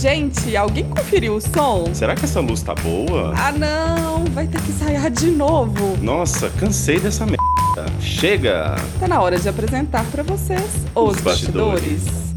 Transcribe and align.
Gente, 0.00 0.56
alguém 0.56 0.84
conferiu 0.88 1.34
o 1.34 1.40
som? 1.40 1.92
Será 1.92 2.14
que 2.14 2.24
essa 2.24 2.38
luz 2.38 2.62
tá 2.62 2.72
boa? 2.72 3.34
Ah, 3.36 3.50
não! 3.50 4.24
Vai 4.26 4.46
ter 4.46 4.60
que 4.62 4.70
ensaiar 4.70 5.10
de 5.10 5.28
novo. 5.28 5.96
Nossa, 6.00 6.48
cansei 6.50 7.00
dessa 7.00 7.26
merda. 7.26 7.92
Chega! 8.00 8.76
Tá 9.00 9.08
na 9.08 9.20
hora 9.20 9.36
de 9.40 9.48
apresentar 9.48 10.04
pra 10.12 10.22
vocês 10.22 10.62
os, 10.94 11.16
Os 11.16 11.20
bastidores. 11.20 12.04
bastidores. 12.04 12.28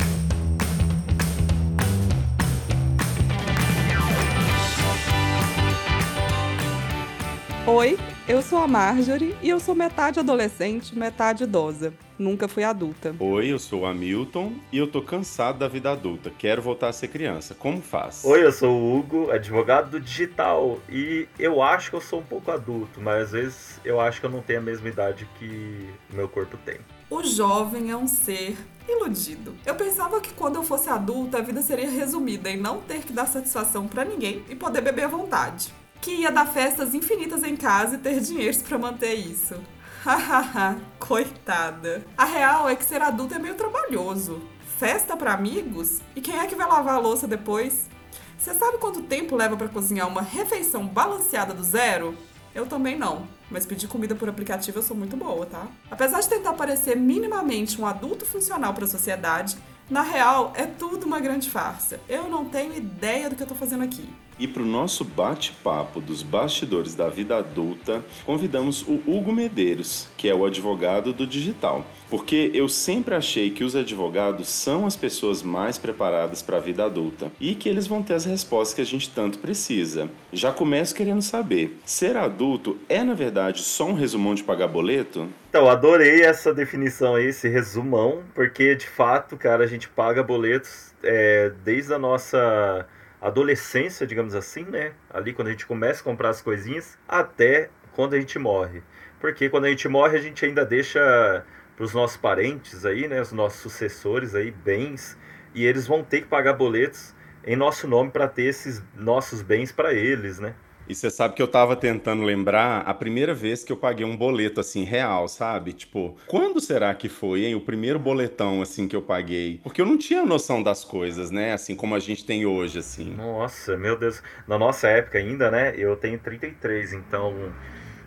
Oi, 7.67 7.97
eu 8.27 8.41
sou 8.41 8.59
a 8.59 8.67
Marjorie 8.67 9.35
e 9.41 9.49
eu 9.49 9.59
sou 9.59 9.73
metade 9.73 10.19
adolescente, 10.19 10.97
metade 10.97 11.43
idosa. 11.43 11.93
Nunca 12.17 12.47
fui 12.47 12.63
adulta. 12.63 13.15
Oi, 13.19 13.47
eu 13.47 13.57
sou 13.57 13.81
o 13.81 13.85
Hamilton 13.85 14.53
e 14.71 14.77
eu 14.77 14.85
tô 14.85 15.01
cansado 15.01 15.57
da 15.57 15.67
vida 15.67 15.91
adulta. 15.91 16.31
Quero 16.37 16.61
voltar 16.61 16.89
a 16.89 16.93
ser 16.93 17.07
criança. 17.07 17.55
Como 17.55 17.81
faz? 17.81 18.23
Oi, 18.23 18.45
eu 18.45 18.51
sou 18.51 18.79
o 18.79 18.95
Hugo, 18.95 19.31
advogado 19.31 19.89
do 19.89 19.99
digital, 19.99 20.79
e 20.87 21.27
eu 21.39 21.63
acho 21.63 21.89
que 21.89 21.95
eu 21.95 22.01
sou 22.01 22.19
um 22.19 22.23
pouco 22.23 22.51
adulto, 22.51 23.01
mas 23.01 23.23
às 23.23 23.31
vezes 23.31 23.81
eu 23.83 23.99
acho 23.99 24.19
que 24.19 24.25
eu 24.27 24.29
não 24.29 24.41
tenho 24.41 24.59
a 24.59 24.63
mesma 24.63 24.87
idade 24.87 25.27
que 25.39 25.89
o 26.11 26.15
meu 26.15 26.29
corpo 26.29 26.57
tem. 26.63 26.77
O 27.09 27.23
jovem 27.23 27.89
é 27.89 27.97
um 27.97 28.07
ser 28.07 28.55
iludido. 28.87 29.55
Eu 29.65 29.73
pensava 29.73 30.21
que 30.21 30.31
quando 30.33 30.57
eu 30.57 30.63
fosse 30.63 30.89
adulta 30.89 31.39
a 31.39 31.41
vida 31.41 31.61
seria 31.61 31.89
resumida 31.89 32.49
em 32.51 32.57
não 32.57 32.81
ter 32.81 32.99
que 32.99 33.11
dar 33.11 33.25
satisfação 33.25 33.87
pra 33.87 34.05
ninguém 34.05 34.43
e 34.47 34.55
poder 34.55 34.81
beber 34.81 35.05
à 35.05 35.07
vontade. 35.07 35.73
Que 36.01 36.11
ia 36.11 36.31
dar 36.31 36.47
festas 36.47 36.95
infinitas 36.95 37.43
em 37.43 37.55
casa 37.55 37.95
e 37.95 37.99
ter 37.99 38.19
dinheiro 38.19 38.57
pra 38.63 38.77
manter 38.77 39.13
isso. 39.13 39.55
Hahaha, 40.03 40.79
coitada. 40.97 42.03
A 42.17 42.25
real 42.25 42.67
é 42.67 42.75
que 42.75 42.83
ser 42.83 43.01
adulto 43.01 43.35
é 43.35 43.39
meio 43.39 43.53
trabalhoso. 43.53 44.41
Festa 44.79 45.15
pra 45.15 45.33
amigos? 45.33 45.99
E 46.15 46.21
quem 46.21 46.39
é 46.39 46.47
que 46.47 46.55
vai 46.55 46.67
lavar 46.67 46.95
a 46.95 46.99
louça 46.99 47.27
depois? 47.27 47.87
Você 48.35 48.55
sabe 48.55 48.79
quanto 48.79 49.03
tempo 49.03 49.35
leva 49.35 49.55
pra 49.55 49.69
cozinhar 49.69 50.07
uma 50.07 50.23
refeição 50.23 50.87
balanceada 50.87 51.53
do 51.53 51.63
zero? 51.63 52.17
Eu 52.55 52.65
também 52.65 52.97
não, 52.97 53.27
mas 53.51 53.67
pedir 53.67 53.87
comida 53.87 54.15
por 54.15 54.27
aplicativo 54.27 54.79
eu 54.79 54.83
sou 54.83 54.97
muito 54.97 55.15
boa, 55.15 55.45
tá? 55.45 55.67
Apesar 55.89 56.19
de 56.19 56.27
tentar 56.27 56.53
parecer 56.53 56.97
minimamente 56.97 57.79
um 57.79 57.85
adulto 57.85 58.25
funcional 58.25 58.73
pra 58.73 58.87
sociedade, 58.87 59.55
na 59.87 60.01
real 60.01 60.51
é 60.55 60.65
tudo 60.65 61.05
uma 61.05 61.19
grande 61.19 61.49
farsa. 61.49 61.99
Eu 62.09 62.27
não 62.27 62.45
tenho 62.45 62.75
ideia 62.75 63.29
do 63.29 63.35
que 63.35 63.43
eu 63.43 63.47
tô 63.47 63.53
fazendo 63.53 63.83
aqui. 63.83 64.09
E 64.41 64.47
para 64.47 64.63
o 64.63 64.65
nosso 64.65 65.05
bate-papo 65.05 66.01
dos 66.01 66.23
bastidores 66.23 66.95
da 66.95 67.07
vida 67.07 67.37
adulta, 67.37 68.03
convidamos 68.25 68.81
o 68.81 68.93
Hugo 69.05 69.31
Medeiros, 69.31 70.07
que 70.17 70.27
é 70.27 70.33
o 70.33 70.43
advogado 70.43 71.13
do 71.13 71.27
digital. 71.27 71.85
Porque 72.09 72.49
eu 72.51 72.67
sempre 72.67 73.13
achei 73.13 73.51
que 73.51 73.63
os 73.63 73.75
advogados 73.75 74.49
são 74.49 74.87
as 74.87 74.95
pessoas 74.95 75.43
mais 75.43 75.77
preparadas 75.77 76.41
para 76.41 76.57
a 76.57 76.59
vida 76.59 76.83
adulta 76.83 77.31
e 77.39 77.53
que 77.53 77.69
eles 77.69 77.85
vão 77.85 78.01
ter 78.01 78.15
as 78.15 78.25
respostas 78.25 78.73
que 78.73 78.81
a 78.81 78.85
gente 78.85 79.11
tanto 79.11 79.37
precisa. 79.37 80.09
Já 80.33 80.51
começo 80.51 80.95
querendo 80.95 81.21
saber: 81.21 81.77
ser 81.85 82.17
adulto 82.17 82.79
é 82.89 83.03
na 83.03 83.13
verdade 83.13 83.61
só 83.61 83.85
um 83.85 83.93
resumão 83.93 84.33
de 84.33 84.43
pagar 84.43 84.67
boleto? 84.67 85.29
Então, 85.51 85.69
adorei 85.69 86.23
essa 86.23 86.51
definição 86.51 87.13
aí, 87.13 87.27
esse 87.27 87.47
resumão, 87.47 88.23
porque 88.33 88.73
de 88.73 88.87
fato, 88.87 89.37
cara, 89.37 89.63
a 89.63 89.67
gente 89.67 89.87
paga 89.87 90.23
boletos 90.23 90.95
é, 91.03 91.51
desde 91.63 91.93
a 91.93 91.99
nossa 91.99 92.87
adolescência, 93.21 94.07
digamos 94.07 94.33
assim, 94.33 94.63
né? 94.63 94.93
Ali 95.09 95.31
quando 95.31 95.49
a 95.49 95.51
gente 95.51 95.65
começa 95.65 96.01
a 96.01 96.03
comprar 96.03 96.29
as 96.29 96.41
coisinhas, 96.41 96.97
até 97.07 97.69
quando 97.93 98.15
a 98.15 98.19
gente 98.19 98.39
morre. 98.39 98.81
Porque 99.19 99.47
quando 99.49 99.65
a 99.65 99.69
gente 99.69 99.87
morre, 99.87 100.17
a 100.17 100.21
gente 100.21 100.43
ainda 100.43 100.65
deixa 100.65 101.45
para 101.75 101.85
os 101.85 101.93
nossos 101.93 102.17
parentes 102.17 102.85
aí, 102.85 103.07
né? 103.07 103.21
Os 103.21 103.31
nossos 103.31 103.61
sucessores 103.61 104.33
aí, 104.33 104.49
bens, 104.49 105.17
e 105.53 105.65
eles 105.65 105.85
vão 105.85 106.03
ter 106.03 106.21
que 106.21 106.27
pagar 106.27 106.53
boletos 106.53 107.15
em 107.43 107.55
nosso 107.55 107.87
nome 107.87 108.09
para 108.09 108.27
ter 108.27 108.43
esses 108.43 108.83
nossos 108.95 109.41
bens 109.41 109.71
para 109.71 109.93
eles, 109.93 110.39
né? 110.39 110.55
E 110.91 110.95
você 110.95 111.09
sabe 111.09 111.35
que 111.35 111.41
eu 111.41 111.47
tava 111.47 111.73
tentando 111.73 112.21
lembrar 112.21 112.81
a 112.81 112.93
primeira 112.93 113.33
vez 113.33 113.63
que 113.63 113.71
eu 113.71 113.77
paguei 113.77 114.05
um 114.05 114.17
boleto 114.17 114.59
assim 114.59 114.83
real, 114.83 115.25
sabe? 115.29 115.71
Tipo, 115.71 116.17
quando 116.27 116.59
será 116.59 116.93
que 116.93 117.07
foi, 117.07 117.45
hein? 117.45 117.55
O 117.55 117.61
primeiro 117.61 117.97
boletão 117.97 118.61
assim 118.61 118.89
que 118.89 118.95
eu 118.95 119.01
paguei? 119.01 119.61
Porque 119.63 119.81
eu 119.81 119.85
não 119.85 119.97
tinha 119.97 120.25
noção 120.25 120.61
das 120.61 120.83
coisas, 120.83 121.31
né? 121.31 121.53
Assim 121.53 121.77
como 121.77 121.95
a 121.95 121.99
gente 121.99 122.25
tem 122.25 122.45
hoje, 122.45 122.79
assim. 122.79 123.05
Nossa, 123.15 123.77
meu 123.77 123.97
Deus. 123.97 124.21
Na 124.45 124.59
nossa 124.59 124.89
época 124.89 125.17
ainda, 125.17 125.49
né? 125.49 125.73
Eu 125.77 125.95
tenho 125.95 126.19
33, 126.19 126.91
então 126.91 127.53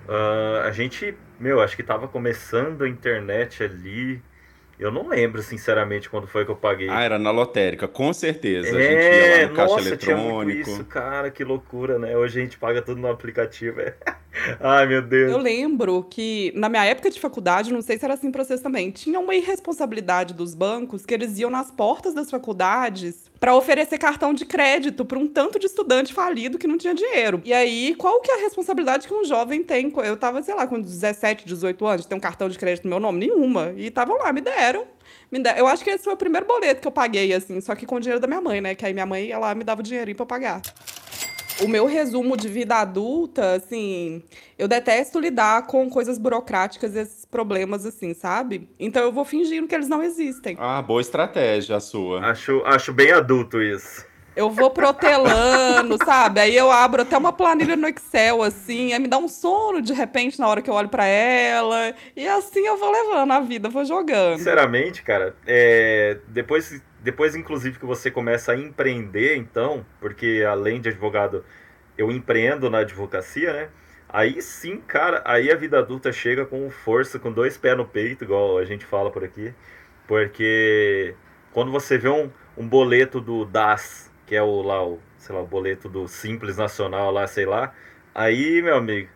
uh, 0.07 0.67
a 0.67 0.71
gente, 0.71 1.17
meu, 1.41 1.63
acho 1.63 1.77
que 1.77 1.83
tava 1.83 2.07
começando 2.07 2.85
a 2.85 2.89
internet 2.89 3.63
ali. 3.63 4.23
Eu 4.85 4.93
não 4.93 5.09
lembro, 5.09 5.43
sinceramente, 5.43 6.11
quando 6.11 6.27
foi 6.27 6.45
que 6.45 6.51
eu 6.51 6.57
paguei. 6.57 6.91
Ah, 6.91 7.03
era 7.03 7.19
na 7.19 7.31
lotérica, 7.31 7.89
com 7.89 8.13
certeza. 8.13 8.69
é, 8.69 8.71
a 8.71 8.83
gente 8.83 9.03
ia 9.03 9.43
lá 9.43 9.49
no 9.49 9.55
caixa 9.55 9.75
nossa, 9.77 9.97
tinha 9.97 10.17
muito 10.17 10.51
eletrônico. 10.51 10.71
isso, 10.71 10.85
cara, 10.85 11.31
que 11.31 11.43
loucura, 11.43 11.99
né? 11.99 12.17
Hoje 12.17 12.41
a 12.41 12.43
gente 12.43 12.59
paga 12.59 12.83
tudo 12.83 13.01
no 13.01 13.09
aplicativo. 13.09 13.81
É. 13.81 13.95
Ai, 14.61 14.87
meu 14.87 15.03
Deus. 15.03 15.31
Eu 15.31 15.39
lembro 15.39 16.05
que 16.11 16.53
na 16.55 16.69
minha 16.69 16.85
época 16.85 17.11
de 17.11 17.21
faculdade, 17.21 17.73
não 17.73 17.83
sei 17.83 17.99
se 17.99 18.05
era 18.05 18.15
assim 18.15 18.31
pra 18.31 18.45
vocês 18.45 18.61
também, 18.61 18.91
tinha 18.91 19.19
uma 19.19 19.35
irresponsabilidade 19.35 20.35
dos 20.35 20.55
bancos 20.55 21.07
que 21.07 21.15
eles 21.15 21.39
iam 21.39 21.51
nas 21.51 21.71
portas 21.71 22.15
das 22.15 22.31
faculdades 22.31 23.31
pra 23.39 23.55
oferecer 23.55 23.99
cartão 23.99 24.33
de 24.33 24.45
crédito 24.45 25.05
pra 25.05 25.19
um 25.19 25.27
tanto 25.27 25.59
de 25.59 25.67
estudante 25.67 26.13
falido 26.15 26.59
que 26.59 26.67
não 26.67 26.79
tinha 26.79 26.95
dinheiro. 26.95 27.43
E 27.45 27.53
aí, 27.53 27.95
qual 27.97 28.21
que 28.21 28.31
é 28.31 28.39
a 28.39 28.41
responsabilidade 28.41 29.07
que 29.07 29.15
um 29.15 29.25
jovem 29.25 29.63
tem? 29.63 29.93
Eu 30.05 30.17
tava, 30.17 30.43
sei 30.43 30.55
lá, 30.55 30.67
com 30.67 30.81
17, 30.81 31.47
18 31.47 31.87
anos, 31.87 32.07
tem 32.07 32.17
um 32.17 32.21
cartão 32.21 32.49
de 32.49 32.59
crédito 32.59 32.85
no 32.85 32.91
meu 32.91 33.01
nome? 33.01 33.27
Nenhuma. 33.27 33.73
E 33.77 33.87
estavam 33.87 34.17
lá, 34.19 34.33
me 34.33 34.41
deram. 34.41 34.87
Eu 35.57 35.67
acho 35.67 35.83
que 35.83 35.91
esse 35.91 36.05
foi 36.05 36.15
o 36.15 36.17
primeiro 36.17 36.47
boleto 36.47 36.81
que 36.81 36.87
eu 36.87 36.93
paguei, 36.93 37.33
assim, 37.33 37.61
só 37.61 37.75
que 37.75 37.85
com 37.85 37.97
o 37.97 38.01
dinheiro 38.01 38.21
da 38.21 38.27
minha 38.27 38.41
mãe, 38.41 38.61
né? 38.61 38.75
Que 38.75 38.87
aí 38.87 38.93
minha 38.93 39.05
mãe, 39.05 39.31
ela 39.31 39.55
me 39.55 39.65
dava 39.65 39.81
o 39.81 39.85
dinheirinho 39.85 40.17
pra 40.17 40.25
pagar. 40.25 40.63
O 41.63 41.69
meu 41.69 41.87
resumo 41.87 42.37
de 42.37 42.49
vida 42.49 42.77
adulta, 42.77 43.55
assim, 43.55 44.23
eu 44.59 44.67
detesto 44.67 45.21
lidar 45.21 45.67
com 45.67 45.89
coisas 45.89 46.19
burocráticas 46.19 46.95
e 46.95 46.99
esses 46.99 47.25
problemas, 47.25 47.87
assim, 47.87 48.13
sabe? 48.13 48.69
Então 48.79 49.03
eu 49.03 49.13
vou 49.13 49.25
fingindo 49.25 49.69
que 49.69 49.75
eles 49.75 49.89
não 49.89 50.03
existem. 50.03 50.57
Ah, 50.59 50.83
boa 50.83 51.01
estratégia 51.01 51.77
a 51.77 51.81
sua. 51.81 52.21
Acho, 52.27 52.61
acho 52.65 52.93
bem 52.93 53.13
adulto 53.13 53.63
isso. 53.63 54.05
Eu 54.37 54.51
vou 54.51 54.69
protelando, 54.69 55.97
sabe? 56.05 56.41
Aí 56.41 56.57
eu 56.57 56.71
abro 56.71 57.03
até 57.03 57.17
uma 57.17 57.33
planilha 57.33 57.77
no 57.77 57.87
Excel, 57.87 58.43
assim, 58.43 58.93
aí 58.93 58.99
me 58.99 59.07
dá 59.07 59.17
um 59.17 59.29
sono 59.29 59.81
de 59.81 59.93
repente 59.93 60.41
na 60.41 60.49
hora 60.49 60.61
que 60.61 60.69
eu 60.69 60.75
olho 60.75 60.89
pra 60.89 61.07
ela. 61.07 61.95
E 62.17 62.27
assim 62.27 62.67
eu 62.67 62.77
vou 62.77 62.91
levando 62.91 63.31
a 63.31 63.41
vida, 63.41 63.69
vou 63.69 63.85
jogando. 63.85 64.39
Sinceramente, 64.39 65.03
cara, 65.03 65.37
é, 65.47 66.19
depois, 66.29 66.83
depois, 67.05 67.37
inclusive, 67.37 67.79
que 67.79 67.85
você 67.85 68.11
começa 68.11 68.53
a 68.53 68.57
empreender, 68.57 69.37
então, 69.37 69.85
porque 70.01 70.43
além 70.49 70.81
de 70.81 70.89
advogado, 70.89 71.45
eu 71.99 72.11
empreendo 72.11 72.71
na 72.71 72.79
advocacia, 72.79 73.53
né? 73.53 73.69
Aí 74.09 74.41
sim, 74.41 74.79
cara, 74.81 75.21
aí 75.27 75.53
a 75.53 75.55
vida 75.55 75.79
adulta 75.79 76.11
chega 76.11 76.47
com 76.47 76.71
força, 76.71 77.19
com 77.19 77.31
dois 77.31 77.59
pés 77.59 77.77
no 77.77 77.85
peito, 77.85 78.25
igual 78.25 78.57
a 78.57 78.65
gente 78.65 78.87
fala 78.87 79.11
por 79.11 79.23
aqui. 79.23 79.53
Porque 80.07 81.15
quando 81.53 81.71
você 81.71 81.99
vê 81.99 82.09
um, 82.09 82.31
um 82.57 82.67
boleto 82.67 83.21
do 83.21 83.45
DAS, 83.45 84.11
que 84.27 84.35
é 84.35 84.43
o 84.43 84.63
lá, 84.63 84.83
o, 84.83 84.99
sei 85.19 85.35
lá, 85.35 85.43
o 85.43 85.47
boleto 85.47 85.91
do 85.91 86.09
Simples 86.09 86.57
Nacional 86.57 87.11
lá, 87.11 87.27
sei 87.27 87.45
lá, 87.45 87.75
aí, 88.15 88.63
meu 88.63 88.77
amigo, 88.77 89.11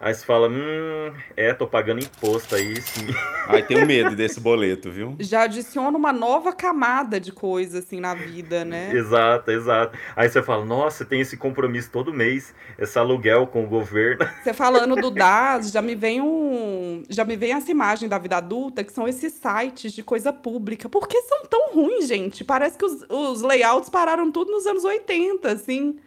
aí 0.00 0.14
você 0.14 0.24
fala, 0.24 0.48
hum, 0.48 1.12
é, 1.36 1.52
tô 1.52 1.66
pagando 1.66 2.02
imposto 2.02 2.54
aí, 2.54 2.80
sim. 2.80 3.06
Ai, 3.46 3.62
tenho 3.62 3.86
medo 3.86 4.16
desse 4.16 4.40
boleto, 4.40 4.90
viu? 4.90 5.16
Já 5.20 5.42
adiciona 5.42 5.96
uma 5.96 6.12
nova 6.12 6.52
camada 6.52 7.20
de 7.20 7.30
coisa, 7.30 7.80
assim, 7.80 8.00
na 8.00 8.14
vida, 8.14 8.64
né? 8.64 8.90
Exato, 8.94 9.50
exato. 9.50 9.98
Aí 10.16 10.28
você 10.28 10.42
fala, 10.42 10.64
nossa, 10.64 11.04
tem 11.04 11.20
esse 11.20 11.36
compromisso 11.36 11.90
todo 11.90 12.14
mês, 12.14 12.54
esse 12.78 12.98
aluguel 12.98 13.46
com 13.46 13.64
o 13.64 13.68
governo. 13.68 14.26
Você 14.42 14.54
falando 14.54 14.96
do 14.96 15.10
DAS, 15.10 15.70
já 15.70 15.82
me 15.82 15.94
vem 15.94 16.20
um. 16.20 17.02
Já 17.08 17.24
me 17.24 17.36
vem 17.36 17.52
essa 17.52 17.70
imagem 17.70 18.08
da 18.08 18.18
vida 18.18 18.36
adulta, 18.36 18.82
que 18.82 18.92
são 18.92 19.06
esses 19.06 19.34
sites 19.34 19.92
de 19.92 20.02
coisa 20.02 20.32
pública. 20.32 20.88
Por 20.88 21.06
que 21.06 21.20
são 21.22 21.44
tão 21.46 21.74
ruins, 21.74 22.06
gente? 22.06 22.42
Parece 22.42 22.78
que 22.78 22.84
os, 22.84 23.04
os 23.08 23.42
layouts 23.42 23.90
pararam 23.90 24.30
tudo 24.30 24.50
nos 24.50 24.66
anos 24.66 24.84
80, 24.84 25.50
assim. 25.50 25.98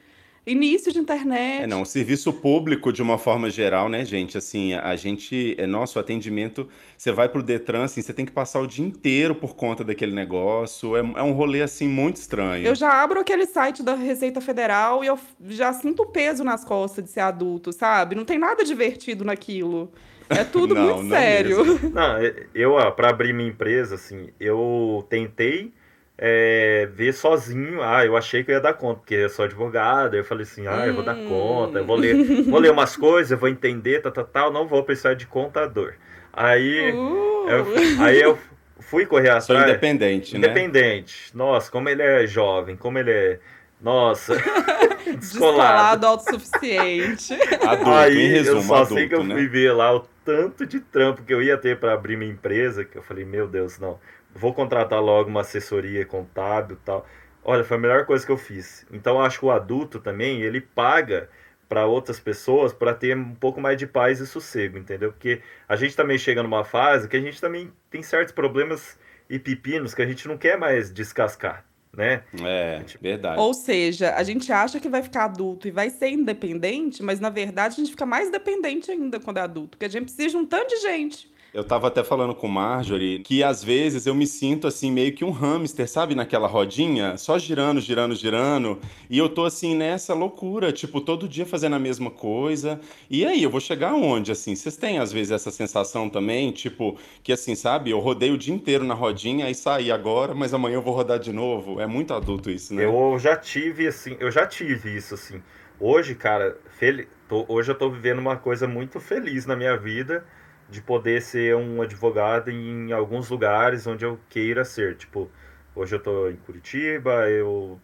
Início 0.45 0.91
de 0.91 0.99
internet. 0.99 1.63
É, 1.63 1.67
não, 1.67 1.83
o 1.83 1.85
serviço 1.85 2.33
público, 2.33 2.91
de 2.91 3.01
uma 3.01 3.17
forma 3.17 3.49
geral, 3.49 3.87
né, 3.87 4.03
gente? 4.03 4.37
Assim, 4.37 4.73
a 4.73 4.93
gente, 4.97 5.55
é 5.57 5.65
nosso 5.65 5.97
atendimento, 5.97 6.67
você 6.97 7.13
vai 7.13 7.29
pro 7.29 7.41
Detran, 7.41 7.85
assim, 7.85 8.01
você 8.01 8.13
tem 8.13 8.25
que 8.25 8.31
passar 8.31 8.59
o 8.59 8.67
dia 8.67 8.85
inteiro 8.85 9.33
por 9.33 9.55
conta 9.55 9.85
daquele 9.85 10.13
negócio. 10.13 10.97
É, 10.97 10.99
é 10.99 11.23
um 11.23 11.31
rolê, 11.31 11.61
assim, 11.61 11.87
muito 11.87 12.17
estranho. 12.17 12.67
Eu 12.67 12.75
já 12.75 13.01
abro 13.01 13.21
aquele 13.21 13.45
site 13.45 13.81
da 13.81 13.95
Receita 13.95 14.41
Federal 14.41 15.01
e 15.01 15.07
eu 15.07 15.17
já 15.47 15.71
sinto 15.71 16.03
o 16.03 16.07
peso 16.07 16.43
nas 16.43 16.65
costas 16.65 17.05
de 17.05 17.09
ser 17.09 17.21
adulto, 17.21 17.71
sabe? 17.71 18.13
Não 18.13 18.25
tem 18.25 18.37
nada 18.37 18.65
divertido 18.65 19.23
naquilo. 19.23 19.93
É 20.29 20.43
tudo 20.43 20.75
Não, 20.75 20.83
muito 20.83 21.03
não 21.03 21.09
sério. 21.17 21.65
mesmo. 21.65 21.89
Não, 21.91 22.15
eu, 22.53 22.71
ó, 22.73 22.91
pra 22.91 23.11
abrir 23.11 23.31
minha 23.33 23.47
empresa, 23.49 23.95
assim, 23.95 24.29
eu 24.39 25.05
tentei 25.09 25.71
é, 26.17 26.87
ver 26.93 27.13
sozinho. 27.13 27.81
Ah, 27.81 28.05
eu 28.05 28.15
achei 28.17 28.43
que 28.43 28.51
eu 28.51 28.55
ia 28.55 28.61
dar 28.61 28.73
conta, 28.73 28.99
porque 28.99 29.15
eu 29.15 29.29
sou 29.29 29.45
advogado. 29.45 30.15
Eu 30.15 30.23
falei 30.23 30.43
assim, 30.43 30.67
ah, 30.67 30.85
eu 30.87 30.93
vou 30.93 31.03
dar 31.03 31.15
Hum. 31.15 31.25
conta, 31.27 31.79
eu 31.79 31.85
vou 31.85 31.95
ler, 31.95 32.43
vou 32.43 32.59
ler 32.59 32.71
umas 32.71 32.95
coisas, 32.95 33.31
eu 33.31 33.37
vou 33.37 33.49
entender, 33.49 34.01
tal, 34.01 34.11
tal, 34.11 34.25
tal, 34.25 34.51
não 34.53 34.67
vou 34.67 34.83
precisar 34.83 35.13
de 35.15 35.25
contador. 35.27 35.93
Aí, 36.31 36.91
Uh. 36.93 37.47
eu, 37.49 37.65
aí 38.03 38.21
eu 38.21 38.37
fui 38.79 39.05
correr 39.05 39.29
Sou 39.41 39.55
atrás. 39.55 39.69
independente, 39.71 40.33
né? 40.33 40.39
Independente. 40.39 41.35
Nossa, 41.35 41.71
como 41.71 41.89
ele 41.89 42.01
é 42.01 42.25
jovem, 42.27 42.75
como 42.75 42.97
ele 42.99 43.11
é, 43.11 43.39
Nossa. 43.81 44.35
Descolado, 45.19 46.07
autossuficiente. 46.07 47.33
Adulto, 47.67 47.89
Aí 47.91 48.17
em 48.17 48.29
resumo, 48.29 48.57
eu 48.59 48.61
só 48.63 48.75
adulto, 48.75 48.93
sei 48.93 49.07
que 49.09 49.15
eu 49.15 49.23
né? 49.23 49.35
fui 49.35 49.47
ver 49.47 49.73
lá 49.73 49.93
o 49.95 50.05
tanto 50.23 50.65
de 50.65 50.79
trampo 50.79 51.21
que 51.23 51.33
eu 51.33 51.41
ia 51.41 51.57
ter 51.57 51.77
para 51.79 51.93
abrir 51.93 52.15
minha 52.17 52.31
empresa, 52.31 52.85
que 52.85 52.97
eu 52.97 53.03
falei, 53.03 53.25
meu 53.25 53.47
Deus, 53.47 53.77
não. 53.79 53.99
Vou 54.35 54.53
contratar 54.53 55.01
logo 55.01 55.29
uma 55.29 55.41
assessoria 55.41 56.05
contábil 56.05 56.75
e 56.75 56.85
tal. 56.85 57.07
Olha, 57.43 57.63
foi 57.63 57.77
a 57.77 57.79
melhor 57.79 58.05
coisa 58.05 58.25
que 58.25 58.31
eu 58.31 58.37
fiz. 58.37 58.85
Então 58.91 59.15
eu 59.15 59.21
acho 59.21 59.39
que 59.39 59.45
o 59.45 59.51
adulto 59.51 59.99
também, 59.99 60.41
ele 60.41 60.61
paga 60.61 61.29
para 61.67 61.85
outras 61.85 62.19
pessoas 62.19 62.71
para 62.71 62.93
ter 62.93 63.17
um 63.17 63.33
pouco 63.33 63.59
mais 63.59 63.77
de 63.77 63.87
paz 63.87 64.19
e 64.19 64.27
sossego, 64.27 64.77
entendeu? 64.77 65.11
Porque 65.11 65.41
a 65.67 65.75
gente 65.75 65.95
também 65.95 66.17
chega 66.17 66.43
numa 66.43 66.63
fase 66.63 67.07
que 67.07 67.17
a 67.17 67.21
gente 67.21 67.41
também 67.41 67.71
tem 67.89 68.03
certos 68.03 68.33
problemas 68.33 68.97
e 69.29 69.39
pepinos 69.39 69.93
que 69.93 70.01
a 70.01 70.05
gente 70.05 70.27
não 70.27 70.37
quer 70.37 70.57
mais 70.57 70.93
descascar, 70.93 71.65
né? 71.91 72.21
É, 72.43 72.83
verdade. 73.01 73.39
Ou 73.39 73.53
seja, 73.53 74.13
a 74.13 74.21
gente 74.21 74.51
acha 74.51 74.79
que 74.79 74.87
vai 74.87 75.01
ficar 75.01 75.25
adulto 75.25 75.67
e 75.67 75.71
vai 75.71 75.89
ser 75.89 76.09
independente, 76.09 77.01
mas 77.01 77.19
na 77.19 77.31
verdade 77.31 77.73
a 77.73 77.77
gente 77.77 77.91
fica 77.91 78.05
mais 78.05 78.29
dependente 78.29 78.91
ainda 78.91 79.19
quando 79.19 79.37
é 79.37 79.41
adulto, 79.41 79.71
porque 79.71 79.85
a 79.85 79.89
gente 79.89 80.03
precisa 80.03 80.29
de 80.29 80.37
um 80.37 80.45
tanto 80.45 80.69
de 80.69 80.81
gente. 80.81 81.32
Eu 81.53 81.63
tava 81.63 81.87
até 81.87 82.03
falando 82.03 82.33
com 82.33 82.47
Marjorie 82.47 83.19
que 83.19 83.43
às 83.43 83.63
vezes 83.63 84.07
eu 84.07 84.15
me 84.15 84.25
sinto 84.25 84.65
assim 84.65 84.91
meio 84.91 85.13
que 85.13 85.23
um 85.23 85.29
hamster, 85.29 85.87
sabe, 85.87 86.15
naquela 86.15 86.47
rodinha, 86.47 87.15
só 87.15 87.37
girando, 87.37 87.79
girando, 87.79 88.15
girando, 88.15 88.79
e 89.07 89.19
eu 89.19 89.29
tô 89.29 89.45
assim 89.45 89.75
nessa 89.75 90.15
loucura, 90.15 90.71
tipo, 90.71 90.99
todo 90.99 91.29
dia 91.29 91.45
fazendo 91.45 91.75
a 91.75 91.79
mesma 91.79 92.09
coisa. 92.09 92.81
E 93.07 93.23
aí, 93.23 93.43
eu 93.43 93.51
vou 93.51 93.59
chegar 93.59 93.91
aonde 93.91 94.31
assim? 94.31 94.55
Vocês 94.55 94.75
têm 94.75 94.97
às 94.97 95.13
vezes 95.13 95.31
essa 95.31 95.51
sensação 95.51 96.09
também, 96.09 96.51
tipo, 96.51 96.97
que 97.21 97.31
assim, 97.31 97.53
sabe, 97.53 97.91
eu 97.91 97.99
rodei 97.99 98.31
o 98.31 98.37
dia 98.37 98.53
inteiro 98.55 98.83
na 98.83 98.95
rodinha 98.95 99.47
e 99.47 99.53
saí 99.53 99.91
agora, 99.91 100.33
mas 100.33 100.55
amanhã 100.55 100.77
eu 100.77 100.81
vou 100.81 100.95
rodar 100.95 101.19
de 101.19 101.31
novo. 101.31 101.79
É 101.79 101.85
muito 101.85 102.15
adulto 102.15 102.49
isso, 102.49 102.73
né? 102.73 102.83
Eu 102.83 103.19
já 103.19 103.37
tive 103.37 103.85
assim, 103.85 104.17
eu 104.19 104.31
já 104.31 104.47
tive 104.47 104.95
isso 104.95 105.13
assim. 105.13 105.39
Hoje, 105.79 106.15
cara, 106.15 106.57
fel... 106.79 107.05
tô... 107.29 107.45
hoje 107.47 107.71
eu 107.71 107.75
tô 107.75 107.91
vivendo 107.91 108.17
uma 108.17 108.37
coisa 108.37 108.67
muito 108.67 108.99
feliz 108.99 109.45
na 109.45 109.55
minha 109.55 109.77
vida 109.77 110.25
de 110.69 110.81
poder 110.81 111.21
ser 111.21 111.55
um 111.55 111.81
advogado 111.81 112.49
em 112.49 112.91
alguns 112.91 113.29
lugares 113.29 113.85
onde 113.87 114.05
eu 114.05 114.19
queira 114.29 114.65
ser. 114.65 114.95
Tipo, 114.95 115.29
hoje 115.75 115.95
eu 115.95 115.99
tô 115.99 116.29
em 116.29 116.35
Curitiba, 116.37 117.29
eu 117.29 117.79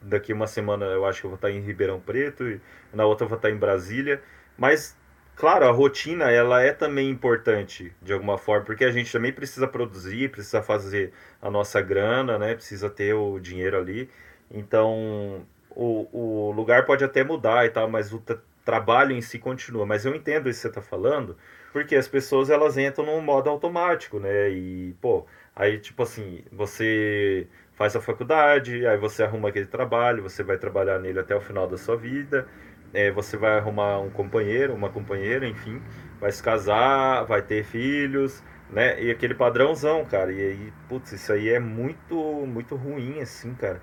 daqui 0.00 0.32
uma 0.32 0.46
semana 0.46 0.84
eu 0.86 1.06
acho 1.06 1.20
que 1.20 1.26
eu 1.26 1.30
vou 1.30 1.36
estar 1.36 1.50
em 1.50 1.60
Ribeirão 1.60 1.98
Preto 2.00 2.46
e 2.46 2.60
na 2.92 3.06
outra 3.06 3.24
eu 3.24 3.28
vou 3.28 3.36
estar 3.36 3.50
em 3.50 3.56
Brasília, 3.56 4.22
mas 4.56 4.96
claro, 5.36 5.66
a 5.66 5.70
rotina 5.70 6.30
ela 6.30 6.62
é 6.62 6.72
também 6.72 7.10
importante 7.10 7.92
de 8.02 8.12
alguma 8.12 8.38
forma, 8.38 8.64
porque 8.64 8.84
a 8.84 8.90
gente 8.90 9.10
também 9.12 9.32
precisa 9.32 9.66
produzir, 9.66 10.30
precisa 10.30 10.62
fazer 10.62 11.12
a 11.40 11.50
nossa 11.50 11.80
grana, 11.80 12.38
né? 12.38 12.54
Precisa 12.54 12.88
ter 12.90 13.14
o 13.14 13.38
dinheiro 13.38 13.78
ali. 13.78 14.08
Então, 14.50 15.46
o, 15.70 16.08
o 16.48 16.52
lugar 16.52 16.84
pode 16.86 17.04
até 17.04 17.24
mudar 17.24 17.66
e 17.66 17.70
tal, 17.70 17.88
mas 17.88 18.12
o 18.12 18.22
trabalho 18.64 19.12
em 19.12 19.20
si 19.20 19.38
continua. 19.38 19.86
Mas 19.86 20.04
eu 20.04 20.14
entendo 20.14 20.48
isso 20.48 20.58
que 20.58 20.62
você 20.62 20.68
está 20.68 20.82
falando, 20.82 21.36
porque 21.74 21.96
as 21.96 22.06
pessoas 22.06 22.50
elas 22.50 22.78
entram 22.78 23.04
num 23.04 23.20
modo 23.20 23.50
automático, 23.50 24.20
né? 24.20 24.48
E, 24.48 24.94
pô, 25.00 25.26
aí 25.56 25.76
tipo 25.76 26.04
assim, 26.04 26.44
você 26.52 27.48
faz 27.72 27.96
a 27.96 28.00
faculdade, 28.00 28.86
aí 28.86 28.96
você 28.96 29.24
arruma 29.24 29.48
aquele 29.48 29.66
trabalho, 29.66 30.22
você 30.22 30.44
vai 30.44 30.56
trabalhar 30.56 31.00
nele 31.00 31.18
até 31.18 31.34
o 31.34 31.40
final 31.40 31.66
da 31.66 31.76
sua 31.76 31.96
vida, 31.96 32.46
é, 32.92 33.10
você 33.10 33.36
vai 33.36 33.58
arrumar 33.58 33.98
um 33.98 34.08
companheiro, 34.08 34.72
uma 34.72 34.88
companheira, 34.88 35.48
enfim, 35.48 35.82
vai 36.20 36.30
se 36.30 36.40
casar, 36.40 37.24
vai 37.24 37.42
ter 37.42 37.64
filhos, 37.64 38.40
né? 38.70 39.02
E 39.02 39.10
aquele 39.10 39.34
padrãozão, 39.34 40.04
cara. 40.04 40.32
E 40.32 40.40
aí, 40.40 40.72
putz, 40.88 41.10
isso 41.10 41.32
aí 41.32 41.48
é 41.48 41.58
muito, 41.58 42.14
muito 42.46 42.76
ruim, 42.76 43.20
assim, 43.20 43.52
cara. 43.52 43.82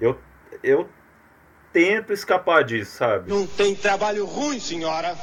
Eu, 0.00 0.18
eu 0.60 0.88
tento 1.72 2.12
escapar 2.12 2.64
disso, 2.64 2.96
sabe? 2.96 3.30
Não 3.30 3.46
tem 3.46 3.76
trabalho 3.76 4.24
ruim, 4.24 4.58
senhora. 4.58 5.16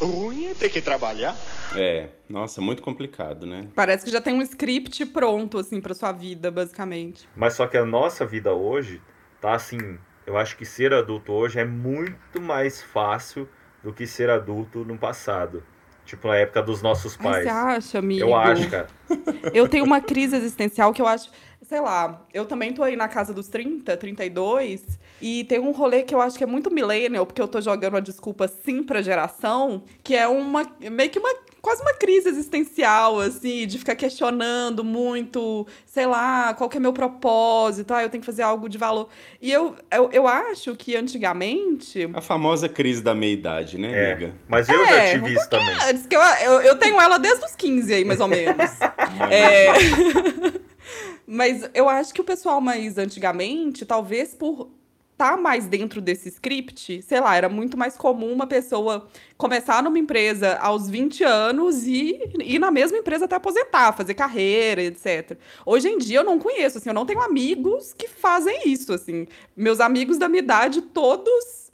Ruim 0.00 0.46
é 0.46 0.54
ter 0.54 0.68
que 0.68 0.80
trabalhar. 0.80 1.34
É, 1.74 2.08
nossa, 2.28 2.60
muito 2.60 2.82
complicado, 2.82 3.46
né? 3.46 3.68
Parece 3.74 4.04
que 4.04 4.10
já 4.10 4.20
tem 4.20 4.34
um 4.34 4.42
script 4.42 5.04
pronto, 5.06 5.58
assim, 5.58 5.80
pra 5.80 5.94
sua 5.94 6.12
vida, 6.12 6.50
basicamente. 6.50 7.28
Mas 7.34 7.54
só 7.54 7.66
que 7.66 7.76
a 7.76 7.84
nossa 7.84 8.26
vida 8.26 8.52
hoje 8.52 9.00
tá 9.40 9.54
assim. 9.54 9.98
Eu 10.26 10.36
acho 10.36 10.56
que 10.56 10.64
ser 10.64 10.92
adulto 10.92 11.32
hoje 11.32 11.58
é 11.58 11.64
muito 11.64 12.40
mais 12.40 12.82
fácil 12.82 13.48
do 13.82 13.92
que 13.92 14.06
ser 14.06 14.28
adulto 14.28 14.84
no 14.84 14.98
passado. 14.98 15.62
Tipo, 16.04 16.28
na 16.28 16.36
época 16.36 16.62
dos 16.62 16.82
nossos 16.82 17.16
pais. 17.16 17.38
Ai, 17.38 17.42
você 17.42 17.48
acha, 17.48 17.98
amigo? 17.98 18.20
Eu 18.20 18.34
acho, 18.34 18.70
cara. 18.70 18.86
Eu 19.52 19.68
tenho 19.68 19.84
uma 19.84 20.00
crise 20.00 20.36
existencial 20.36 20.92
que 20.92 21.02
eu 21.02 21.06
acho. 21.06 21.30
Sei 21.62 21.80
lá, 21.80 22.24
eu 22.32 22.44
também 22.44 22.72
tô 22.72 22.82
aí 22.84 22.94
na 22.94 23.08
casa 23.08 23.34
dos 23.34 23.48
30, 23.48 23.96
32, 23.96 25.00
e 25.20 25.44
tem 25.44 25.58
um 25.58 25.70
rolê 25.72 26.02
que 26.02 26.14
eu 26.14 26.20
acho 26.20 26.36
que 26.36 26.44
é 26.44 26.46
muito 26.46 26.70
millennial, 26.70 27.24
porque 27.26 27.40
eu 27.40 27.48
tô 27.48 27.60
jogando 27.60 27.96
a 27.96 28.00
desculpa 28.00 28.46
sim 28.48 28.82
pra 28.82 29.00
geração, 29.02 29.82
que 30.02 30.14
é 30.14 30.26
uma. 30.28 30.66
meio 30.90 31.10
que 31.10 31.18
uma. 31.18 31.30
quase 31.62 31.82
uma 31.82 31.94
crise 31.94 32.28
existencial, 32.28 33.18
assim, 33.20 33.66
de 33.66 33.78
ficar 33.78 33.96
questionando 33.96 34.84
muito, 34.84 35.66
sei 35.84 36.06
lá, 36.06 36.54
qual 36.54 36.68
que 36.70 36.76
é 36.76 36.80
meu 36.80 36.92
propósito, 36.92 37.92
ah, 37.94 38.02
eu 38.02 38.08
tenho 38.08 38.20
que 38.20 38.26
fazer 38.26 38.42
algo 38.42 38.68
de 38.68 38.78
valor. 38.78 39.08
E 39.42 39.50
eu, 39.50 39.74
eu, 39.90 40.10
eu 40.12 40.26
acho 40.28 40.76
que 40.76 40.94
antigamente. 40.96 42.08
A 42.14 42.20
famosa 42.20 42.68
crise 42.68 43.02
da 43.02 43.14
meia-idade, 43.14 43.78
né, 43.78 43.90
É, 43.92 44.12
amiga? 44.12 44.34
mas 44.48 44.68
eu 44.68 44.84
É, 44.84 45.06
já 45.06 45.12
tive 45.14 45.24
um 45.24 45.38
isso 45.38 45.48
também. 45.50 45.74
Antes 45.88 46.06
que 46.06 46.14
eu, 46.16 46.20
eu, 46.20 46.60
eu 46.60 46.76
tenho 46.78 47.00
ela 47.00 47.18
desde 47.18 47.44
os 47.44 47.56
15 47.56 47.92
aí, 47.94 48.04
mais 48.04 48.20
ou 48.20 48.28
menos. 48.28 48.70
É. 49.30 49.72
Mas 51.26 51.68
eu 51.74 51.88
acho 51.88 52.14
que 52.14 52.20
o 52.20 52.24
pessoal 52.24 52.60
mais 52.60 52.98
antigamente, 52.98 53.84
talvez 53.84 54.34
por 54.34 54.70
tá 55.16 55.36
mais 55.36 55.66
dentro 55.66 56.00
desse 56.00 56.28
script, 56.28 57.00
sei 57.02 57.20
lá, 57.20 57.34
era 57.34 57.48
muito 57.48 57.76
mais 57.76 57.96
comum 57.96 58.32
uma 58.32 58.46
pessoa 58.46 59.08
começar 59.38 59.82
numa 59.82 59.98
empresa 59.98 60.56
aos 60.58 60.90
20 60.90 61.24
anos 61.24 61.86
e 61.86 62.20
ir 62.40 62.58
na 62.58 62.70
mesma 62.70 62.98
empresa 62.98 63.24
até 63.24 63.36
aposentar, 63.36 63.92
fazer 63.92 64.14
carreira, 64.14 64.82
etc. 64.82 65.38
Hoje 65.64 65.88
em 65.88 65.98
dia 65.98 66.18
eu 66.18 66.24
não 66.24 66.38
conheço, 66.38 66.78
assim, 66.78 66.90
eu 66.90 66.94
não 66.94 67.06
tenho 67.06 67.20
amigos 67.20 67.94
que 67.94 68.08
fazem 68.08 68.68
isso, 68.68 68.92
assim. 68.92 69.26
Meus 69.56 69.80
amigos 69.80 70.18
da 70.18 70.28
minha 70.28 70.42
idade, 70.42 70.82
todos 70.82 71.72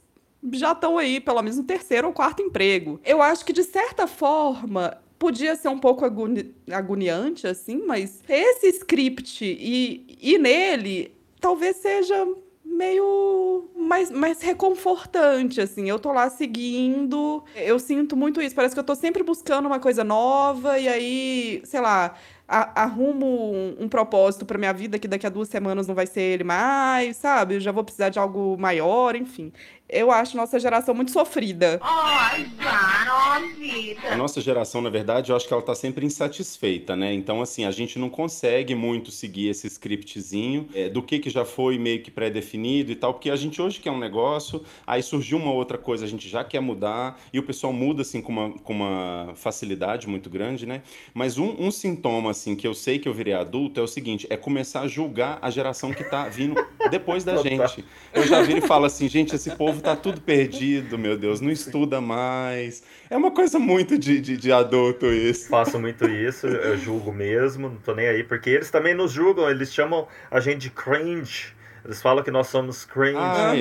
já 0.53 0.71
estão 0.71 0.97
aí, 0.97 1.19
pelo 1.19 1.41
menos 1.41 1.57
no 1.57 1.63
terceiro 1.63 2.07
ou 2.07 2.13
quarto 2.13 2.41
emprego. 2.41 2.99
Eu 3.03 3.21
acho 3.21 3.45
que, 3.45 3.53
de 3.53 3.63
certa 3.63 4.07
forma, 4.07 4.97
podia 5.19 5.55
ser 5.55 5.69
um 5.69 5.79
pouco 5.79 6.03
agoni 6.03 6.53
agoniante, 6.71 7.47
assim, 7.47 7.83
mas 7.85 8.21
esse 8.27 8.67
script 8.67 9.43
e, 9.43 10.17
e 10.21 10.37
nele 10.37 11.15
talvez 11.39 11.77
seja 11.77 12.25
meio 12.73 13.69
mais, 13.75 14.09
mais 14.09 14.41
reconfortante, 14.41 15.61
assim. 15.61 15.89
Eu 15.89 15.99
tô 15.99 16.11
lá 16.11 16.29
seguindo, 16.29 17.43
eu 17.55 17.79
sinto 17.79 18.15
muito 18.15 18.41
isso. 18.41 18.55
Parece 18.55 18.73
que 18.73 18.79
eu 18.79 18.83
tô 18.83 18.95
sempre 18.95 19.23
buscando 19.23 19.65
uma 19.65 19.79
coisa 19.79 20.03
nova 20.03 20.79
e 20.79 20.87
aí, 20.87 21.61
sei 21.65 21.79
lá, 21.79 22.15
arrumo 22.47 23.25
um, 23.25 23.77
um 23.81 23.89
propósito 23.89 24.45
pra 24.45 24.57
minha 24.57 24.73
vida 24.73 24.99
que 24.99 25.07
daqui 25.07 25.25
a 25.25 25.29
duas 25.29 25.47
semanas 25.47 25.87
não 25.87 25.95
vai 25.95 26.05
ser 26.05 26.21
ele 26.21 26.43
mais, 26.43 27.17
sabe? 27.17 27.55
Eu 27.55 27.59
já 27.59 27.71
vou 27.71 27.83
precisar 27.83 28.09
de 28.09 28.19
algo 28.19 28.57
maior, 28.57 29.15
enfim. 29.15 29.51
Eu 29.89 30.09
acho 30.09 30.35
nossa 30.35 30.59
geração 30.59 30.95
muito 30.95 31.11
sofrida. 31.11 31.79
Ai, 31.81 32.49
garota. 32.57 34.07
A 34.11 34.15
nossa 34.15 34.41
geração, 34.41 34.81
na 34.81 34.89
verdade, 34.89 35.31
eu 35.31 35.35
acho 35.35 35.47
que 35.47 35.53
ela 35.53 35.61
tá 35.61 35.75
sempre 35.75 36.05
insatisfeita, 36.05 36.95
né? 36.95 37.13
Então, 37.13 37.41
assim, 37.41 37.65
a 37.65 37.71
gente 37.71 37.99
não 37.99 38.09
consegue 38.09 38.73
muito 38.73 39.11
seguir 39.11 39.49
esse 39.49 39.67
scriptzinho 39.67 40.67
é, 40.73 40.89
do 40.89 41.03
que, 41.03 41.19
que 41.19 41.29
já 41.29 41.45
foi 41.45 41.77
meio 41.77 42.01
que 42.01 42.09
pré-definido 42.09 42.91
e 42.91 42.95
tal, 42.95 43.13
porque 43.13 43.29
a 43.29 43.35
gente 43.35 43.61
hoje 43.61 43.79
quer 43.79 43.91
um 43.91 43.99
negócio, 43.99 44.63
aí 44.87 45.03
surgiu 45.03 45.37
uma 45.37 45.51
outra 45.51 45.77
coisa, 45.77 46.05
a 46.05 46.07
gente 46.07 46.27
já 46.27 46.43
quer 46.43 46.59
mudar, 46.59 47.19
e 47.31 47.37
o 47.37 47.43
pessoal 47.43 47.71
muda, 47.71 48.01
assim, 48.01 48.21
com 48.21 48.31
uma, 48.31 48.49
com 48.49 48.73
uma 48.73 49.33
facilidade 49.35 50.07
muito 50.07 50.29
grande, 50.29 50.65
né? 50.65 50.81
Mas 51.13 51.37
um, 51.37 51.55
um 51.59 51.69
sintoma, 51.69 52.32
assim, 52.33 52.55
que 52.55 52.67
eu 52.67 52.73
sei 52.73 52.99
que 52.99 53.07
eu 53.07 53.13
virei 53.13 53.33
adulto 53.33 53.79
é 53.79 53.83
o 53.83 53.87
seguinte, 53.87 54.27
é 54.29 54.35
começar 54.35 54.81
a 54.81 54.87
julgar 54.87 55.39
a 55.41 55.49
geração 55.49 55.93
que 55.93 56.03
tá 56.03 56.27
vindo 56.27 56.55
depois 56.91 57.23
da 57.23 57.37
gente. 57.41 57.85
Eu 58.13 58.27
já 58.27 58.41
viro 58.41 58.59
e 58.59 58.67
falo 58.67 58.85
assim, 58.85 59.07
gente, 59.07 59.35
esse 59.35 59.51
povo 59.51 59.81
tá 59.81 59.95
tudo 59.95 60.19
perdido, 60.21 60.97
meu 60.97 61.17
Deus, 61.17 61.39
não 61.39 61.49
estuda 61.49 62.01
mais. 62.01 62.83
É 63.09 63.15
uma 63.15 63.31
coisa 63.31 63.57
muito 63.57 63.97
de, 63.97 64.19
de, 64.19 64.35
de 64.35 64.51
adulto 64.51 65.05
isso. 65.07 65.47
Faço 65.47 65.79
muito 65.79 66.09
isso, 66.09 66.47
eu 66.47 66.77
julgo 66.77 67.13
mesmo, 67.13 67.69
não 67.69 67.77
tô 67.77 67.95
nem 67.95 68.07
aí, 68.07 68.23
porque 68.23 68.49
eles 68.49 68.69
também 68.69 68.93
nos 68.93 69.11
julgam, 69.11 69.49
eles 69.49 69.73
chamam 69.73 70.07
a 70.29 70.39
gente 70.39 70.57
de 70.57 70.69
cringe. 70.69 71.53
Eles 71.85 72.01
falam 72.01 72.23
que 72.23 72.31
nós 72.31 72.47
somos 72.47 72.85
cringe. 72.85 73.17
Ah, 73.17 73.53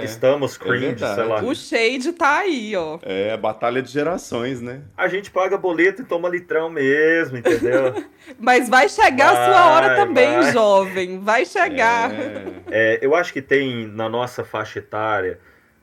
é. 0.00 0.04
Estamos 0.04 0.54
É 0.56 0.58
cringe, 0.58 0.86
verdade. 0.86 1.14
sei 1.16 1.24
lá. 1.24 1.42
O 1.42 1.54
shade 1.54 2.12
tá 2.12 2.38
aí, 2.38 2.76
ó. 2.76 2.98
É 3.02 3.32
a 3.32 3.36
batalha 3.36 3.82
de 3.82 3.90
gerações, 3.90 4.60
né? 4.60 4.82
A 4.96 5.08
gente 5.08 5.30
paga 5.30 5.58
boleto 5.58 6.02
e 6.02 6.04
toma 6.04 6.28
litrão 6.28 6.70
mesmo, 6.70 7.36
entendeu? 7.38 8.04
Mas 8.38 8.68
vai 8.68 8.88
chegar 8.88 9.30
a 9.32 9.44
sua 9.46 9.70
hora 9.72 9.86
Vai, 9.88 9.96
também, 9.96 10.40
vai. 10.40 10.52
jovem. 10.52 11.18
Vai 11.20 11.44
chegar. 11.44 12.12
É. 12.12 12.44
É, 12.70 12.98
eu 13.02 13.14
acho 13.14 13.32
que 13.32 13.42
tem 13.42 13.86
na 13.88 14.08
nossa 14.08 14.44
faixa 14.44 14.78
etária, 14.78 15.40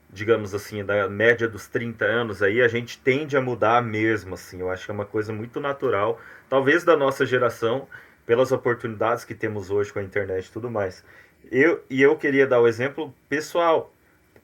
digamos 0.09 0.55
assim, 0.55 0.81
da 0.85 1.09
média 1.09 1.45
dos 1.45 1.67
30 1.67 2.05
anos 2.05 2.41
aí, 2.41 2.61
a 2.61 2.69
gente 2.69 2.97
tende 2.99 3.35
a 3.35 3.41
mudar 3.41 3.81
mesmo, 3.83 4.35
assim. 4.35 4.61
Eu 4.61 4.69
acho 4.71 4.85
que 4.85 4.91
é 4.91 4.93
uma 4.93 5.05
coisa 5.05 5.33
muito 5.33 5.59
natural, 5.59 6.21
talvez 6.47 6.85
da 6.85 6.95
nossa 6.95 7.25
geração, 7.25 7.85
pelas 8.25 8.51
oportunidades 8.53 9.25
que 9.25 9.35
temos 9.35 9.69
hoje 9.69 9.91
com 9.91 9.99
a 9.99 10.03
internet 10.03 10.45
e 10.47 10.51
tudo 10.51 10.71
mais. 10.71 11.03
Eu, 11.51 11.83
e 11.89 12.01
eu 12.01 12.17
queria 12.17 12.47
dar 12.47 12.59
o 12.59 12.67
exemplo 12.67 13.13
pessoal, 13.29 13.93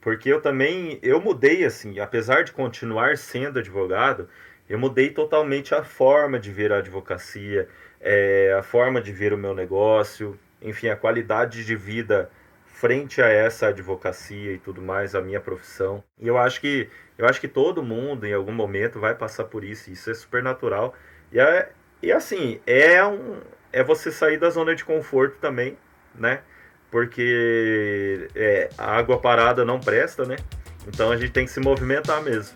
porque 0.01 0.29
eu 0.29 0.41
também, 0.41 1.00
eu 1.01 1.20
mudei 1.22 1.65
assim, 1.65 2.00
apesar 2.00 2.43
de 2.43 2.51
continuar 2.51 3.17
sendo 3.17 3.60
advogado, 3.60 4.29
eu 4.70 4.79
mudei 4.79 5.10
totalmente 5.10 5.75
a 5.75 5.84
forma 5.84 6.39
de 6.39 6.51
ver 6.51 6.72
a 6.72 6.77
advocacia, 6.77 7.67
é, 8.00 8.55
a 8.58 8.63
forma 8.63 9.01
de 9.01 9.12
ver 9.12 9.34
o 9.34 9.38
meu 9.38 9.53
negócio, 9.53 10.39
enfim, 10.62 10.88
a 10.88 10.96
qualidade 10.96 11.65
de 11.65 11.75
vida 11.75 12.29
frente 12.65 13.22
a 13.22 13.27
essa 13.27 13.67
advocacia 13.67 14.53
e 14.53 14.58
tudo 14.58 14.81
mais, 14.81 15.13
a 15.13 15.22
minha 15.22 15.39
profissão. 15.39 16.03
E 16.20 16.27
eu 16.27 16.38
acho 16.38 16.62
que 16.62 16.89
eu 17.17 17.27
acho 17.27 17.39
que 17.39 17.48
todo 17.48 17.84
mundo 17.84 18.25
em 18.25 18.34
algum 18.34 18.51
momento 18.53 19.00
vai 19.00 19.13
passar 19.13 19.43
por 19.46 19.63
isso, 19.63 19.91
isso 19.91 20.10
é 20.10 20.13
super 20.13 20.41
natural. 20.41 20.96
E 21.31 21.39
é, 21.39 21.72
e 22.01 22.12
assim, 22.12 22.60
é 22.65 23.03
um 23.05 23.39
é 23.72 23.84
você 23.84 24.12
sair 24.12 24.38
da 24.38 24.50
zona 24.50 24.75
de 24.75 24.84
conforto 24.84 25.38
também, 25.39 25.77
né? 26.15 26.41
Porque 26.92 28.28
é, 28.36 28.70
a 28.78 28.98
água 28.98 29.18
parada 29.18 29.66
não 29.66 29.80
presta, 29.80 30.26
né? 30.26 30.36
Então 30.88 31.10
a 31.12 31.18
gente 31.18 31.32
tem 31.32 31.46
que 31.46 31.52
se 31.52 31.60
movimentar 31.60 32.22
mesmo. 32.22 32.56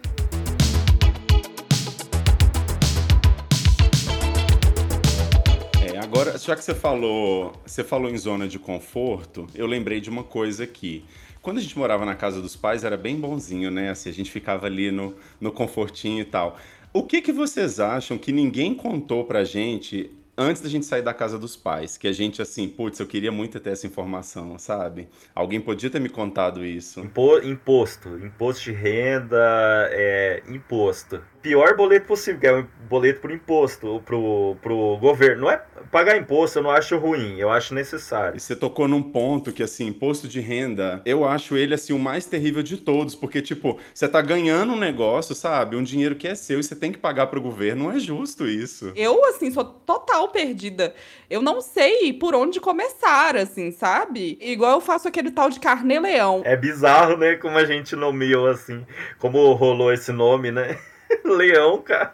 Agora, 6.15 6.38
já 6.38 6.56
que 6.56 6.63
você 6.63 6.74
falou, 6.74 7.51
você 7.65 7.84
falou 7.84 8.10
em 8.10 8.18
zona 8.18 8.48
de 8.48 8.58
conforto, 8.58 9.48
eu 9.54 9.68
lembrei 9.68 10.00
de 10.00 10.10
uma 10.10 10.24
coisa 10.24 10.63
aqui. 10.63 11.04
Quando 11.42 11.58
a 11.58 11.62
gente 11.62 11.77
morava 11.77 12.06
na 12.06 12.15
casa 12.15 12.42
dos 12.42 12.56
pais, 12.56 12.86
era 12.86 12.96
bem 12.96 13.20
bonzinho, 13.20 13.70
né? 13.70 13.89
Assim, 13.89 14.12
a 14.12 14.13
gente 14.13 14.32
ficava 14.32 14.65
ali 14.65 14.92
no, 14.92 15.13
no 15.42 15.51
confortinho 15.51 16.22
e 16.22 16.25
tal. 16.25 16.58
O 16.94 17.04
que, 17.04 17.22
que 17.22 17.34
vocês 17.34 17.82
acham 17.82 18.18
que 18.18 18.32
ninguém 18.32 18.74
contou 18.74 19.25
pra 19.25 19.44
gente 19.44 20.10
antes 20.38 20.62
da 20.62 20.70
gente 20.70 20.86
sair 20.86 21.01
da 21.01 21.13
casa 21.13 21.38
dos 21.39 21.56
pais, 21.56 21.98
que 21.98 22.08
a 22.08 22.13
gente 22.13 22.42
assim, 22.42 22.68
putz, 22.68 23.00
eu 23.00 23.08
queria 23.08 23.32
muito 23.32 23.60
ter 23.60 23.72
essa 23.72 23.88
informação, 23.88 24.58
sabe? 24.58 25.08
Alguém 25.34 25.62
podia 25.62 25.89
ter 25.89 26.00
me 26.00 26.10
contado 26.10 26.65
isso. 26.65 27.00
Impo 27.00 27.39
imposto, 27.39 28.18
imposto 28.18 28.63
de 28.63 28.72
renda, 28.72 29.89
é, 29.92 30.44
imposto. 30.48 31.22
Pior 31.45 31.77
boleto 31.77 32.07
possível, 32.07 32.39
que 32.39 32.47
é 32.47 32.55
um 32.55 32.65
boleto 32.89 33.21
por 33.21 33.29
imposto, 33.29 34.01
pro, 34.03 34.57
pro 34.63 34.97
governo. 34.97 35.43
Não 35.43 35.51
é 35.51 35.61
pagar 35.91 36.17
imposto, 36.17 36.57
eu 36.57 36.63
não 36.63 36.71
acho 36.71 36.97
ruim, 36.97 37.37
eu 37.37 37.51
acho 37.51 37.75
necessário. 37.75 38.37
E 38.37 38.39
você 38.39 38.55
tocou 38.55 38.87
num 38.87 39.03
ponto 39.03 39.51
que, 39.51 39.61
assim, 39.61 39.85
imposto 39.85 40.27
de 40.27 40.39
renda, 40.39 41.03
eu 41.05 41.23
acho 41.23 41.55
ele, 41.55 41.75
assim, 41.75 41.93
o 41.93 41.99
mais 41.99 42.25
terrível 42.25 42.63
de 42.63 42.77
todos, 42.77 43.13
porque, 43.13 43.43
tipo, 43.43 43.79
você 43.93 44.07
tá 44.07 44.23
ganhando 44.23 44.73
um 44.73 44.75
negócio, 44.75 45.35
sabe? 45.35 45.75
Um 45.75 45.83
dinheiro 45.83 46.15
que 46.15 46.27
é 46.27 46.33
seu 46.33 46.59
e 46.59 46.63
você 46.63 46.75
tem 46.75 46.91
que 46.91 46.97
pagar 46.97 47.27
pro 47.27 47.39
governo, 47.39 47.83
não 47.83 47.91
é 47.91 47.99
justo 47.99 48.47
isso. 48.47 48.91
Eu, 48.95 49.23
assim, 49.25 49.51
sou 49.51 49.65
total 49.65 50.29
perdida. 50.29 50.95
Eu 51.29 51.43
não 51.43 51.61
sei 51.61 52.11
por 52.11 52.33
onde 52.33 52.59
começar, 52.59 53.35
assim, 53.35 53.69
sabe? 53.69 54.35
Igual 54.41 54.71
eu 54.71 54.81
faço 54.81 55.07
aquele 55.07 55.29
tal 55.29 55.51
de 55.51 55.59
carnê-leão. 55.59 56.41
É 56.43 56.57
bizarro, 56.57 57.17
né, 57.17 57.35
como 57.35 57.55
a 57.55 57.65
gente 57.65 57.95
nomeou, 57.95 58.47
assim, 58.47 58.83
como 59.19 59.53
rolou 59.53 59.93
esse 59.93 60.11
nome, 60.11 60.49
né? 60.49 60.75
Leão, 61.24 61.81
cara. 61.81 62.13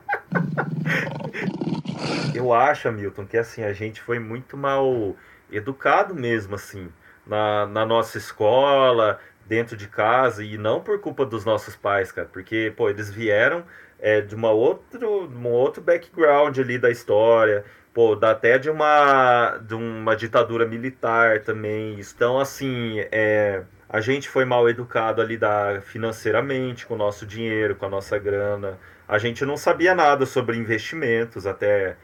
Eu 2.34 2.54
acho, 2.54 2.88
Hamilton, 2.88 3.26
que 3.26 3.38
assim, 3.38 3.64
a 3.64 3.74
gente 3.74 4.02
foi 4.02 4.20
muito 4.20 4.58
mal 4.58 5.16
educado 5.52 6.16
mesmo, 6.16 6.56
assim, 6.56 6.90
na, 7.26 7.66
na 7.68 7.86
nossa 7.86 8.18
escola, 8.18 9.20
dentro 9.46 9.76
de 9.76 9.88
casa, 9.88 10.44
e 10.44 10.58
não 10.58 10.82
por 10.82 11.00
culpa 11.00 11.26
dos 11.26 11.44
nossos 11.44 11.76
pais, 11.76 12.12
cara, 12.12 12.28
porque, 12.32 12.74
pô, 12.76 12.90
eles 12.90 13.12
vieram 13.12 13.66
é, 14.00 14.22
de 14.22 14.34
uma 14.34 14.50
outro, 14.52 15.30
um 15.30 15.48
outro 15.48 15.82
background 15.82 16.58
ali 16.58 16.78
da 16.78 16.90
história, 16.90 17.64
pô, 17.94 18.18
até 18.22 18.58
de 18.58 18.70
uma, 18.70 19.58
de 19.58 19.76
uma 19.76 20.16
ditadura 20.16 20.66
militar 20.66 21.42
também. 21.42 22.00
Então, 22.00 22.40
assim, 22.40 23.00
é, 23.12 23.64
a 23.94 24.00
gente 24.00 24.30
foi 24.30 24.46
mal 24.46 24.70
educado 24.70 25.22
ali 25.22 25.38
da, 25.38 25.82
financeiramente, 25.82 26.86
com 26.86 26.94
o 26.94 26.98
nosso 26.98 27.26
dinheiro, 27.26 27.76
com 27.76 27.86
a 27.86 27.90
nossa 27.90 28.18
grana. 28.18 28.80
A 29.06 29.18
gente 29.18 29.44
não 29.44 29.58
sabia 29.58 29.94
nada 29.94 30.26
sobre 30.26 30.56
investimentos 30.58 31.46
até, 31.46 31.98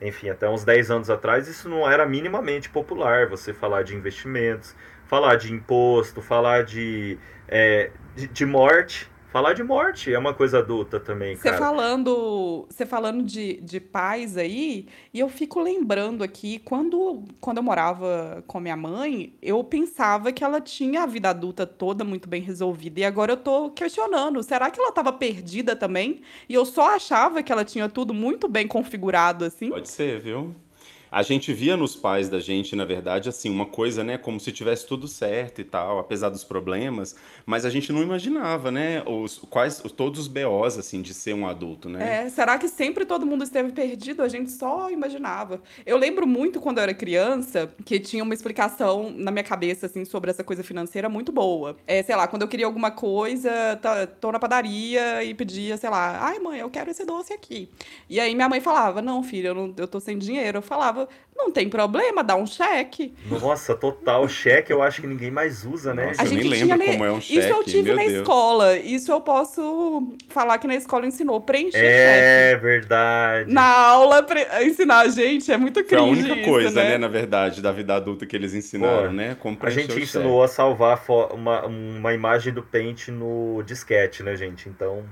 enfim, 0.00 0.30
até 0.30 0.48
uns 0.48 0.64
10 0.64 0.90
anos 0.90 1.10
atrás, 1.10 1.46
isso 1.46 1.68
não 1.68 1.88
era 1.88 2.06
minimamente 2.06 2.70
popular, 2.70 3.28
você 3.28 3.52
falar 3.52 3.82
de 3.82 3.94
investimentos, 3.94 4.74
falar 5.04 5.36
de 5.36 5.52
imposto, 5.52 6.22
falar 6.22 6.64
de, 6.64 7.18
é, 7.46 7.90
de, 8.16 8.26
de 8.26 8.46
morte, 8.46 9.06
Falar 9.38 9.52
de 9.52 9.62
morte 9.62 10.12
é 10.12 10.18
uma 10.18 10.34
coisa 10.34 10.58
adulta 10.58 10.98
também, 10.98 11.36
Você 11.36 11.44
cara. 11.44 11.58
falando, 11.58 12.66
você 12.68 12.84
falando 12.84 13.22
de, 13.22 13.60
de 13.60 13.78
pais 13.78 14.36
aí, 14.36 14.88
e 15.14 15.20
eu 15.20 15.28
fico 15.28 15.60
lembrando 15.60 16.24
aqui, 16.24 16.58
quando, 16.64 17.22
quando 17.40 17.58
eu 17.58 17.62
morava 17.62 18.42
com 18.48 18.58
minha 18.58 18.76
mãe, 18.76 19.32
eu 19.40 19.62
pensava 19.62 20.32
que 20.32 20.42
ela 20.42 20.60
tinha 20.60 21.04
a 21.04 21.06
vida 21.06 21.30
adulta 21.30 21.64
toda 21.64 22.02
muito 22.02 22.28
bem 22.28 22.42
resolvida. 22.42 22.98
E 22.98 23.04
agora 23.04 23.34
eu 23.34 23.36
tô 23.36 23.70
questionando, 23.70 24.42
será 24.42 24.72
que 24.72 24.80
ela 24.80 24.90
tava 24.90 25.12
perdida 25.12 25.76
também? 25.76 26.20
E 26.48 26.54
eu 26.54 26.64
só 26.64 26.96
achava 26.96 27.40
que 27.40 27.52
ela 27.52 27.64
tinha 27.64 27.88
tudo 27.88 28.12
muito 28.12 28.48
bem 28.48 28.66
configurado, 28.66 29.44
assim? 29.44 29.70
Pode 29.70 29.88
ser, 29.88 30.18
viu? 30.18 30.52
A 31.10 31.22
gente 31.22 31.52
via 31.52 31.76
nos 31.76 31.96
pais 31.96 32.28
da 32.28 32.40
gente, 32.40 32.76
na 32.76 32.84
verdade, 32.84 33.28
assim, 33.28 33.50
uma 33.50 33.66
coisa, 33.66 34.04
né, 34.04 34.18
como 34.18 34.38
se 34.38 34.52
tivesse 34.52 34.86
tudo 34.86 35.08
certo 35.08 35.60
e 35.60 35.64
tal, 35.64 35.98
apesar 35.98 36.28
dos 36.28 36.44
problemas, 36.44 37.16
mas 37.46 37.64
a 37.64 37.70
gente 37.70 37.92
não 37.92 38.02
imaginava, 38.02 38.70
né, 38.70 39.02
os 39.06 39.38
quais 39.50 39.80
todos 39.96 40.20
os 40.20 40.28
BOs 40.28 40.78
assim 40.78 41.00
de 41.00 41.14
ser 41.14 41.34
um 41.34 41.46
adulto, 41.46 41.88
né? 41.88 42.24
É, 42.24 42.28
será 42.28 42.58
que 42.58 42.68
sempre 42.68 43.04
todo 43.04 43.24
mundo 43.24 43.44
esteve 43.44 43.72
perdido? 43.72 44.22
A 44.22 44.28
gente 44.28 44.50
só 44.50 44.90
imaginava. 44.90 45.60
Eu 45.86 45.96
lembro 45.96 46.26
muito 46.26 46.60
quando 46.60 46.78
eu 46.78 46.82
era 46.82 46.94
criança 46.94 47.72
que 47.84 47.98
tinha 47.98 48.22
uma 48.22 48.34
explicação 48.34 49.10
na 49.10 49.30
minha 49.30 49.44
cabeça 49.44 49.86
assim 49.86 50.04
sobre 50.04 50.30
essa 50.30 50.44
coisa 50.44 50.62
financeira 50.62 51.08
muito 51.08 51.32
boa. 51.32 51.76
É, 51.86 52.02
sei 52.02 52.16
lá, 52.16 52.26
quando 52.28 52.42
eu 52.42 52.48
queria 52.48 52.66
alguma 52.66 52.90
coisa, 52.90 53.50
tá, 53.80 54.06
tô 54.06 54.30
na 54.32 54.38
padaria 54.38 55.24
e 55.24 55.34
pedia, 55.34 55.76
sei 55.76 55.90
lá, 55.90 56.18
ai 56.20 56.38
mãe, 56.38 56.60
eu 56.60 56.70
quero 56.70 56.90
esse 56.90 57.04
doce 57.04 57.32
aqui. 57.32 57.68
E 58.08 58.20
aí 58.20 58.34
minha 58.34 58.48
mãe 58.48 58.60
falava: 58.60 59.00
"Não, 59.00 59.22
filha, 59.22 59.48
eu, 59.48 59.54
não, 59.54 59.74
eu 59.76 59.88
tô 59.88 60.00
sem 60.00 60.18
dinheiro". 60.18 60.58
Eu 60.58 60.62
falava 60.62 60.97
falava, 60.98 61.08
não 61.36 61.52
tem 61.52 61.68
problema, 61.68 62.24
dá 62.24 62.34
um 62.34 62.46
cheque. 62.46 63.14
Nossa, 63.30 63.74
total. 63.74 64.28
Cheque 64.28 64.72
eu 64.72 64.82
acho 64.82 65.00
que 65.00 65.06
ninguém 65.06 65.30
mais 65.30 65.64
usa, 65.64 65.94
né? 65.94 66.06
Nossa, 66.06 66.24
eu 66.24 66.30
nem 66.30 66.48
lembro 66.48 66.78
tinha, 66.78 66.92
como 66.92 67.04
é 67.04 67.12
um 67.12 67.20
cheque. 67.20 67.38
Isso 67.38 67.48
eu 67.48 67.64
tive 67.64 67.92
na 67.92 68.02
Deus. 68.02 68.12
escola. 68.14 68.76
Isso 68.76 69.12
eu 69.12 69.20
posso 69.20 70.12
falar 70.28 70.58
que 70.58 70.66
na 70.66 70.74
escola 70.74 71.06
ensinou. 71.06 71.40
Preencher 71.40 71.78
É 71.78 72.50
cheque. 72.50 72.62
verdade. 72.62 73.52
Na 73.52 73.62
aula, 73.66 74.22
pre... 74.22 74.46
ensinar 74.64 75.00
a 75.00 75.08
gente 75.08 75.50
é 75.52 75.56
muito 75.56 75.82
cringe 75.84 75.88
Foi 75.88 75.98
a 75.98 76.02
única 76.02 76.34
isso, 76.34 76.50
coisa, 76.50 76.82
né? 76.82 76.90
né? 76.90 76.98
na 76.98 77.08
verdade, 77.08 77.62
da 77.62 77.70
vida 77.70 77.94
adulta 77.94 78.26
que 78.26 78.34
eles 78.34 78.54
ensinaram, 78.54 79.08
Pô, 79.08 79.12
né? 79.14 79.36
Como 79.38 79.56
a 79.60 79.70
gente 79.70 80.00
ensinou 80.00 80.42
a 80.42 80.48
salvar 80.48 81.00
uma, 81.32 81.66
uma 81.66 82.12
imagem 82.12 82.52
do 82.52 82.62
pente 82.62 83.10
no 83.10 83.62
disquete, 83.64 84.22
né, 84.22 84.36
gente? 84.36 84.68
Então... 84.68 85.04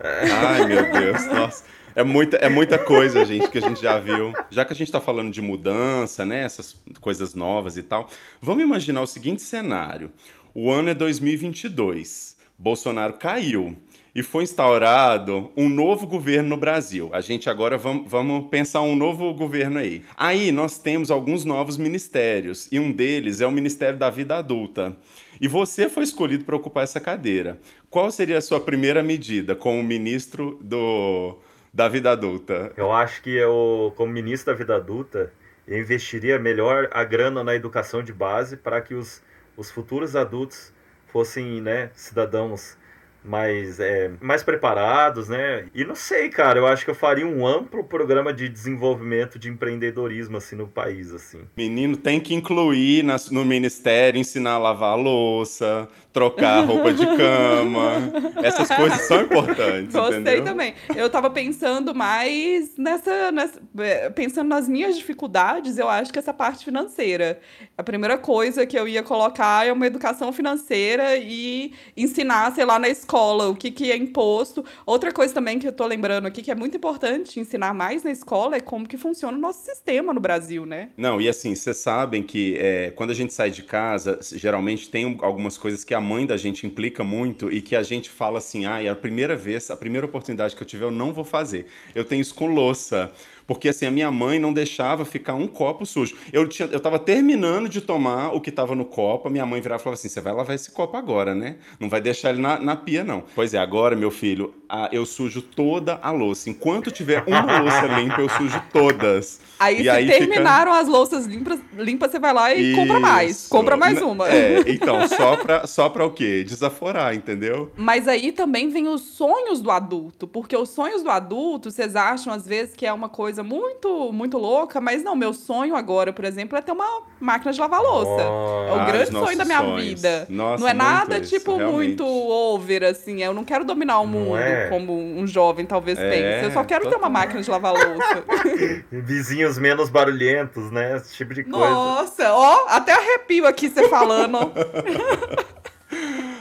Ai, 0.00 0.66
meu 0.66 0.92
Deus, 0.92 1.26
nossa. 1.26 1.64
É 1.96 2.02
muita, 2.02 2.36
é 2.38 2.48
muita 2.48 2.76
coisa, 2.76 3.24
gente, 3.24 3.48
que 3.48 3.58
a 3.58 3.60
gente 3.60 3.80
já 3.80 4.00
viu. 4.00 4.32
Já 4.50 4.64
que 4.64 4.72
a 4.72 4.76
gente 4.76 4.88
está 4.88 5.00
falando 5.00 5.32
de 5.32 5.40
mudança, 5.40 6.24
né? 6.24 6.42
Essas 6.42 6.76
coisas 7.00 7.34
novas 7.34 7.76
e 7.76 7.82
tal. 7.82 8.08
Vamos 8.40 8.64
imaginar 8.64 9.02
o 9.02 9.06
seguinte 9.06 9.42
cenário: 9.42 10.10
o 10.52 10.70
ano 10.70 10.90
é 10.90 10.94
2022. 10.94 12.36
Bolsonaro 12.58 13.14
caiu 13.14 13.76
e 14.14 14.22
foi 14.22 14.44
instaurado 14.44 15.50
um 15.56 15.68
novo 15.68 16.06
governo 16.06 16.50
no 16.50 16.56
Brasil. 16.56 17.10
A 17.12 17.20
gente 17.20 17.50
agora 17.50 17.76
vamos, 17.76 18.08
vamos 18.08 18.48
pensar 18.48 18.80
um 18.82 18.94
novo 18.94 19.34
governo 19.34 19.78
aí. 19.78 20.02
Aí 20.16 20.52
nós 20.52 20.78
temos 20.78 21.10
alguns 21.10 21.44
novos 21.44 21.76
ministérios 21.76 22.68
e 22.70 22.78
um 22.78 22.92
deles 22.92 23.40
é 23.40 23.46
o 23.46 23.50
Ministério 23.50 23.98
da 23.98 24.10
Vida 24.10 24.36
Adulta. 24.36 24.96
E 25.40 25.48
você 25.48 25.88
foi 25.88 26.04
escolhido 26.04 26.44
para 26.44 26.54
ocupar 26.54 26.84
essa 26.84 27.00
cadeira. 27.00 27.58
Qual 27.90 28.10
seria 28.10 28.38
a 28.38 28.42
sua 28.42 28.60
primeira 28.60 29.02
medida 29.02 29.56
como 29.56 29.82
ministro 29.82 30.58
do 30.62 31.36
da 31.74 31.88
vida 31.88 32.12
adulta? 32.12 32.72
Eu 32.76 32.92
acho 32.92 33.20
que 33.20 33.30
eu, 33.30 33.92
como 33.96 34.12
ministro 34.12 34.52
da 34.52 34.56
vida 34.56 34.76
adulta, 34.76 35.32
eu 35.66 35.76
investiria 35.76 36.38
melhor 36.38 36.88
a 36.92 37.02
grana 37.02 37.42
na 37.42 37.52
educação 37.52 38.00
de 38.00 38.12
base 38.12 38.56
para 38.56 38.80
que 38.80 38.94
os, 38.94 39.20
os 39.56 39.72
futuros 39.72 40.14
adultos 40.14 40.72
fossem 41.08 41.60
né, 41.60 41.90
cidadãos 41.94 42.76
mais, 43.24 43.80
é, 43.80 44.10
mais 44.20 44.42
preparados, 44.42 45.30
né? 45.30 45.66
E 45.74 45.82
não 45.82 45.94
sei, 45.94 46.28
cara, 46.28 46.58
eu 46.58 46.66
acho 46.66 46.84
que 46.84 46.90
eu 46.90 46.94
faria 46.94 47.26
um 47.26 47.46
amplo 47.46 47.82
programa 47.82 48.32
de 48.32 48.48
desenvolvimento 48.48 49.38
de 49.38 49.48
empreendedorismo, 49.48 50.36
assim, 50.36 50.54
no 50.54 50.68
país, 50.68 51.12
assim. 51.12 51.40
Menino 51.56 51.96
tem 51.96 52.20
que 52.20 52.34
incluir 52.34 53.02
nas, 53.02 53.30
no 53.30 53.44
ministério, 53.44 54.20
ensinar 54.20 54.52
a 54.52 54.58
lavar 54.58 54.92
a 54.92 54.96
louça, 54.96 55.88
trocar 56.14 56.64
roupa 56.64 56.94
de 56.94 57.04
cama. 57.04 57.92
Essas 58.42 58.68
coisas 58.68 59.02
são 59.02 59.20
importantes, 59.20 59.92
Gostei 59.92 60.20
entendeu? 60.20 60.44
também. 60.44 60.74
Eu 60.96 61.10
tava 61.10 61.28
pensando 61.28 61.94
mais 61.94 62.74
nessa, 62.78 63.30
nessa... 63.30 63.60
É, 63.78 64.08
pensando 64.08 64.48
nas 64.48 64.66
minhas 64.66 64.96
dificuldades, 64.96 65.76
eu 65.76 65.88
acho 65.88 66.10
que 66.10 66.18
essa 66.18 66.32
parte 66.32 66.64
financeira. 66.64 67.40
A 67.76 67.82
primeira 67.82 68.16
coisa 68.16 68.64
que 68.64 68.78
eu 68.78 68.88
ia 68.88 69.02
colocar 69.02 69.66
é 69.66 69.72
uma 69.72 69.86
educação 69.86 70.32
financeira 70.32 71.16
e 71.16 71.74
ensinar, 71.94 72.54
sei 72.54 72.64
lá, 72.64 72.78
na 72.78 72.88
escola 72.88 73.34
escola, 73.34 73.48
o 73.48 73.56
que, 73.56 73.70
que 73.70 73.90
é 73.90 73.96
imposto. 73.96 74.64
Outra 74.86 75.12
coisa 75.12 75.32
também 75.34 75.58
que 75.58 75.66
eu 75.66 75.72
tô 75.72 75.86
lembrando 75.86 76.26
aqui, 76.26 76.42
que 76.42 76.50
é 76.50 76.54
muito 76.54 76.76
importante 76.76 77.40
ensinar 77.40 77.74
mais 77.74 78.02
na 78.02 78.10
escola, 78.10 78.56
é 78.56 78.60
como 78.60 78.86
que 78.86 78.96
funciona 78.96 79.36
o 79.36 79.40
nosso 79.40 79.64
sistema 79.64 80.12
no 80.12 80.20
Brasil, 80.20 80.64
né? 80.64 80.90
Não, 80.96 81.20
e 81.20 81.28
assim, 81.28 81.54
vocês 81.54 81.76
sabem 81.78 82.22
que 82.22 82.56
é, 82.58 82.90
quando 82.90 83.10
a 83.10 83.14
gente 83.14 83.32
sai 83.32 83.50
de 83.50 83.62
casa, 83.62 84.18
geralmente 84.32 84.88
tem 84.88 85.18
algumas 85.22 85.58
coisas 85.58 85.84
que 85.84 85.94
a 85.94 86.00
mãe 86.04 86.24
da 86.24 86.36
gente 86.36 86.66
implica 86.66 87.02
muito 87.02 87.50
e 87.50 87.60
que 87.60 87.74
a 87.74 87.82
gente 87.82 88.08
fala 88.08 88.38
assim, 88.38 88.66
ah, 88.66 88.80
é 88.80 88.88
a 88.88 88.94
primeira 88.94 89.34
vez, 89.34 89.70
a 89.70 89.76
primeira 89.76 90.06
oportunidade 90.06 90.54
que 90.54 90.62
eu 90.62 90.66
tiver, 90.66 90.84
eu 90.84 90.90
não 90.92 91.12
vou 91.12 91.24
fazer. 91.24 91.66
Eu 91.94 92.04
tenho 92.04 92.20
isso 92.20 92.34
com 92.34 92.46
louça. 92.46 93.10
Porque 93.46 93.68
assim, 93.68 93.86
a 93.86 93.90
minha 93.90 94.10
mãe 94.10 94.38
não 94.38 94.52
deixava 94.52 95.04
ficar 95.04 95.34
um 95.34 95.46
copo 95.46 95.84
sujo. 95.84 96.16
Eu, 96.32 96.48
tinha, 96.48 96.68
eu 96.70 96.80
tava 96.80 96.98
terminando 96.98 97.68
de 97.68 97.80
tomar 97.80 98.34
o 98.34 98.40
que 98.40 98.50
tava 98.50 98.74
no 98.74 98.84
copo, 98.84 99.28
a 99.28 99.30
minha 99.30 99.44
mãe 99.44 99.60
virava 99.60 99.80
e 99.80 99.84
falava 99.84 99.98
assim: 99.98 100.08
você 100.08 100.20
vai 100.20 100.32
lavar 100.32 100.54
esse 100.54 100.70
copo 100.70 100.96
agora, 100.96 101.34
né? 101.34 101.56
Não 101.78 101.88
vai 101.88 102.00
deixar 102.00 102.30
ele 102.30 102.40
na, 102.40 102.58
na 102.58 102.76
pia, 102.76 103.04
não. 103.04 103.24
Pois 103.34 103.52
é, 103.54 103.58
agora, 103.58 103.94
meu 103.94 104.10
filho, 104.10 104.54
a, 104.68 104.88
eu 104.92 105.04
sujo 105.04 105.42
toda 105.42 105.98
a 106.02 106.10
louça. 106.10 106.48
Enquanto 106.48 106.90
tiver 106.90 107.22
uma 107.26 107.60
louça 107.60 107.86
limpa, 107.86 108.20
eu 108.20 108.28
sujo 108.28 108.62
todas. 108.72 109.40
Aí, 109.58 109.80
E 109.80 109.82
se 109.82 109.88
aí 109.88 110.06
terminaram 110.06 110.72
as 110.72 110.88
louças 110.88 111.26
limpas, 111.26 111.60
limpas, 111.76 112.10
você 112.10 112.18
vai 112.18 112.32
lá 112.32 112.54
e 112.54 112.74
compra 112.74 113.00
mais. 113.00 113.30
Isso. 113.30 113.50
Compra 113.50 113.76
mais 113.76 114.00
uma. 114.00 114.28
É, 114.28 114.60
então, 114.66 115.06
só 115.08 115.36
pra, 115.36 115.66
só 115.66 115.88
pra 115.88 116.04
o 116.04 116.10
quê? 116.10 116.44
Desaforar, 116.44 117.14
entendeu? 117.14 117.70
Mas 117.76 118.08
aí 118.08 118.32
também 118.32 118.68
vem 118.68 118.88
os 118.88 119.02
sonhos 119.02 119.60
do 119.60 119.70
adulto, 119.70 120.26
porque 120.26 120.56
os 120.56 120.70
sonhos 120.70 121.02
do 121.02 121.10
adulto, 121.10 121.70
vocês 121.70 121.94
acham 121.96 122.32
às 122.32 122.46
vezes 122.46 122.74
que 122.74 122.86
é 122.86 122.92
uma 122.92 123.08
coisa 123.08 123.33
muito, 123.42 124.12
muito 124.12 124.38
louca, 124.38 124.80
mas 124.80 125.02
não, 125.02 125.16
meu 125.16 125.32
sonho 125.32 125.74
agora, 125.74 126.12
por 126.12 126.24
exemplo, 126.24 126.56
é 126.56 126.62
ter 126.62 126.72
uma 126.72 127.02
máquina 127.20 127.52
de 127.52 127.60
lavar 127.60 127.82
louça. 127.82 128.22
É 128.22 128.72
o 128.72 128.80
Ah, 128.80 128.84
grande 128.86 129.10
sonho 129.10 129.36
da 129.38 129.44
minha 129.44 129.60
sonhos. 129.60 129.84
vida. 129.84 130.26
Nossa, 130.28 130.60
não 130.62 130.68
é 130.68 130.74
nada 130.74 131.18
isso, 131.18 131.30
tipo 131.36 131.56
realmente. 131.56 131.74
muito 131.76 132.06
over 132.06 132.84
assim, 132.84 133.22
eu 133.22 133.34
não 133.34 133.44
quero 133.44 133.64
dominar 133.64 134.00
o 134.00 134.06
mundo 134.06 134.36
é? 134.36 134.68
como 134.68 134.92
um 134.94 135.26
jovem 135.26 135.66
talvez 135.66 135.98
É, 135.98 136.10
pense. 136.10 136.44
Eu 136.44 136.50
só 136.52 136.64
quero 136.64 136.88
ter 136.88 136.96
uma 136.96 137.08
máquina 137.08 137.42
de 137.42 137.50
lavar 137.50 137.72
louça. 137.72 138.24
Vizinhos 138.90 139.58
menos 139.58 139.88
barulhentos, 139.90 140.70
né? 140.70 140.96
Esse 140.96 141.14
tipo 141.14 141.34
de 141.34 141.44
coisa. 141.44 141.58
Nossa, 141.70 142.32
ó, 142.32 142.66
até 142.68 142.92
arrepio 142.92 143.46
aqui 143.46 143.68
você 143.68 143.88
falando. 143.88 144.52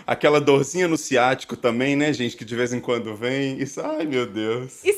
Aquela 0.06 0.42
dorzinha 0.42 0.88
no 0.88 0.98
ciático 0.98 1.56
também, 1.56 1.96
né, 1.96 2.12
gente? 2.12 2.36
Que 2.36 2.44
de 2.44 2.56
vez 2.56 2.74
em 2.74 2.80
quando 2.80 3.16
vem. 3.16 3.58
Isso, 3.62 3.80
ai, 3.82 4.06
meu 4.06 4.26
Deus. 4.26 4.84
E 4.84 4.92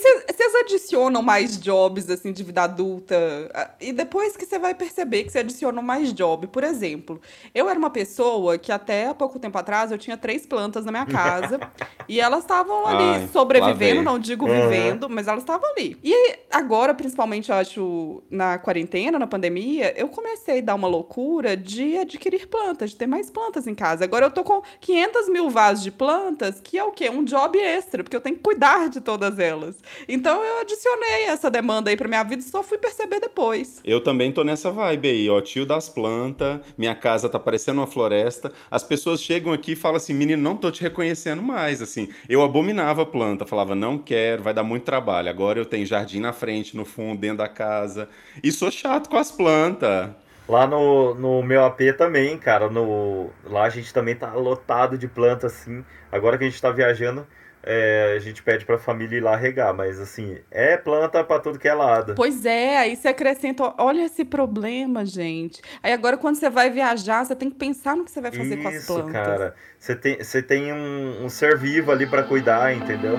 adicionam 0.54 1.22
mais 1.22 1.58
jobs, 1.60 2.10
assim, 2.10 2.32
de 2.32 2.44
vida 2.44 2.64
adulta? 2.64 3.16
Ah, 3.54 3.72
E 3.80 3.92
depois 3.94 4.36
que 4.38 4.46
você 4.46 4.60
vai 4.60 4.76
perceber 4.76 5.24
que 5.24 5.32
você 5.32 5.40
adicionam 5.40 5.82
mais 5.82 6.14
job. 6.14 6.48
Por 6.48 6.64
exemplo, 6.64 7.20
eu 7.54 7.70
era 7.70 7.80
uma 7.80 7.90
pessoa 7.90 8.58
que 8.58 8.72
até 8.72 9.08
há 9.08 9.14
pouco 9.14 9.40
tempo 9.40 9.58
atrás 9.58 9.92
eu 9.92 9.98
tinha 9.98 10.18
três 10.18 10.46
plantas 10.46 10.86
na 10.86 10.92
minha 10.92 11.06
casa. 11.06 11.64
e 12.08 12.20
elas 12.20 12.42
estavam 12.42 12.86
ali 12.86 13.16
Ai, 13.16 13.28
sobrevivendo, 13.32 14.02
não 14.02 14.20
digo 14.20 14.46
Uhum. 14.46 14.52
vivendo, 14.52 15.10
mas 15.10 15.28
elas 15.28 15.42
estavam 15.44 15.70
ali. 15.72 15.98
E 16.04 16.38
agora, 16.52 16.94
principalmente, 16.94 17.50
eu 17.50 17.56
acho, 17.56 18.24
na 18.30 18.58
quarentena, 18.60 19.18
na 19.18 19.28
pandemia, 19.28 19.94
eu 20.00 20.08
comecei 20.10 20.60
a 20.60 20.62
dar 20.62 20.76
uma 20.76 20.88
loucura 20.88 21.56
de 21.58 21.98
adquirir 21.98 22.48
plantas, 22.48 22.92
de 22.92 22.98
ter 22.98 23.08
mais 23.08 23.30
plantas 23.32 23.66
em 23.68 23.74
casa. 23.76 24.04
Agora 24.04 24.26
eu 24.26 24.32
tô 24.32 24.44
com 24.44 24.62
500 24.82 25.30
mil 25.30 25.50
vasos 25.50 25.84
de 25.84 25.92
plantas, 25.92 26.60
que 26.62 26.78
é 26.78 26.84
o 26.84 26.92
quê? 26.92 27.10
Um 27.10 27.24
job 27.24 27.58
extra, 27.58 28.04
porque 28.04 28.16
eu 28.16 28.22
tenho 28.22 28.36
que 28.36 28.44
cuidar 28.44 28.90
de 28.90 29.02
todas 29.02 29.40
elas. 29.40 29.76
Então 30.08 30.35
eu 30.44 30.60
adicionei 30.62 31.26
essa 31.26 31.50
demanda 31.50 31.90
aí 31.90 31.98
pra 31.98 32.08
minha 32.08 32.24
vida 32.24 32.42
e 32.42 32.46
só 32.46 32.64
fui 32.64 32.78
perceber 32.78 33.20
depois. 33.20 33.80
Eu 33.84 34.02
também 34.02 34.32
tô 34.32 34.44
nessa 34.44 34.72
vibe 34.72 35.08
aí, 35.08 35.30
ó. 35.30 35.40
Tio 35.42 35.66
das 35.66 35.90
plantas, 35.90 36.60
minha 36.78 36.96
casa 36.96 37.30
tá 37.30 37.40
parecendo 37.40 37.82
uma 37.82 37.88
floresta. 37.88 38.52
As 38.70 38.84
pessoas 38.84 39.22
chegam 39.22 39.54
aqui 39.54 39.74
e 39.74 39.76
falam 39.76 39.98
assim: 39.98 40.14
menino, 40.14 40.42
não 40.42 40.58
tô 40.58 40.72
te 40.72 40.82
reconhecendo 40.82 41.42
mais. 41.42 41.82
Assim, 41.82 42.10
eu 42.28 42.42
abominava 42.42 43.06
planta, 43.06 43.46
falava, 43.46 43.76
não 43.76 43.98
quero, 43.98 44.44
vai 44.44 44.54
dar 44.54 44.64
muito 44.64 44.84
trabalho. 44.84 45.30
Agora 45.30 45.60
eu 45.60 45.66
tenho 45.66 45.86
jardim 45.86 46.20
na 46.20 46.34
frente, 46.34 46.76
no 46.76 46.86
fundo, 46.86 47.20
dentro 47.20 47.38
da 47.38 47.48
casa. 47.48 48.10
E 48.44 48.52
sou 48.52 48.72
chato 48.72 49.10
com 49.10 49.18
as 49.18 49.32
plantas. 49.32 50.10
Lá 50.48 50.68
no, 50.68 51.16
no 51.16 51.42
meu 51.42 51.66
AP 51.66 51.80
também, 51.98 52.38
cara. 52.38 52.70
No, 52.70 53.32
lá 53.44 53.64
a 53.64 53.70
gente 53.70 53.92
também 53.94 54.16
tá 54.16 54.34
lotado 54.34 54.98
de 54.98 55.08
planta, 55.08 55.48
assim. 55.48 55.84
Agora 56.12 56.38
que 56.38 56.44
a 56.44 56.50
gente 56.50 56.62
tá 56.62 56.70
viajando, 56.72 57.26
é, 57.66 58.14
a 58.16 58.20
gente 58.20 58.42
pede 58.44 58.66
pra 58.66 58.78
família 58.78 59.18
ir 59.18 59.22
lá 59.22 59.36
regar. 59.36 59.74
Mas, 59.74 60.00
assim, 60.00 60.38
é 60.52 60.78
planta 60.78 61.24
pra 61.24 61.40
tudo 61.40 61.60
que 61.60 61.68
é 61.68 61.74
lado. 61.74 62.14
Pois 62.16 62.46
é, 62.46 62.78
aí 62.78 62.96
você 62.96 63.08
acrescenta, 63.10 63.74
olha 63.78 64.06
esse 64.06 64.24
problema, 64.24 65.06
gente. 65.06 65.62
Aí 65.82 65.92
agora 65.92 66.18
quando 66.18 66.36
você 66.36 66.50
vai 66.50 66.70
viajar, 66.70 67.26
você 67.26 67.36
tem 67.36 67.50
que 67.50 67.58
pensar 67.58 67.96
no 67.96 68.06
que 68.06 68.12
você 68.12 68.22
vai 68.22 68.32
fazer 68.32 68.58
com 68.58 68.68
as 68.68 68.76
Isso, 68.76 68.94
plantas. 68.94 69.12
cara. 69.12 69.56
Você 69.80 69.96
tem, 69.96 70.18
você 70.18 70.42
tem 70.42 70.72
um, 70.72 71.26
um 71.26 71.30
ser 71.30 71.58
vivo 71.58 71.92
ali 71.92 72.06
pra 72.06 72.24
cuidar, 72.24 72.74
entendeu? 72.76 73.18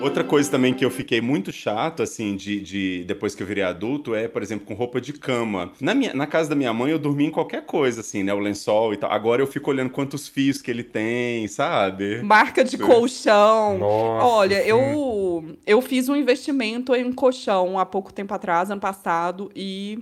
Outra 0.00 0.22
coisa 0.22 0.50
também 0.50 0.72
que 0.72 0.84
eu 0.84 0.90
fiquei 0.90 1.20
muito 1.20 1.50
chato, 1.50 2.02
assim, 2.02 2.36
de, 2.36 2.60
de 2.60 3.04
depois 3.04 3.34
que 3.34 3.42
eu 3.42 3.46
virei 3.46 3.64
adulto, 3.64 4.14
é, 4.14 4.28
por 4.28 4.42
exemplo, 4.42 4.66
com 4.66 4.74
roupa 4.74 5.00
de 5.00 5.12
cama. 5.12 5.72
Na, 5.80 5.94
minha, 5.94 6.14
na 6.14 6.26
casa 6.26 6.50
da 6.50 6.54
minha 6.54 6.72
mãe, 6.72 6.92
eu 6.92 6.98
dormia 6.98 7.26
em 7.26 7.30
qualquer 7.30 7.64
coisa, 7.64 8.00
assim, 8.00 8.22
né? 8.22 8.32
O 8.32 8.38
lençol 8.38 8.94
e 8.94 8.96
tal. 8.96 9.10
Agora 9.10 9.42
eu 9.42 9.46
fico 9.46 9.70
olhando 9.70 9.90
quantos 9.90 10.28
fios 10.28 10.62
que 10.62 10.70
ele 10.70 10.84
tem, 10.84 11.48
sabe? 11.48 12.22
Marca 12.22 12.64
de 12.64 12.78
colchão. 12.78 13.78
Nossa. 13.78 14.26
Olha, 14.26 14.62
sim. 14.62 14.68
eu, 14.68 15.56
eu 15.66 15.82
fiz 15.82 16.08
um 16.08 16.16
investimento 16.16 16.94
em 16.94 17.04
um 17.04 17.12
colchão 17.12 17.78
há 17.78 17.84
pouco 17.84 18.12
tempo 18.12 18.32
atrás, 18.32 18.70
ano 18.70 18.80
passado, 18.80 19.50
e 19.54 19.98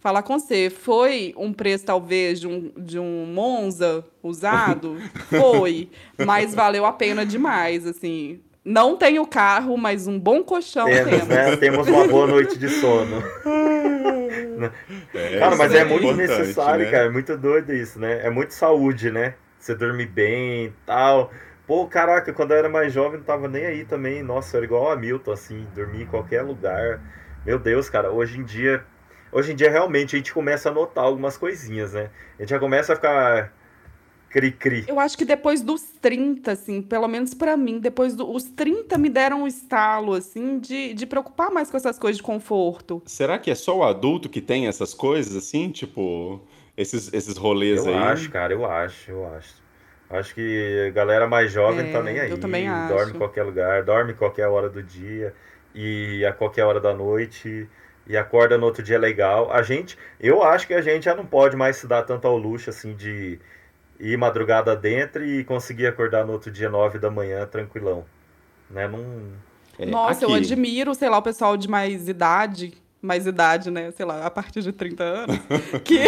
falar 0.00 0.22
com 0.22 0.38
você, 0.38 0.70
foi 0.70 1.34
um 1.36 1.52
preço 1.52 1.84
talvez 1.84 2.40
de 2.40 2.46
um, 2.46 2.70
de 2.76 2.98
um 2.98 3.26
Monza 3.26 4.04
usado? 4.22 4.96
foi, 5.28 5.88
mas 6.24 6.54
valeu 6.54 6.84
a 6.84 6.92
pena 6.92 7.24
demais, 7.24 7.86
assim. 7.86 8.40
Não 8.66 8.96
tenho 8.96 9.24
carro, 9.24 9.76
mas 9.76 10.08
um 10.08 10.18
bom 10.18 10.42
colchão 10.42 10.86
Temos, 10.86 11.08
temos. 11.08 11.28
né? 11.28 11.56
Temos 11.56 11.86
uma 11.86 12.08
boa 12.08 12.26
noite 12.26 12.58
de 12.58 12.68
sono. 12.68 13.22
É, 15.14 15.38
Cara, 15.38 15.54
mas 15.54 15.72
é 15.72 15.78
é 15.78 15.84
muito 15.84 16.12
necessário, 16.14 16.84
né? 16.84 16.90
cara. 16.90 17.06
É 17.06 17.10
muito 17.10 17.36
doido 17.36 17.72
isso, 17.72 18.00
né? 18.00 18.26
É 18.26 18.28
muito 18.28 18.52
saúde, 18.54 19.08
né? 19.12 19.34
Você 19.56 19.72
dormir 19.72 20.06
bem 20.06 20.64
e 20.64 20.72
tal. 20.84 21.30
Pô, 21.64 21.86
caraca, 21.86 22.32
quando 22.32 22.50
eu 22.50 22.56
era 22.56 22.68
mais 22.68 22.92
jovem, 22.92 23.18
não 23.18 23.24
tava 23.24 23.46
nem 23.46 23.66
aí 23.66 23.84
também. 23.84 24.20
Nossa, 24.20 24.56
eu 24.56 24.58
era 24.58 24.66
igual 24.66 24.90
a 24.90 24.96
Milton, 24.96 25.30
assim, 25.30 25.64
dormir 25.72 26.02
em 26.02 26.06
qualquer 26.06 26.42
lugar. 26.42 27.00
Meu 27.44 27.60
Deus, 27.60 27.88
cara, 27.88 28.10
hoje 28.10 28.40
em 28.40 28.42
dia. 28.42 28.82
Hoje 29.30 29.52
em 29.52 29.54
dia, 29.54 29.70
realmente, 29.70 30.16
a 30.16 30.18
gente 30.18 30.34
começa 30.34 30.70
a 30.70 30.72
notar 30.72 31.04
algumas 31.04 31.36
coisinhas, 31.36 31.92
né? 31.92 32.10
A 32.36 32.42
gente 32.42 32.50
já 32.50 32.58
começa 32.58 32.92
a 32.94 32.96
ficar 32.96 33.52
cri-cri. 34.36 34.84
Eu 34.86 35.00
acho 35.00 35.16
que 35.16 35.24
depois 35.24 35.62
dos 35.62 35.82
30, 36.00 36.52
assim, 36.52 36.82
pelo 36.82 37.08
menos 37.08 37.32
pra 37.32 37.56
mim, 37.56 37.78
depois 37.78 38.14
dos 38.14 38.44
30 38.44 38.98
me 38.98 39.08
deram 39.08 39.42
um 39.42 39.46
estalo, 39.46 40.12
assim, 40.12 40.58
de, 40.58 40.92
de 40.92 41.06
preocupar 41.06 41.50
mais 41.50 41.70
com 41.70 41.76
essas 41.76 41.98
coisas 41.98 42.18
de 42.18 42.22
conforto. 42.22 43.02
Será 43.06 43.38
que 43.38 43.50
é 43.50 43.54
só 43.54 43.78
o 43.78 43.82
adulto 43.84 44.28
que 44.28 44.40
tem 44.40 44.66
essas 44.66 44.92
coisas, 44.92 45.34
assim? 45.36 45.70
Tipo, 45.70 46.40
esses, 46.76 47.12
esses 47.12 47.36
rolês 47.36 47.86
Eu 47.86 47.92
aí? 47.94 47.94
acho, 47.94 48.30
cara, 48.30 48.52
eu 48.52 48.66
acho, 48.66 49.10
eu 49.10 49.26
acho. 49.34 49.54
Acho 50.08 50.34
que 50.34 50.86
a 50.88 50.90
galera 50.90 51.26
mais 51.26 51.50
jovem 51.50 51.88
É, 51.88 51.92
tá 51.92 52.02
nem 52.02 52.20
aí. 52.20 52.30
eu 52.30 52.38
também 52.38 52.66
Dorme 52.86 53.02
acho. 53.02 53.10
em 53.10 53.18
qualquer 53.18 53.42
lugar, 53.42 53.82
dorme 53.82 54.12
em 54.12 54.16
qualquer 54.16 54.46
hora 54.46 54.68
do 54.68 54.82
dia 54.82 55.34
e 55.74 56.24
a 56.24 56.32
qualquer 56.32 56.64
hora 56.64 56.80
da 56.80 56.94
noite 56.94 57.68
e 58.06 58.16
acorda 58.16 58.56
no 58.56 58.66
outro 58.66 58.82
dia 58.84 58.98
legal. 58.98 59.50
A 59.50 59.62
gente, 59.62 59.98
eu 60.20 60.42
acho 60.44 60.66
que 60.66 60.74
a 60.74 60.80
gente 60.80 61.04
já 61.06 61.14
não 61.14 61.26
pode 61.26 61.56
mais 61.56 61.76
se 61.76 61.88
dar 61.88 62.02
tanto 62.04 62.26
ao 62.28 62.36
luxo 62.38 62.70
assim 62.70 62.94
de 62.94 63.38
ir 64.00 64.16
madrugada 64.16 64.74
dentro 64.76 65.24
e 65.24 65.44
conseguir 65.44 65.86
acordar 65.86 66.24
no 66.26 66.32
outro 66.32 66.50
dia 66.50 66.68
nove 66.68 66.98
da 66.98 67.10
manhã 67.10 67.46
tranquilão, 67.46 68.04
né? 68.70 68.86
Não 68.88 69.00
É, 69.78 69.86
Nossa, 69.86 70.24
eu 70.24 70.30
aqui. 70.30 70.44
admiro, 70.44 70.94
sei 70.94 71.08
lá, 71.08 71.18
o 71.18 71.22
pessoal 71.22 71.56
de 71.56 71.68
mais 71.68 72.08
idade, 72.08 72.72
mais 73.02 73.26
idade, 73.26 73.70
né? 73.70 73.90
Sei 73.90 74.06
lá, 74.06 74.24
a 74.24 74.30
partir 74.30 74.62
de 74.62 74.72
30 74.72 75.04
anos, 75.04 75.38
que, 75.84 75.98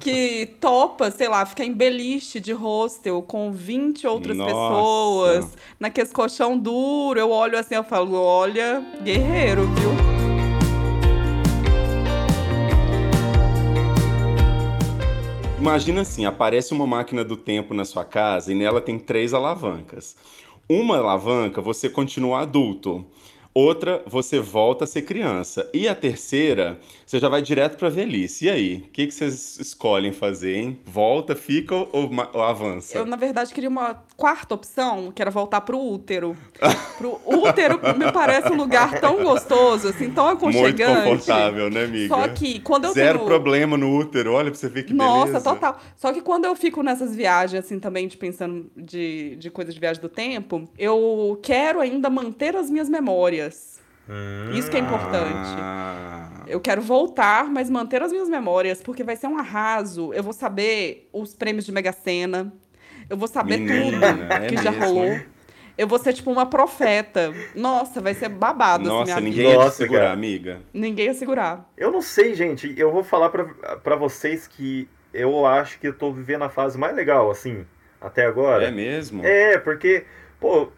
que 0.00 0.46
topa, 0.60 1.10
sei 1.10 1.28
lá, 1.28 1.44
ficar 1.46 1.64
em 1.64 1.72
beliche 1.72 2.38
de 2.40 2.52
hostel 2.52 3.22
com 3.22 3.50
20 3.52 4.06
outras 4.06 4.36
Nossa. 4.36 4.50
pessoas, 4.54 5.56
naquele 5.80 6.08
colchão 6.10 6.58
duro. 6.58 7.18
Eu 7.18 7.30
olho 7.30 7.58
assim, 7.58 7.74
eu 7.74 7.84
falo, 7.84 8.14
olha, 8.20 8.84
guerreiro, 9.02 9.62
viu? 9.74 10.07
Imagina 15.68 16.00
assim, 16.00 16.24
aparece 16.24 16.72
uma 16.72 16.86
máquina 16.86 17.22
do 17.22 17.36
tempo 17.36 17.74
na 17.74 17.84
sua 17.84 18.02
casa 18.02 18.50
e 18.50 18.54
nela 18.54 18.80
tem 18.80 18.98
três 18.98 19.34
alavancas. 19.34 20.16
Uma 20.66 20.96
alavanca 20.96 21.60
você 21.60 21.90
continua 21.90 22.40
adulto. 22.40 23.04
Outra, 23.58 24.04
você 24.06 24.38
volta 24.38 24.84
a 24.84 24.86
ser 24.86 25.02
criança. 25.02 25.68
E 25.74 25.88
a 25.88 25.94
terceira, 25.96 26.78
você 27.04 27.18
já 27.18 27.28
vai 27.28 27.42
direto 27.42 27.76
pra 27.76 27.88
velhice. 27.88 28.44
E 28.44 28.50
aí? 28.50 28.76
O 28.86 28.90
que, 28.92 29.08
que 29.08 29.12
vocês 29.12 29.58
escolhem 29.58 30.12
fazer, 30.12 30.54
hein? 30.54 30.78
Volta, 30.86 31.34
fica 31.34 31.74
ou, 31.74 31.88
ou 31.92 32.40
avança? 32.40 32.96
Eu, 32.96 33.04
na 33.04 33.16
verdade, 33.16 33.52
queria 33.52 33.68
uma 33.68 34.00
quarta 34.16 34.54
opção, 34.54 35.10
que 35.10 35.20
era 35.20 35.28
voltar 35.28 35.62
pro 35.62 35.76
útero. 35.76 36.36
Pro 36.98 37.20
útero 37.24 37.80
me 37.96 38.10
parece 38.10 38.52
um 38.52 38.56
lugar 38.56 39.00
tão 39.00 39.22
gostoso, 39.22 39.86
assim, 39.86 40.10
tão 40.10 40.26
Muito 40.26 40.38
aconchegante. 40.38 41.08
confortável, 41.08 41.70
né, 41.70 41.84
amiga? 41.84 42.08
Só 42.08 42.26
que 42.26 42.58
quando 42.58 42.86
eu 42.86 42.92
Zero 42.92 43.18
tenho... 43.18 43.28
problema 43.28 43.76
no 43.76 43.96
útero, 43.96 44.32
olha 44.32 44.50
pra 44.50 44.58
você 44.58 44.68
ver 44.68 44.82
que 44.82 44.92
Nossa, 44.92 45.26
beleza. 45.26 45.44
total. 45.44 45.78
Só 45.96 46.12
que 46.12 46.20
quando 46.20 46.46
eu 46.46 46.56
fico 46.56 46.82
nessas 46.82 47.14
viagens, 47.14 47.64
assim, 47.64 47.78
também, 47.78 48.08
de 48.08 48.16
pensando 48.16 48.68
de, 48.76 49.36
de 49.36 49.48
coisas 49.48 49.72
de 49.72 49.78
viagem 49.78 50.02
do 50.02 50.08
tempo, 50.08 50.68
eu 50.76 51.38
quero 51.40 51.80
ainda 51.80 52.10
manter 52.10 52.56
as 52.56 52.68
minhas 52.68 52.88
memórias. 52.88 53.47
Isso 54.54 54.70
que 54.70 54.76
é 54.76 54.80
importante. 54.80 55.54
Ah, 55.60 56.30
Eu 56.46 56.60
quero 56.60 56.80
voltar, 56.80 57.44
mas 57.50 57.68
manter 57.68 58.02
as 58.02 58.10
minhas 58.10 58.28
memórias, 58.28 58.80
porque 58.82 59.04
vai 59.04 59.16
ser 59.16 59.26
um 59.26 59.36
arraso. 59.38 60.12
Eu 60.14 60.22
vou 60.22 60.32
saber 60.32 61.08
os 61.12 61.34
prêmios 61.34 61.66
de 61.66 61.72
Mega 61.72 61.92
Sena. 61.92 62.52
Eu 63.10 63.16
vou 63.16 63.28
saber 63.28 63.58
Menina, 63.58 64.12
tudo 64.12 64.32
é 64.32 64.46
que 64.48 64.56
já 64.56 64.70
mesmo, 64.70 64.86
rolou. 64.86 65.04
hein? 65.04 65.26
Eu 65.76 65.86
vou 65.86 65.98
ser 65.98 66.12
tipo 66.12 66.30
uma 66.30 66.44
profeta. 66.46 67.32
Nossa, 67.54 68.00
vai 68.00 68.12
ser 68.14 68.28
babado 68.30 68.84
assim, 68.84 68.92
Nossa, 68.98 69.04
minha 69.04 69.20
ninguém 69.20 69.50
vida. 69.50 69.64
ia 69.64 69.70
segurar, 69.70 70.00
cara. 70.00 70.12
amiga. 70.12 70.60
Ninguém 70.74 71.06
ia 71.06 71.14
segurar. 71.14 71.70
Eu 71.76 71.92
não 71.92 72.02
sei, 72.02 72.34
gente. 72.34 72.74
Eu 72.76 72.90
vou 72.90 73.04
falar 73.04 73.28
pra 73.30 73.96
vocês 73.96 74.46
que 74.46 74.88
eu 75.14 75.46
acho 75.46 75.78
que 75.78 75.86
eu 75.88 75.92
tô 75.92 76.12
vivendo 76.12 76.42
a 76.44 76.48
fase 76.48 76.76
mais 76.76 76.96
legal, 76.96 77.30
assim, 77.30 77.64
até 78.00 78.26
agora. 78.26 78.64
É 78.66 78.70
mesmo? 78.70 79.24
É, 79.24 79.56
porque, 79.58 80.04
pô, 80.40 80.68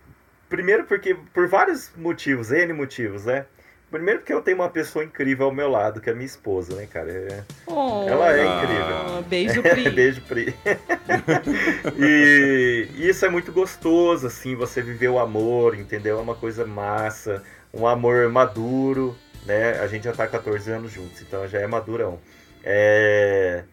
primeiro 0.50 0.84
porque, 0.84 1.16
por 1.32 1.48
vários 1.48 1.90
motivos, 1.96 2.50
N 2.52 2.74
motivos, 2.74 3.24
né? 3.24 3.46
Primeiro 3.90 4.20
porque 4.20 4.32
eu 4.32 4.40
tenho 4.42 4.58
uma 4.58 4.68
pessoa 4.68 5.04
incrível 5.04 5.46
ao 5.46 5.52
meu 5.52 5.68
lado, 5.68 6.00
que 6.00 6.08
é 6.08 6.12
minha 6.12 6.24
esposa, 6.26 6.76
né, 6.76 6.86
cara? 6.86 7.10
É- 7.10 7.42
Oh, 7.66 8.04
Ela 8.08 8.36
é 8.36 8.46
Ah. 8.46 8.62
incrível. 8.62 9.22
Beijo, 9.28 9.62
Pri. 9.64 9.90
Beijo, 9.90 10.20
Pri. 10.22 10.54
e 11.98 12.88
isso 12.98 13.24
é 13.24 13.28
muito 13.28 13.50
gostoso, 13.52 14.26
assim, 14.26 14.54
você 14.54 14.80
viver 14.82 15.08
o 15.08 15.18
amor, 15.18 15.74
entendeu? 15.76 16.18
É 16.18 16.22
uma 16.22 16.34
coisa 16.34 16.64
massa, 16.66 17.42
um 17.74 17.86
amor 17.86 18.28
maduro, 18.28 19.16
né? 19.46 19.80
A 19.80 19.86
gente 19.86 20.04
já 20.04 20.12
tá 20.12 20.26
14 20.26 20.70
anos 20.70 20.92
juntos, 20.92 21.20
então 21.22 21.46
já 21.48 21.58
é 21.60 21.66
madurão. 21.66 22.18
É... 22.62 23.64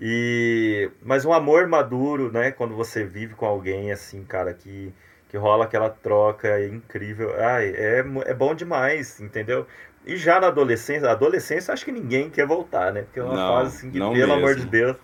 E... 0.00 0.90
Mas 1.02 1.24
um 1.24 1.32
amor 1.32 1.66
maduro, 1.68 2.30
né? 2.32 2.50
Quando 2.50 2.74
você 2.74 3.04
vive 3.04 3.34
com 3.34 3.46
alguém, 3.46 3.92
assim, 3.92 4.24
cara, 4.24 4.52
que, 4.52 4.92
que 5.32 5.38
rola 5.38 5.64
aquela 5.64 5.88
troca 5.88 6.46
é 6.46 6.68
incrível. 6.68 7.34
Ai, 7.38 7.70
é, 7.74 8.04
é 8.26 8.34
bom 8.34 8.54
demais, 8.54 9.18
entendeu? 9.18 9.66
E 10.04 10.14
já 10.14 10.38
na 10.38 10.48
adolescência, 10.48 11.08
a 11.08 11.12
adolescência 11.12 11.72
acho 11.72 11.86
que 11.86 11.90
ninguém 11.90 12.28
quer 12.28 12.46
voltar, 12.46 12.92
né? 12.92 13.00
Porque 13.00 13.18
é 13.18 13.22
uma 13.22 13.34
Não, 13.34 13.54
fase 13.54 13.78
assim 13.78 13.90
que, 13.90 13.98
pelo 13.98 14.32
amor 14.34 14.48
mesmo. 14.50 14.64
de 14.64 14.66
Deus, 14.66 14.96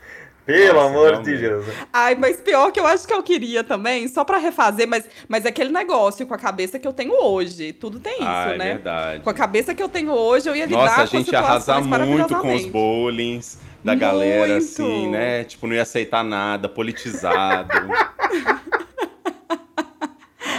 pelo 0.45 0.75
Nossa, 0.75 0.87
amor 0.87 1.23
de 1.23 1.31
mesmo. 1.31 1.49
Deus. 1.49 1.67
Ai, 1.91 2.15
mas 2.15 2.43
pior 2.43 2.71
que 2.71 2.79
eu 2.79 2.87
acho 2.87 3.07
que 3.07 3.15
eu 3.15 3.23
queria 3.23 3.65
também, 3.65 4.07
só 4.07 4.23
pra 4.23 4.37
refazer, 4.37 4.87
mas, 4.87 5.09
mas 5.27 5.47
é 5.47 5.49
aquele 5.49 5.73
negócio 5.73 6.27
com 6.27 6.35
a 6.35 6.39
cabeça 6.39 6.79
que 6.79 6.87
eu 6.87 6.93
tenho 6.93 7.15
hoje. 7.25 7.73
Tudo 7.73 7.99
tem 7.99 8.17
isso, 8.17 8.25
ah, 8.27 8.51
é 8.53 8.59
né? 8.59 8.75
verdade. 8.75 9.23
Com 9.23 9.31
a 9.31 9.35
cabeça 9.35 9.75
que 9.75 9.83
eu 9.83 9.89
tenho 9.89 10.13
hoje, 10.13 10.47
eu 10.47 10.55
ia 10.55 10.67
lidar 10.67 10.79
Nossa, 10.79 10.95
com 10.95 11.01
a 11.01 11.07
gente 11.07 11.33
ia 11.33 11.39
arrasar 11.39 11.83
muito 11.83 12.37
com 12.37 12.55
os 12.55 12.67
bowlings 12.67 13.59
da 13.83 13.95
galera, 13.95 14.53
Muito. 14.55 14.65
assim, 14.65 15.09
né? 15.09 15.45
Tipo, 15.45 15.67
não 15.67 15.75
ia 15.75 15.83
aceitar 15.83 16.23
nada, 16.23 16.69
politizado. 16.69 17.71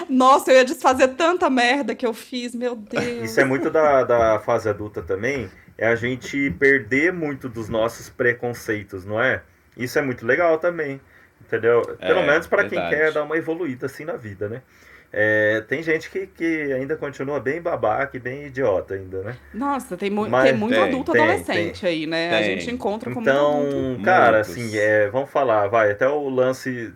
Nossa, 0.09 0.51
eu 0.51 0.57
ia 0.57 0.65
desfazer 0.65 1.09
tanta 1.15 1.49
merda 1.49 1.95
que 1.95 2.05
eu 2.05 2.13
fiz, 2.13 2.55
meu 2.55 2.75
Deus. 2.75 2.99
Isso 3.19 3.39
é 3.39 3.43
muito 3.45 3.69
da, 3.69 4.03
da 4.03 4.39
fase 4.39 4.69
adulta 4.69 5.01
também, 5.01 5.51
é 5.77 5.87
a 5.87 5.95
gente 5.95 6.49
perder 6.51 7.11
muito 7.13 7.49
dos 7.49 7.69
nossos 7.69 8.09
preconceitos, 8.09 9.05
não 9.05 9.21
é? 9.21 9.43
Isso 9.77 9.97
é 9.99 10.01
muito 10.01 10.25
legal 10.25 10.57
também, 10.57 11.01
entendeu? 11.41 11.97
Pelo 12.05 12.21
É, 12.21 12.23
menos 12.23 12.47
pra 12.47 12.65
quem 12.65 12.83
quer 12.83 13.11
dar 13.11 13.23
uma 13.23 13.37
evoluída 13.37 13.85
assim 13.87 14.05
na 14.05 14.15
vida, 14.17 14.49
né? 14.49 14.63
É, 15.11 15.61
tem 15.61 15.81
gente 15.83 16.09
que, 16.09 16.27
que 16.27 16.71
ainda 16.73 16.95
continua 16.97 17.39
bem 17.39 17.61
babaca 17.61 18.15
e 18.17 18.19
bem 18.19 18.45
idiota 18.47 18.93
ainda, 18.95 19.23
né? 19.23 19.37
Nossa, 19.51 19.97
tem, 19.97 20.09
mu 20.11 20.27
Mas 20.27 20.39
tem 20.39 20.53
muito 20.53 20.75
tem, 20.75 20.83
adulto 20.83 21.11
tem, 21.11 21.21
adolescente 21.21 21.85
aí, 21.85 22.05
né? 22.05 22.37
A 22.37 22.41
gente 22.43 22.69
encontra 22.69 23.09
como 23.11 23.25
muito 23.25 23.39
adulto. 23.39 23.87
Então, 23.87 23.99
cara, 24.01 24.37
Muitos. 24.37 24.49
assim, 24.49 24.77
é, 24.77 25.09
vamos 25.09 25.29
falar, 25.31 25.67
vai, 25.67 25.91
até 25.91 26.07
o 26.07 26.29
lance, 26.29 26.93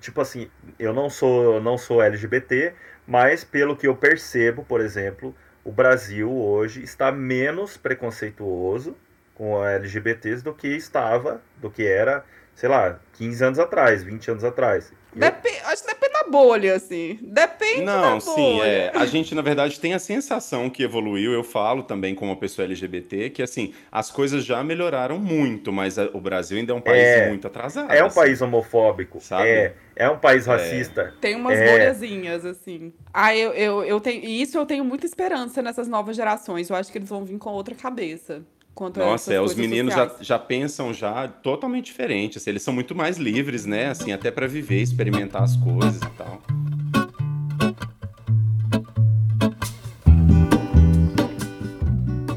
tipo 0.00 0.20
assim, 0.20 0.50
eu 0.78 0.92
não 0.92 1.10
sou, 1.10 1.60
não 1.60 1.76
sou 1.76 2.02
LGBT, 2.02 2.74
mas 3.06 3.44
pelo 3.44 3.76
que 3.76 3.86
eu 3.86 3.96
percebo, 3.96 4.64
por 4.64 4.80
exemplo, 4.80 5.34
o 5.64 5.72
Brasil 5.72 6.30
hoje 6.30 6.82
está 6.82 7.10
menos 7.10 7.76
preconceituoso 7.76 8.96
com 9.34 9.64
LGBTs 9.64 10.44
do 10.44 10.54
que 10.54 10.68
estava, 10.68 11.40
do 11.56 11.70
que 11.70 11.84
era, 11.84 12.24
sei 12.54 12.68
lá, 12.68 13.00
15 13.14 13.44
anos 13.44 13.58
atrás, 13.58 14.02
20 14.02 14.30
anos 14.30 14.44
atrás. 14.44 14.92
Eu- 15.14 15.20
Depe- 15.20 15.60
acho 15.64 15.82
que 15.82 15.88
depende 15.88 16.12
da 16.12 16.24
bolha, 16.30 16.74
assim. 16.74 17.18
Depende 17.22 17.82
Não, 17.82 18.14
da 18.14 18.20
sim, 18.20 18.34
bolha. 18.34 18.66
é. 18.66 18.92
A 18.94 19.06
gente, 19.06 19.34
na 19.34 19.42
verdade, 19.42 19.78
tem 19.78 19.94
a 19.94 19.98
sensação 19.98 20.68
que 20.68 20.82
evoluiu. 20.82 21.32
Eu 21.32 21.44
falo 21.44 21.82
também 21.82 22.14
como 22.14 22.30
uma 22.30 22.36
pessoa 22.36 22.64
LGBT, 22.66 23.30
que 23.30 23.42
assim, 23.42 23.72
as 23.92 24.10
coisas 24.10 24.44
já 24.44 24.62
melhoraram 24.64 25.18
muito, 25.18 25.72
mas 25.72 25.96
o 25.98 26.20
Brasil 26.20 26.58
ainda 26.58 26.72
é 26.72 26.74
um 26.74 26.80
país 26.80 27.02
É. 27.02 27.28
muito 27.28 27.46
atrasado. 27.46 27.92
É 27.92 28.02
um 28.02 28.06
assim. 28.06 28.20
país 28.20 28.40
homofóbico, 28.42 29.20
Sabe? 29.20 29.48
é, 29.48 29.74
é 29.96 30.10
um 30.10 30.18
país 30.18 30.46
racista. 30.46 31.14
Tem 31.20 31.36
umas 31.36 31.58
É. 31.58 31.70
bolhazinhas, 31.70 32.44
assim. 32.44 32.92
Ah, 33.12 33.34
eu, 33.36 33.52
eu, 33.52 33.84
eu 33.84 34.00
tenho. 34.00 34.24
E 34.24 34.42
isso 34.42 34.58
eu 34.58 34.66
tenho 34.66 34.84
muita 34.84 35.06
esperança 35.06 35.62
nessas 35.62 35.86
novas 35.88 36.16
gerações. 36.16 36.68
Eu 36.70 36.76
acho 36.76 36.90
que 36.90 36.98
eles 36.98 37.08
vão 37.08 37.24
vir 37.24 37.38
com 37.38 37.50
outra 37.50 37.74
cabeça. 37.74 38.42
Quanto 38.74 38.98
Nossa, 38.98 39.32
é, 39.32 39.40
os 39.40 39.54
meninos 39.54 39.94
já, 39.94 40.10
já 40.20 40.38
pensam 40.38 40.92
já 40.92 41.28
totalmente 41.28 41.86
diferente. 41.86 42.38
assim, 42.38 42.50
eles 42.50 42.62
são 42.62 42.74
muito 42.74 42.94
mais 42.94 43.18
livres, 43.18 43.64
né? 43.64 43.88
Assim, 43.88 44.12
até 44.12 44.32
pra 44.32 44.48
viver, 44.48 44.82
experimentar 44.82 45.42
as 45.42 45.56
coisas 45.56 46.02
e 46.02 46.10
tal. 46.16 46.42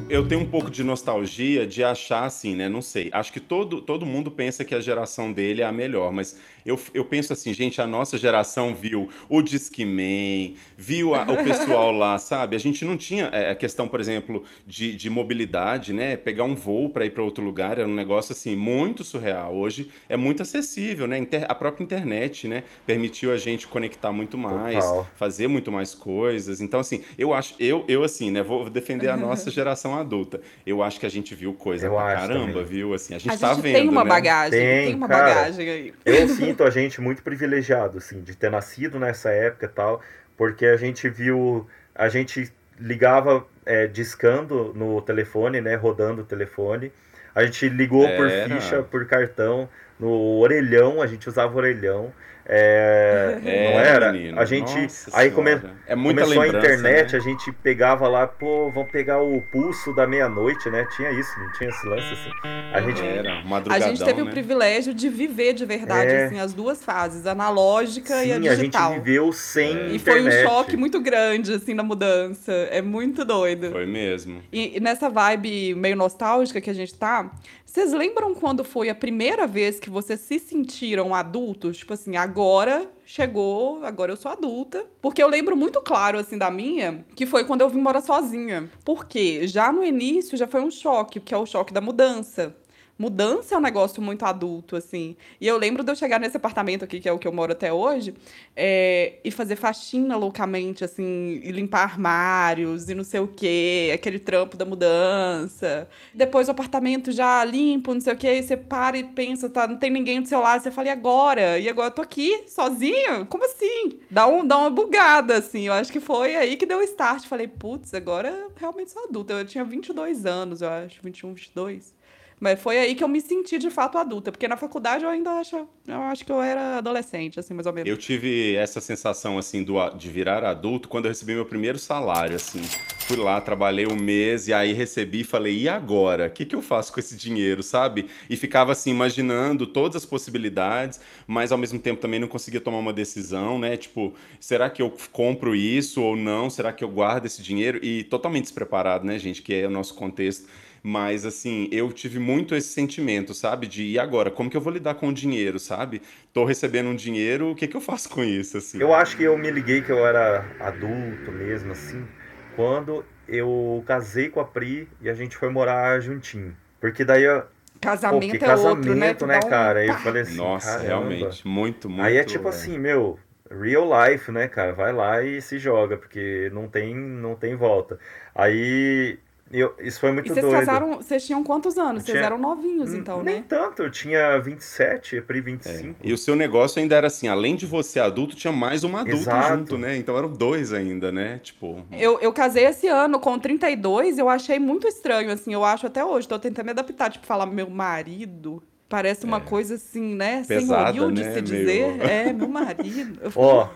Eu 0.10 0.26
tenho 0.26 0.40
um 0.40 0.46
pouco 0.46 0.72
de 0.72 0.86
nostalgia 0.86 1.68
de 1.68 1.84
achar 1.84 2.24
assim, 2.24 2.56
né? 2.56 2.70
Não 2.70 2.82
sei. 2.82 3.10
Acho 3.12 3.34
que 3.34 3.42
todo, 3.42 3.82
todo 3.82 4.06
mundo 4.06 4.32
pensa 4.32 4.64
que 4.64 4.74
a 4.74 4.80
geração 4.80 5.34
dele 5.34 5.62
é 5.62 5.66
a 5.66 5.72
melhor, 5.72 6.14
mas 6.14 6.40
eu, 6.66 6.80
eu 6.94 7.04
penso 7.04 7.34
assim, 7.34 7.54
gente, 7.54 7.82
a 7.82 7.88
nossa 7.88 8.18
geração 8.18 8.74
viu 8.74 9.10
o 9.28 9.42
Discman, 9.42 10.56
viu 10.78 11.14
a- 11.14 11.24
o 11.24 11.44
pessoal 11.44 11.92
lá, 11.92 12.18
sabe? 12.20 12.56
A 12.56 12.60
gente 12.60 12.86
não 12.86 12.96
tinha 12.96 13.26
é, 13.26 13.52
a 13.52 13.56
questão, 13.56 13.86
por 13.86 14.00
exemplo, 14.00 14.46
de, 14.66 14.96
de 14.96 15.10
mobilidade, 15.10 15.92
né? 15.92 16.16
Pegar 16.16 16.46
um 16.46 16.56
voo 16.56 16.90
para 16.90 17.06
ir 17.06 17.10
para 17.12 17.22
outro 17.24 17.44
lugar 17.44 17.78
era 17.78 17.88
um 17.88 17.94
negócio 17.94 18.32
assim 18.32 18.56
muito 18.56 19.04
surreal. 19.04 19.56
Hoje 19.58 19.90
é 20.08 20.16
muito 20.16 20.42
acessível, 20.42 21.06
né? 21.06 21.18
Inter- 21.18 21.46
a 21.50 21.56
própria 21.56 21.84
internet, 21.84 22.48
né? 22.48 22.64
Permitiu 22.86 23.34
a 23.34 23.38
gente 23.38 23.68
conectar 23.68 24.14
muito 24.14 24.38
mais, 24.38 24.86
Total. 24.86 25.08
fazer 25.18 25.48
muito 25.50 25.70
mais 25.70 25.94
coisas. 25.94 26.62
Então, 26.62 26.80
assim, 26.80 27.04
eu 27.18 27.34
acho, 27.34 27.56
eu, 27.60 27.84
eu 27.90 28.04
assim, 28.06 28.32
né? 28.32 28.42
Vou 28.42 28.70
defender 28.70 29.10
a 29.10 29.18
nossa 29.18 29.52
geração 29.52 29.97
adulta. 30.02 30.40
Eu 30.66 30.82
acho 30.84 31.00
que 31.00 31.06
a 31.06 31.10
gente 31.10 31.34
viu 31.36 31.54
coisa 31.54 31.88
Eu 31.88 31.94
pra 31.94 32.16
caramba, 32.16 32.48
também. 32.48 32.66
viu? 32.66 32.94
Assim, 32.94 33.14
a 33.16 33.18
gente 33.20 33.34
A 33.34 33.38
tá 33.38 33.54
gente 33.54 33.62
vendo, 33.64 33.74
tem 33.76 33.90
uma 33.90 34.04
né? 34.04 34.10
bagagem, 34.10 34.60
Tem, 34.60 34.86
tem, 34.88 34.96
uma 34.96 35.08
cara. 35.08 35.24
bagagem 35.36 35.70
aí. 35.70 35.94
Eu 36.06 36.28
sinto 36.30 36.64
a 36.64 36.70
gente 36.70 37.00
muito 37.02 37.22
privilegiado, 37.24 37.98
assim, 37.98 38.22
de 38.22 38.36
ter 38.36 38.50
nascido 38.52 39.00
nessa 39.00 39.30
época 39.30 39.66
e 39.66 39.70
tal, 39.70 40.02
porque 40.36 40.66
a 40.66 40.78
gente 40.78 41.08
viu, 41.10 41.68
a 41.96 42.10
gente 42.10 42.52
ligava 42.80 43.46
é, 43.66 43.88
discando 43.88 44.72
no 44.76 45.02
telefone, 45.02 45.60
né, 45.62 45.76
rodando 45.76 46.22
o 46.22 46.26
telefone, 46.26 46.92
a 47.34 47.44
gente 47.46 47.68
ligou 47.70 48.08
por 48.16 48.28
Era. 48.30 48.50
ficha, 48.56 48.84
por 48.84 49.06
cartão, 49.06 49.68
no 50.00 50.40
orelhão, 50.40 51.02
a 51.02 51.08
gente 51.08 51.28
usava 51.28 51.56
orelhão, 51.58 52.14
é, 52.50 53.38
É, 53.46 53.72
não 53.74 53.80
era? 53.80 54.12
menino. 54.14 54.40
A 54.40 54.46
gente, 54.46 54.88
aí 55.14 55.32
come, 55.32 55.60
é 55.86 55.96
muita 55.96 56.22
começou 56.22 56.44
a 56.44 56.48
internet, 56.48 57.14
né? 57.14 57.18
a 57.18 57.22
gente 57.22 57.52
pegava 57.52 58.08
lá, 58.08 58.26
pô, 58.28 58.70
vamos 58.72 58.92
pegar 58.92 59.22
o 59.22 59.42
pulso 59.52 59.94
da 59.94 60.08
meia-noite, 60.08 60.70
né, 60.70 60.88
tinha 60.96 61.12
isso, 61.12 61.38
não 61.40 61.52
tinha 61.54 61.70
esse 61.70 61.88
lance, 61.88 62.14
assim, 62.14 62.32
a 62.74 62.82
gente... 62.82 63.02
Era, 63.02 63.44
A 63.70 63.80
gente 63.80 64.04
teve 64.04 64.22
né? 64.22 64.28
o 64.28 64.32
privilégio 64.32 64.94
de 64.94 65.10
viver 65.10 65.54
de 65.54 65.66
verdade, 65.66 66.12
É. 66.12 66.26
assim, 66.26 66.40
as 66.40 66.54
duas 66.54 66.84
fases, 66.84 67.26
a 67.26 67.32
analógica 67.32 68.24
e 68.24 68.32
a 68.32 68.36
Sim, 68.40 68.48
a 68.48 68.56
gente 68.56 68.60
digital. 68.72 68.94
viveu 68.94 69.32
sem 69.34 69.96
E 69.96 70.00
foi 70.00 70.22
um 70.22 70.32
choque 70.32 70.78
muito 70.78 71.00
grande, 71.00 71.54
assim, 71.54 71.74
na 71.74 71.84
mudança. 71.84 72.52
É 72.72 72.82
muito 72.82 73.24
doido. 73.26 73.72
Foi 73.72 73.86
mesmo. 73.86 74.42
E, 74.52 74.78
e 74.78 74.80
nessa 74.80 75.10
vibe 75.10 75.76
meio 75.76 75.96
nostálgica 75.96 76.60
que 76.62 76.70
a 76.70 76.74
gente 76.74 76.94
tá, 76.94 77.30
vocês 77.68 77.92
lembram 77.92 78.34
quando 78.34 78.64
foi 78.64 78.88
a 78.90 78.96
primeira 78.96 79.46
vez 79.46 79.78
que 79.78 79.90
vocês 79.90 80.22
se 80.22 80.40
sentiram 80.40 81.14
adultos? 81.14 81.78
Tipo 81.78 81.94
assim, 81.94 82.16
agora 82.16 82.90
chegou, 83.06 83.84
agora 83.84 84.14
eu 84.14 84.16
sou 84.16 84.32
adulta. 84.32 84.86
Porque 85.02 85.22
eu 85.22 85.28
lembro 85.28 85.56
muito 85.56 85.82
claro, 85.82 86.18
assim, 86.18 86.38
da 86.38 86.50
minha, 86.50 87.06
que 87.14 87.26
foi 87.26 87.44
quando 87.44 87.60
eu 87.62 87.70
vim 87.70 87.82
morar 87.82 88.00
sozinha. 88.00 88.72
Porque 88.86 89.46
já 89.50 89.70
no 89.70 89.84
início 89.84 90.38
já 90.38 90.48
foi 90.48 90.62
um 90.62 90.72
choque, 90.72 91.20
que 91.20 91.34
é 91.34 91.38
o 91.38 91.46
choque 91.46 91.74
da 91.74 91.82
mudança. 91.82 92.56
Mudança 92.98 93.56
é 93.56 93.58
um 93.58 93.62
negócio 93.62 94.02
muito 94.02 94.26
adulto, 94.26 94.76
assim. 94.76 95.16
E 95.40 95.48
eu 95.48 95.58
lembro 95.58 95.84
de 95.84 95.92
eu 95.92 95.96
chegar 95.96 96.20
nesse 96.20 96.38
apartamento 96.38 96.84
aqui, 96.84 97.00
que 97.00 97.08
é 97.08 97.12
o 97.12 97.20
que 97.20 97.28
eu 97.28 97.34
moro 97.34 97.52
até 97.52 97.72
hoje, 97.72 98.14
é, 98.56 99.16
e 99.24 99.32
fazer 99.32 99.56
faxina 99.56 100.16
loucamente, 100.16 100.84
assim, 100.84 101.40
e 101.44 101.52
limpar 101.52 101.84
armários 101.84 102.90
e 102.90 102.96
não 102.96 103.04
sei 103.04 103.20
o 103.20 103.28
quê, 103.28 103.92
aquele 103.94 104.20
trampo 104.20 104.58
da 104.58 104.66
mudança. 104.66 105.88
Depois 106.14 106.48
o 106.48 106.52
apartamento 106.52 107.12
já 107.12 107.44
limpo, 107.44 107.94
não 107.94 108.02
sei 108.02 108.14
o 108.14 108.18
quê, 108.18 108.40
e 108.40 108.44
você 108.44 108.58
para 108.58 108.98
e 108.98 109.04
pensa, 109.04 109.50
tá, 109.50 109.68
não 109.68 109.78
tem 109.78 109.90
ninguém 109.90 110.22
do 110.22 110.28
seu 110.28 110.40
lado, 110.40 110.62
você 110.62 110.72
fala, 110.72 110.88
e 110.88 110.92
agora? 110.92 111.60
E 111.60 111.70
agora 111.70 111.90
eu 111.90 111.94
tô 111.94 112.02
aqui, 112.02 112.44
sozinha? 112.48 113.26
Como 113.26 113.46
assim? 113.46 114.00
Dá, 114.10 114.28
um, 114.28 114.46
dá 114.46 114.58
uma 114.58 114.70
bugada, 114.70 115.38
assim. 115.38 115.68
Eu 115.68 115.74
acho 115.74 115.92
que 115.92 116.00
foi 116.00 116.36
aí 116.36 116.56
que 116.56 116.66
deu 116.66 116.80
o 116.80 116.84
start. 116.84 117.26
Falei, 117.26 117.48
putz, 117.48 117.94
agora 117.94 118.48
realmente 118.56 118.92
sou 118.92 119.04
adulta. 119.04 119.34
Eu 119.34 119.46
tinha 119.46 119.64
22 119.64 120.26
anos, 120.26 120.62
eu 120.62 120.70
acho, 120.70 121.02
21, 121.04 121.34
22. 121.34 121.97
Mas 122.40 122.62
foi 122.62 122.78
aí 122.78 122.94
que 122.94 123.04
eu 123.04 123.08
me 123.08 123.20
senti 123.20 123.58
de 123.58 123.72
fato 123.72 123.98
adulta, 123.98 124.32
porque 124.32 124.48
na 124.48 124.56
faculdade 124.56 125.04
eu 125.04 125.10
ainda 125.10 125.32
acho, 125.32 125.68
eu 125.88 126.02
acho 126.04 126.24
que 126.24 126.32
eu 126.32 126.40
era 126.40 126.78
adolescente, 126.78 127.40
assim, 127.40 127.54
mais 127.54 127.66
ou 127.66 127.74
menos. 127.74 127.90
Eu 127.90 127.98
tive 127.98 128.56
essa 128.56 128.80
sensação, 128.80 129.40
assim, 129.40 129.64
do, 129.64 129.90
de 129.92 130.10
virar 130.10 130.44
adulto 130.44 130.88
quando 130.88 131.06
eu 131.06 131.10
recebi 131.10 131.34
meu 131.34 131.46
primeiro 131.46 131.80
salário, 131.80 132.36
assim. 132.36 132.62
Fui 133.00 133.18
lá, 133.18 133.42
trabalhei 133.42 133.88
um 133.88 133.96
mês 133.96 134.48
e 134.48 134.54
aí 134.54 134.72
recebi 134.72 135.22
e 135.22 135.24
falei, 135.24 135.58
e 135.58 135.70
agora? 135.70 136.28
O 136.28 136.30
que, 136.30 136.46
que 136.46 136.56
eu 136.56 136.62
faço 136.62 136.94
com 136.94 137.00
esse 137.00 137.16
dinheiro, 137.18 137.64
sabe? 137.64 138.08
E 138.30 138.36
ficava, 138.36 138.72
assim, 138.72 138.92
imaginando 138.92 139.66
todas 139.66 139.96
as 139.96 140.06
possibilidades, 140.06 141.00
mas 141.26 141.52
ao 141.52 141.58
mesmo 141.58 141.80
tempo 141.80 142.00
também 142.00 142.20
não 142.20 142.28
conseguia 142.28 142.62
tomar 142.62 142.78
uma 142.78 142.94
decisão, 142.94 143.58
né? 143.58 143.78
Tipo, 143.78 144.14
será 144.40 144.70
que 144.70 144.82
eu 144.82 144.96
compro 145.12 145.56
isso 145.56 146.04
ou 146.04 146.16
não? 146.16 146.52
Será 146.52 146.72
que 146.72 146.84
eu 146.84 146.90
guardo 146.90 147.26
esse 147.26 147.42
dinheiro? 147.42 147.84
E 147.84 148.04
totalmente 148.04 148.44
despreparado, 148.44 149.06
né, 149.06 149.18
gente? 149.18 149.42
Que 149.42 149.56
é 149.56 149.66
o 149.66 149.72
nosso 149.72 149.96
contexto 149.96 150.48
mas, 150.88 151.26
assim, 151.26 151.68
eu 151.70 151.92
tive 151.92 152.18
muito 152.18 152.56
esse 152.56 152.70
sentimento, 152.70 153.34
sabe? 153.34 153.68
De, 153.68 153.84
e 153.84 154.00
agora? 154.00 154.32
Como 154.32 154.50
que 154.50 154.56
eu 154.56 154.62
vou 154.62 154.72
lidar 154.72 154.96
com 154.96 155.10
o 155.10 155.14
dinheiro, 155.14 155.60
sabe? 155.60 156.02
Tô 156.32 156.46
recebendo 156.46 156.88
um 156.88 156.96
dinheiro, 156.96 157.52
o 157.52 157.56
que 157.56 157.68
que 157.68 157.76
eu 157.76 157.82
faço 157.82 158.10
com 158.10 158.24
isso, 158.24 158.58
assim? 158.58 158.80
Eu 158.80 158.94
acho 158.94 159.18
que 159.18 159.24
eu 159.24 159.38
me 159.38 159.52
liguei 159.52 159.82
que 159.82 159.92
eu 159.92 160.08
era 160.08 160.46
adulto 160.62 161.30
mesmo, 161.30 161.74
assim, 161.74 162.08
quando 162.56 163.04
eu 163.28 163.84
casei 163.86 164.30
com 164.30 164.40
a 164.40 164.46
Pri 164.46 164.88
e 165.02 165.10
a 165.10 165.14
gente 165.14 165.36
foi 165.36 165.50
morar 165.50 166.00
juntinho. 166.00 166.56
Porque 166.80 167.04
daí 167.04 167.24
eu... 167.24 167.44
Casamento 167.82 168.32
Pô, 168.32 168.38
que 168.40 168.46
é 168.46 168.56
outro, 168.56 168.96
né? 168.96 169.14
casamento, 169.14 169.28
né, 169.28 169.40
um 169.44 169.50
cara? 169.50 169.80
Aí 169.82 169.88
eu 169.90 169.98
falei 169.98 170.22
assim, 170.22 170.38
Nossa, 170.38 170.68
caramba. 170.68 170.86
realmente, 170.88 171.46
muito, 171.46 171.90
muito. 171.90 172.02
Aí 172.02 172.16
é 172.16 172.24
tipo 172.24 172.48
assim, 172.48 172.80
meu, 172.80 173.20
real 173.52 173.90
life, 174.08 174.32
né, 174.32 174.48
cara? 174.48 174.72
Vai 174.72 174.94
lá 174.94 175.22
e 175.22 175.42
se 175.42 175.60
joga, 175.60 175.98
porque 175.98 176.50
não 176.54 176.70
tem, 176.70 176.96
não 176.96 177.36
tem 177.36 177.58
volta. 177.58 178.00
Aí 178.34 179.20
eu, 179.52 179.74
isso 179.80 180.00
foi 180.00 180.12
muito 180.12 180.26
E 180.28 180.30
vocês 180.30 180.46
doido. 180.46 180.60
casaram, 180.60 180.98
vocês 180.98 181.26
tinham 181.26 181.44
quantos 181.44 181.78
anos? 181.78 182.04
Vocês 182.04 182.16
Tinha- 182.18 182.26
eram 182.26 182.38
novinhos, 182.38 182.92
Hum, 182.94 182.98
então, 182.98 183.24
Nem 183.24 183.36
né? 183.38 183.44
tanto, 183.48 183.82
eu 183.84 183.90
tinha 183.92 184.38
27, 184.40 185.18
a 185.18 185.22
Pri 185.22 185.42
25. 185.42 185.96
E 186.04 186.12
o 186.14 186.18
seu 186.18 186.36
negócio 186.36 186.80
ainda 186.82 186.96
era 186.96 187.08
assim, 187.08 187.28
além 187.28 187.56
de 187.56 187.66
você 187.66 188.00
adulto, 188.00 188.36
tinha 188.36 188.52
mais 188.54 188.84
um 188.84 188.96
adulto 188.98 189.18
Exato. 189.22 189.58
junto, 189.58 189.78
né? 189.78 189.96
Então 189.98 190.18
eram 190.18 190.30
dois 190.32 190.74
ainda, 190.74 191.12
né? 191.12 191.40
Tipo, 191.44 191.86
Eu, 191.92 192.20
eu 192.20 192.32
casei 192.34 192.66
esse 192.66 192.88
ano 192.88 193.20
com 193.20 193.38
32, 193.40 194.18
eu 194.18 194.30
achei 194.30 194.60
muito 194.60 194.88
estranho, 194.88 195.32
assim, 195.32 195.54
eu 195.54 195.64
acho 195.64 195.88
até 195.88 196.04
hoje. 196.04 196.28
Tô 196.28 196.38
tentando 196.40 196.66
me 196.66 196.72
adaptar, 196.72 197.10
tipo, 197.12 197.26
falar 197.26 197.46
meu 197.46 197.70
marido. 197.70 198.62
Parece 198.90 199.26
uma 199.26 199.42
coisa 199.42 199.76
assim, 199.76 200.16
né? 200.16 200.44
Pesada, 200.48 200.94
Senhoril 200.94 201.12
de 201.12 201.22
né? 201.24 201.34
se 201.34 201.42
Meio- 201.42 201.44
dizer. 201.44 202.02
É, 202.02 202.32
meu 202.32 202.48
marido. 202.48 203.20
Ó, 203.36 203.68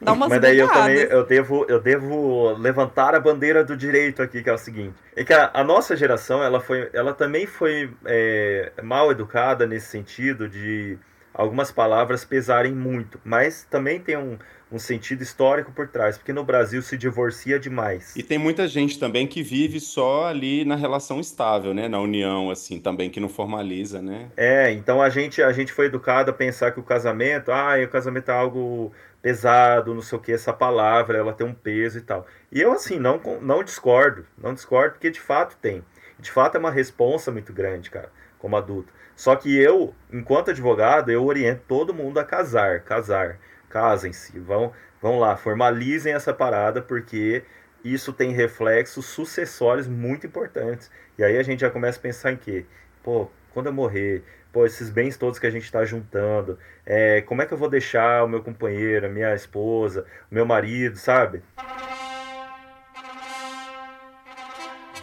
Dá 0.00 0.12
umas 0.12 0.28
mas 0.28 0.40
daí 0.40 0.58
eu 0.58 0.68
também 0.68 0.96
eu 0.96 1.26
devo, 1.26 1.66
eu 1.68 1.80
devo 1.80 2.52
levantar 2.52 3.14
a 3.14 3.20
bandeira 3.20 3.64
do 3.64 3.76
direito 3.76 4.22
aqui, 4.22 4.42
que 4.42 4.48
é 4.48 4.52
o 4.52 4.58
seguinte. 4.58 4.94
É 5.16 5.24
que 5.24 5.32
a, 5.32 5.50
a 5.52 5.64
nossa 5.64 5.96
geração, 5.96 6.42
ela, 6.42 6.60
foi, 6.60 6.88
ela 6.92 7.12
também 7.12 7.46
foi 7.46 7.90
é, 8.04 8.72
mal 8.82 9.10
educada 9.10 9.66
nesse 9.66 9.88
sentido 9.88 10.48
de 10.48 10.96
algumas 11.34 11.72
palavras 11.72 12.24
pesarem 12.24 12.72
muito, 12.72 13.20
mas 13.24 13.64
também 13.64 14.00
tem 14.00 14.16
um, 14.16 14.38
um 14.70 14.78
sentido 14.78 15.22
histórico 15.22 15.72
por 15.72 15.88
trás, 15.88 16.18
porque 16.18 16.32
no 16.32 16.44
Brasil 16.44 16.82
se 16.82 16.96
divorcia 16.96 17.58
demais. 17.58 18.14
E 18.14 18.22
tem 18.22 18.36
muita 18.36 18.68
gente 18.68 18.98
também 18.98 19.26
que 19.26 19.42
vive 19.42 19.80
só 19.80 20.26
ali 20.26 20.64
na 20.64 20.76
relação 20.76 21.20
estável, 21.20 21.72
né? 21.72 21.88
Na 21.88 22.00
união, 22.00 22.50
assim, 22.50 22.78
também, 22.78 23.08
que 23.08 23.18
não 23.18 23.28
formaliza, 23.28 24.02
né? 24.02 24.30
É, 24.36 24.70
então 24.72 25.00
a 25.00 25.08
gente, 25.08 25.42
a 25.42 25.52
gente 25.52 25.72
foi 25.72 25.86
educado 25.86 26.30
a 26.30 26.34
pensar 26.34 26.72
que 26.72 26.80
o 26.80 26.82
casamento, 26.82 27.50
ah, 27.50 27.76
o 27.82 27.88
casamento 27.88 28.30
é 28.30 28.34
algo 28.34 28.92
pesado, 29.22 29.94
não 29.94 30.02
sei 30.02 30.18
o 30.18 30.20
que, 30.20 30.32
essa 30.32 30.52
palavra, 30.52 31.18
ela 31.18 31.32
tem 31.32 31.46
um 31.46 31.54
peso 31.54 31.98
e 31.98 32.02
tal. 32.02 32.26
E 32.52 32.60
eu, 32.60 32.72
assim, 32.72 32.98
não, 32.98 33.20
não 33.40 33.64
discordo, 33.64 34.24
não 34.36 34.54
discordo, 34.54 34.92
porque 34.92 35.10
de 35.10 35.20
fato 35.20 35.56
tem. 35.60 35.82
De 36.18 36.30
fato 36.30 36.56
é 36.56 36.58
uma 36.58 36.70
responsa 36.70 37.30
muito 37.30 37.52
grande, 37.52 37.90
cara, 37.90 38.10
como 38.38 38.56
adulto. 38.56 38.92
Só 39.16 39.34
que 39.34 39.56
eu, 39.56 39.94
enquanto 40.12 40.50
advogado, 40.50 41.10
eu 41.10 41.24
oriento 41.24 41.62
todo 41.66 41.94
mundo 41.94 42.18
a 42.18 42.24
casar, 42.24 42.80
casar, 42.82 43.38
casem-se, 43.68 44.38
vão, 44.38 44.72
vão 45.00 45.18
lá, 45.18 45.36
formalizem 45.36 46.12
essa 46.12 46.32
parada, 46.32 46.80
porque 46.82 47.42
isso 47.84 48.12
tem 48.12 48.32
reflexos 48.32 49.06
sucessórios 49.06 49.86
muito 49.86 50.26
importantes. 50.26 50.90
E 51.16 51.24
aí 51.24 51.38
a 51.38 51.42
gente 51.42 51.60
já 51.60 51.70
começa 51.70 51.98
a 51.98 52.02
pensar 52.02 52.32
em 52.32 52.36
quê? 52.36 52.66
Pô, 53.02 53.28
quando 53.52 53.66
eu 53.66 53.72
morrer, 53.72 54.24
pô, 54.52 54.66
esses 54.66 54.90
bens 54.90 55.16
todos 55.16 55.38
que 55.38 55.46
a 55.46 55.50
gente 55.50 55.64
está 55.64 55.84
juntando, 55.84 56.58
é, 56.84 57.20
como 57.22 57.42
é 57.42 57.46
que 57.46 57.54
eu 57.54 57.58
vou 57.58 57.68
deixar 57.68 58.24
o 58.24 58.28
meu 58.28 58.42
companheiro, 58.42 59.06
a 59.06 59.08
minha 59.08 59.34
esposa, 59.34 60.04
o 60.30 60.34
meu 60.34 60.44
marido, 60.44 60.96
sabe? 60.96 61.42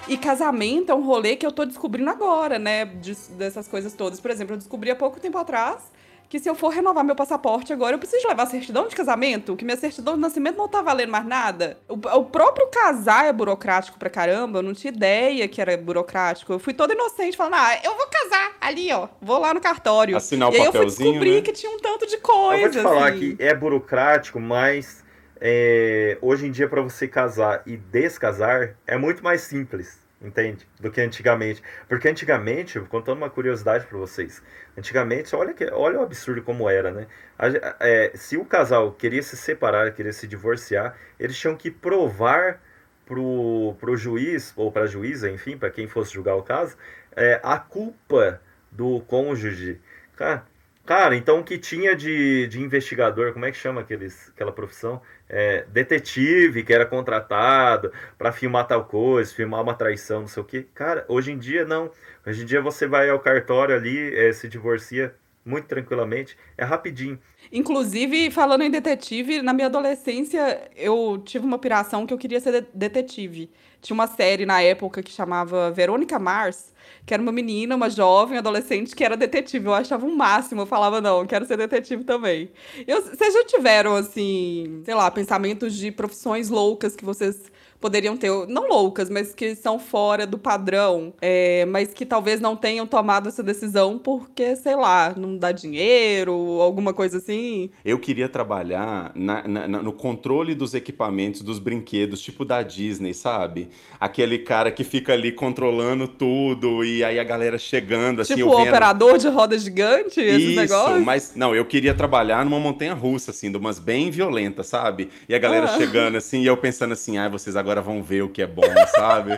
E 0.07 0.17
casamento 0.17 0.91
é 0.91 0.95
um 0.95 1.03
rolê 1.03 1.35
que 1.35 1.45
eu 1.45 1.51
tô 1.51 1.65
descobrindo 1.65 2.09
agora, 2.11 2.59
né? 2.59 2.85
dis- 2.85 3.29
dessas 3.29 3.67
coisas 3.67 3.93
todas. 3.93 4.19
Por 4.19 4.29
exemplo, 4.29 4.53
eu 4.53 4.57
descobri 4.57 4.91
há 4.91 4.95
pouco 4.95 5.19
tempo 5.19 5.37
atrás 5.37 5.91
que 6.29 6.39
se 6.39 6.49
eu 6.49 6.55
for 6.55 6.69
renovar 6.69 7.03
meu 7.03 7.15
passaporte 7.15 7.71
agora, 7.71 7.95
eu 7.95 7.99
preciso 7.99 8.27
levar 8.27 8.45
certidão 8.47 8.87
de 8.87 8.95
casamento, 8.95 9.55
que 9.55 9.63
minha 9.63 9.77
certidão 9.77 10.15
de 10.15 10.19
nascimento 10.19 10.57
não 10.57 10.67
tá 10.67 10.81
valendo 10.81 11.11
mais 11.11 11.25
nada. 11.25 11.77
O, 11.87 11.93
o 11.93 12.25
próprio 12.25 12.67
casar 12.67 13.25
é 13.25 13.33
burocrático 13.33 13.97
pra 13.97 14.09
caramba, 14.09 14.59
eu 14.59 14.63
não 14.63 14.73
tinha 14.73 14.91
ideia 14.91 15.47
que 15.47 15.61
era 15.61 15.77
burocrático. 15.77 16.53
Eu 16.53 16.59
fui 16.59 16.73
toda 16.73 16.93
inocente 16.93 17.37
falando, 17.37 17.55
ah, 17.55 17.79
eu 17.83 17.95
vou 17.95 18.07
casar 18.07 18.53
ali, 18.59 18.91
ó, 18.91 19.07
vou 19.21 19.39
lá 19.39 19.53
no 19.53 19.61
cartório. 19.61 20.17
Assinar 20.17 20.49
o 20.49 20.53
e 20.53 20.55
aí 20.55 20.65
eu 20.65 20.71
fui 20.71 20.79
papelzinho, 20.79 21.11
descobrir 21.11 21.35
né? 21.35 21.41
que 21.41 21.51
tinha 21.51 21.71
um 21.71 21.77
tanto 21.77 22.07
de 22.07 22.15
Eu 22.15 22.21
coisa, 22.21 22.61
vou 22.61 22.69
te 22.69 22.81
falar 22.81 23.09
assim. 23.09 23.35
que 23.35 23.43
é 23.43 23.53
burocrático, 23.53 24.39
mas 24.39 25.03
é, 25.39 26.17
hoje 26.21 26.47
em 26.47 26.51
dia 26.51 26.67
para 26.67 26.81
você 26.81 27.07
casar 27.07 27.61
e 27.65 27.77
descasar 27.77 28.75
é 28.87 28.97
muito 28.97 29.23
mais 29.23 29.41
simples, 29.41 29.99
entende? 30.21 30.67
Do 30.79 30.91
que 30.91 31.01
antigamente. 31.01 31.61
Porque 31.87 32.07
antigamente, 32.07 32.79
contando 32.81 33.17
uma 33.17 33.29
curiosidade 33.29 33.85
para 33.85 33.97
vocês, 33.97 34.41
antigamente, 34.77 35.35
olha, 35.35 35.53
que, 35.53 35.65
olha 35.71 35.99
o 35.99 36.03
absurdo 36.03 36.41
como 36.41 36.69
era, 36.69 36.91
né? 36.91 37.07
A 37.37 37.47
é, 37.79 38.11
se 38.15 38.37
o 38.37 38.45
casal 38.45 38.91
queria 38.93 39.21
se 39.21 39.37
separar, 39.37 39.91
queria 39.93 40.13
se 40.13 40.27
divorciar, 40.27 40.97
eles 41.19 41.37
tinham 41.37 41.55
que 41.55 41.69
provar 41.69 42.61
pro, 43.05 43.75
pro 43.79 43.95
juiz, 43.95 44.53
ou 44.55 44.71
pra 44.71 44.87
juíza, 44.87 45.29
enfim, 45.29 45.57
para 45.57 45.69
quem 45.69 45.87
fosse 45.87 46.13
julgar 46.13 46.35
o 46.35 46.43
caso, 46.43 46.75
é, 47.15 47.39
a 47.43 47.57
culpa 47.57 48.41
do 48.71 49.01
cônjuge. 49.01 49.79
Cara, 50.15 50.45
cara, 50.85 51.15
então 51.15 51.39
o 51.39 51.43
que 51.43 51.57
tinha 51.57 51.95
de, 51.95 52.47
de 52.47 52.61
investigador, 52.61 53.33
como 53.33 53.45
é 53.45 53.51
que 53.51 53.57
chama 53.57 53.81
aqueles, 53.81 54.29
aquela 54.29 54.51
profissão? 54.51 55.01
É, 55.27 55.65
detetive 55.69 56.63
que 56.63 56.73
era 56.73 56.85
contratado 56.85 57.91
para 58.17 58.31
filmar 58.31 58.67
tal 58.67 58.85
coisa, 58.85 59.33
filmar 59.33 59.61
uma 59.61 59.73
traição, 59.73 60.21
não 60.21 60.27
sei 60.27 60.43
o 60.43 60.45
que. 60.45 60.63
Cara, 60.73 61.05
hoje 61.07 61.31
em 61.31 61.37
dia 61.37 61.65
não. 61.65 61.91
Hoje 62.25 62.43
em 62.43 62.45
dia 62.45 62.61
você 62.61 62.87
vai 62.87 63.09
ao 63.09 63.19
cartório 63.19 63.75
ali, 63.75 64.15
é, 64.15 64.31
se 64.33 64.47
divorcia 64.47 65.15
muito 65.45 65.67
tranquilamente, 65.67 66.35
é 66.57 66.63
rapidinho. 66.65 67.19
Inclusive, 67.51 68.31
falando 68.31 68.63
em 68.63 68.71
detetive, 68.71 69.41
na 69.41 69.53
minha 69.53 69.67
adolescência 69.67 70.69
eu 70.75 71.21
tive 71.23 71.45
uma 71.45 71.59
piração 71.59 72.05
que 72.05 72.13
eu 72.13 72.17
queria 72.17 72.39
ser 72.39 72.61
de- 72.61 72.67
detetive. 72.73 73.51
Tinha 73.81 73.93
uma 73.93 74.07
série 74.07 74.47
na 74.47 74.61
época 74.61 75.03
que 75.03 75.11
chamava 75.11 75.69
Verônica 75.69 76.17
Mars, 76.17 76.73
que 77.05 77.13
era 77.13 77.21
uma 77.21 77.31
menina, 77.31 77.75
uma 77.75 77.87
jovem 77.89 78.37
adolescente 78.39 78.95
que 78.95 79.03
era 79.03 79.15
detetive. 79.15 79.67
Eu 79.67 79.75
achava 79.75 80.07
um 80.07 80.15
máximo, 80.15 80.61
eu 80.61 80.65
falava, 80.65 80.99
não, 80.99 81.25
quero 81.27 81.45
ser 81.45 81.57
detetive 81.57 82.03
também. 82.03 82.49
Vocês 82.87 83.33
já 83.33 83.45
tiveram, 83.45 83.95
assim, 83.95 84.81
sei 84.83 84.95
lá, 84.95 85.11
pensamentos 85.11 85.75
de 85.75 85.91
profissões 85.91 86.49
loucas 86.49 86.95
que 86.95 87.05
vocês 87.05 87.51
poderiam 87.79 88.17
ter, 88.17 88.31
não 88.47 88.67
loucas, 88.67 89.09
mas 89.09 89.33
que 89.33 89.55
são 89.55 89.77
fora 89.79 90.25
do 90.25 90.37
padrão, 90.37 91.13
é, 91.21 91.65
mas 91.65 91.93
que 91.93 92.05
talvez 92.05 92.39
não 92.41 92.55
tenham 92.55 92.87
tomado 92.87 93.29
essa 93.29 93.43
decisão 93.43 93.97
porque, 93.97 94.55
sei 94.55 94.75
lá, 94.75 95.13
não 95.15 95.37
dá 95.37 95.51
dinheiro, 95.51 96.33
alguma 96.61 96.93
coisa 96.93 97.17
assim. 97.17 97.69
Eu 97.83 97.99
queria 97.99 98.27
trabalhar 98.29 99.11
na- 99.15 99.47
na- 99.47 99.67
no 99.67 99.93
controle 99.93 100.55
dos 100.55 100.73
equipamentos, 100.73 101.41
dos 101.41 101.59
brinquedos, 101.59 102.21
tipo 102.21 102.43
da 102.45 102.61
Disney, 102.63 103.13
sabe? 103.13 103.69
Aquele 103.99 104.39
cara 104.39 104.71
que 104.71 104.83
fica 104.83 105.13
ali 105.13 105.31
controlando 105.31 106.07
tudo 106.07 106.83
e 106.83 107.03
aí 107.03 107.19
a 107.19 107.23
galera 107.23 107.57
chegando, 107.57 108.21
assim, 108.21 108.35
tipo 108.35 108.49
o 108.49 108.57
vendo... 108.57 108.67
operador 108.69 109.17
de 109.17 109.27
roda 109.27 109.57
gigante, 109.57 110.19
esses 110.19 110.49
Isso, 110.49 110.59
negócios. 110.59 111.03
mas 111.03 111.33
não, 111.35 111.55
eu 111.55 111.65
queria 111.65 111.93
trabalhar 111.93 112.43
numa 112.45 112.59
montanha 112.59 112.93
russa, 112.93 113.31
assim, 113.31 113.51
de 113.51 113.57
umas 113.57 113.79
bem 113.79 114.09
violentas, 114.09 114.67
sabe? 114.67 115.09
E 115.27 115.35
a 115.35 115.39
galera 115.39 115.65
Ah. 115.65 115.77
chegando 115.77 116.17
assim, 116.17 116.41
e 116.41 116.45
eu 116.47 116.57
pensando 116.57 116.93
assim, 116.93 117.17
ai, 117.17 117.29
vocês 117.29 117.55
agora 117.55 117.64
vão 117.81 118.03
ver 118.03 118.21
o 118.21 118.29
que 118.29 118.41
é 118.41 118.47
bom, 118.47 118.63
sabe? 118.95 119.31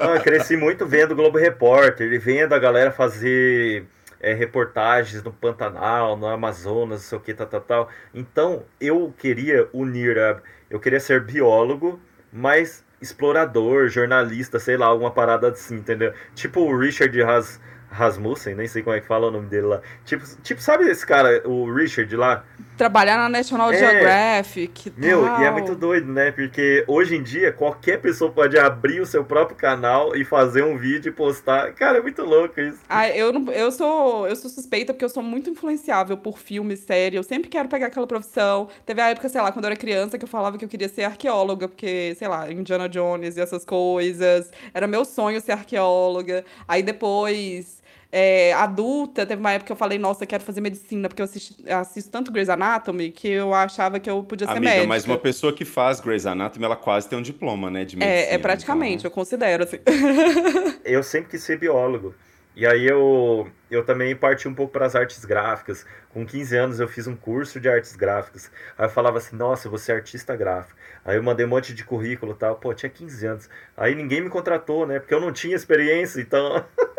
Ah, 0.00 0.14
eu 0.16 0.20
cresci 0.22 0.56
muito 0.56 0.86
vendo 0.86 1.12
o 1.12 1.16
Globo 1.16 1.38
Repórter 1.38 2.12
e 2.12 2.18
vendo 2.18 2.52
a 2.54 2.58
galera 2.58 2.90
fazer 2.92 3.86
é, 4.20 4.32
reportagens 4.32 5.22
no 5.22 5.32
Pantanal, 5.32 6.16
no 6.16 6.26
Amazonas, 6.26 7.00
não 7.00 7.08
sei 7.08 7.18
o 7.18 7.20
que, 7.20 7.34
tal, 7.34 7.46
tal, 7.46 7.60
tal. 7.60 7.88
Então, 8.14 8.64
eu 8.80 9.12
queria 9.18 9.68
unir, 9.72 10.18
a, 10.18 10.40
eu 10.70 10.80
queria 10.80 11.00
ser 11.00 11.20
biólogo, 11.20 12.00
mas 12.32 12.84
explorador, 13.00 13.88
jornalista, 13.88 14.58
sei 14.58 14.76
lá, 14.76 14.86
alguma 14.86 15.10
parada 15.10 15.48
assim, 15.48 15.76
entendeu? 15.76 16.12
Tipo 16.34 16.60
o 16.60 16.78
Richard 16.78 17.22
Has, 17.22 17.60
Rasmussen, 17.94 18.54
nem 18.56 18.66
sei 18.66 18.82
como 18.82 18.96
é 18.96 19.00
que 19.00 19.06
fala 19.06 19.28
o 19.28 19.30
nome 19.30 19.46
dele 19.46 19.66
lá. 19.66 19.80
Tipo, 20.04 20.24
tipo 20.42 20.60
sabe 20.60 20.88
esse 20.90 21.06
cara, 21.06 21.46
o 21.48 21.72
Richard 21.72 22.14
lá? 22.16 22.44
Trabalhar 22.76 23.16
na 23.16 23.28
National 23.28 23.72
É. 23.72 23.78
Geographic. 23.78 24.92
Meu, 24.96 25.24
tal. 25.24 25.40
e 25.40 25.44
é 25.44 25.50
muito 25.50 25.76
doido, 25.76 26.12
né? 26.12 26.32
Porque 26.32 26.84
hoje 26.88 27.14
em 27.14 27.22
dia 27.22 27.52
qualquer 27.52 28.00
pessoa 28.00 28.32
pode 28.32 28.58
abrir 28.58 29.00
o 29.00 29.06
seu 29.06 29.24
próprio 29.24 29.56
canal 29.56 30.16
e 30.16 30.24
fazer 30.24 30.64
um 30.64 30.76
vídeo 30.76 31.10
e 31.10 31.12
postar. 31.12 31.72
Cara, 31.74 31.98
é 31.98 32.00
muito 32.00 32.22
louco 32.22 32.60
isso. 32.60 32.78
Ah, 32.88 33.08
eu, 33.08 33.32
não, 33.32 33.52
eu, 33.52 33.70
sou, 33.70 34.26
eu 34.26 34.34
sou 34.34 34.50
suspeita 34.50 34.92
porque 34.92 35.04
eu 35.04 35.08
sou 35.08 35.22
muito 35.22 35.48
influenciável 35.48 36.16
por 36.16 36.38
filme, 36.38 36.76
série. 36.76 37.16
Eu 37.16 37.22
sempre 37.22 37.48
quero 37.48 37.68
pegar 37.68 37.86
aquela 37.86 38.06
profissão. 38.08 38.68
Teve 38.84 39.00
a 39.00 39.10
época, 39.10 39.28
sei 39.28 39.40
lá, 39.40 39.52
quando 39.52 39.66
eu 39.66 39.70
era 39.70 39.76
criança, 39.78 40.18
que 40.18 40.24
eu 40.24 40.28
falava 40.28 40.58
que 40.58 40.64
eu 40.64 40.68
queria 40.68 40.88
ser 40.88 41.04
arqueóloga, 41.04 41.68
porque, 41.68 42.16
sei 42.18 42.26
lá, 42.26 42.50
Indiana 42.50 42.88
Jones 42.88 43.36
e 43.36 43.40
essas 43.40 43.64
coisas. 43.64 44.50
Era 44.72 44.88
meu 44.88 45.04
sonho 45.04 45.40
ser 45.40 45.52
arqueóloga. 45.52 46.44
Aí 46.66 46.82
depois, 46.82 47.82
é, 48.16 48.52
adulta, 48.52 49.26
teve 49.26 49.40
uma 49.40 49.50
época 49.50 49.66
que 49.66 49.72
eu 49.72 49.76
falei, 49.76 49.98
nossa, 49.98 50.22
eu 50.22 50.28
quero 50.28 50.44
fazer 50.44 50.60
medicina, 50.60 51.08
porque 51.08 51.20
eu 51.20 51.24
assisti- 51.24 51.68
assisto 51.68 52.10
tanto 52.12 52.30
Grey's 52.30 52.48
Anatomy 52.48 53.10
que 53.10 53.26
eu 53.26 53.52
achava 53.52 53.98
que 53.98 54.08
eu 54.08 54.22
podia 54.22 54.46
ser 54.46 54.52
Amiga, 54.52 54.70
médica. 54.70 54.86
mas 54.86 55.04
uma 55.04 55.18
pessoa 55.18 55.52
que 55.52 55.64
faz 55.64 55.98
Grey's 55.98 56.24
Anatomy, 56.24 56.64
ela 56.64 56.76
quase 56.76 57.08
tem 57.08 57.18
um 57.18 57.22
diploma, 57.22 57.70
né, 57.72 57.84
de 57.84 57.96
medicina. 57.96 58.04
É, 58.30 58.34
é 58.34 58.38
praticamente, 58.38 58.98
então- 59.00 59.10
eu 59.10 59.14
considero, 59.14 59.64
assim. 59.64 59.78
Eu 60.84 61.02
sempre 61.02 61.30
quis 61.30 61.42
ser 61.42 61.58
biólogo. 61.58 62.14
E 62.56 62.64
aí 62.64 62.86
eu, 62.86 63.50
eu 63.68 63.84
também 63.84 64.14
parti 64.14 64.46
um 64.46 64.54
pouco 64.54 64.72
para 64.72 64.86
as 64.86 64.94
artes 64.94 65.24
gráficas. 65.24 65.84
Com 66.10 66.24
15 66.24 66.56
anos 66.56 66.78
eu 66.78 66.86
fiz 66.86 67.08
um 67.08 67.16
curso 67.16 67.58
de 67.58 67.68
artes 67.68 67.96
gráficas. 67.96 68.48
Aí 68.78 68.86
eu 68.86 68.90
falava 68.90 69.18
assim, 69.18 69.34
nossa, 69.34 69.66
eu 69.66 69.70
vou 69.70 69.78
ser 69.78 69.90
artista 69.92 70.36
gráfico. 70.36 70.78
Aí 71.04 71.16
eu 71.16 71.22
mandei 71.22 71.44
um 71.44 71.48
monte 71.48 71.74
de 71.74 71.82
currículo 71.84 72.30
e 72.32 72.36
tal. 72.36 72.54
Pô, 72.54 72.70
eu 72.70 72.76
tinha 72.76 72.88
15 72.90 73.26
anos. 73.26 73.48
Aí 73.76 73.92
ninguém 73.96 74.20
me 74.20 74.30
contratou, 74.30 74.86
né? 74.86 75.00
Porque 75.00 75.12
eu 75.12 75.20
não 75.20 75.32
tinha 75.32 75.56
experiência, 75.56 76.20
então... 76.20 76.64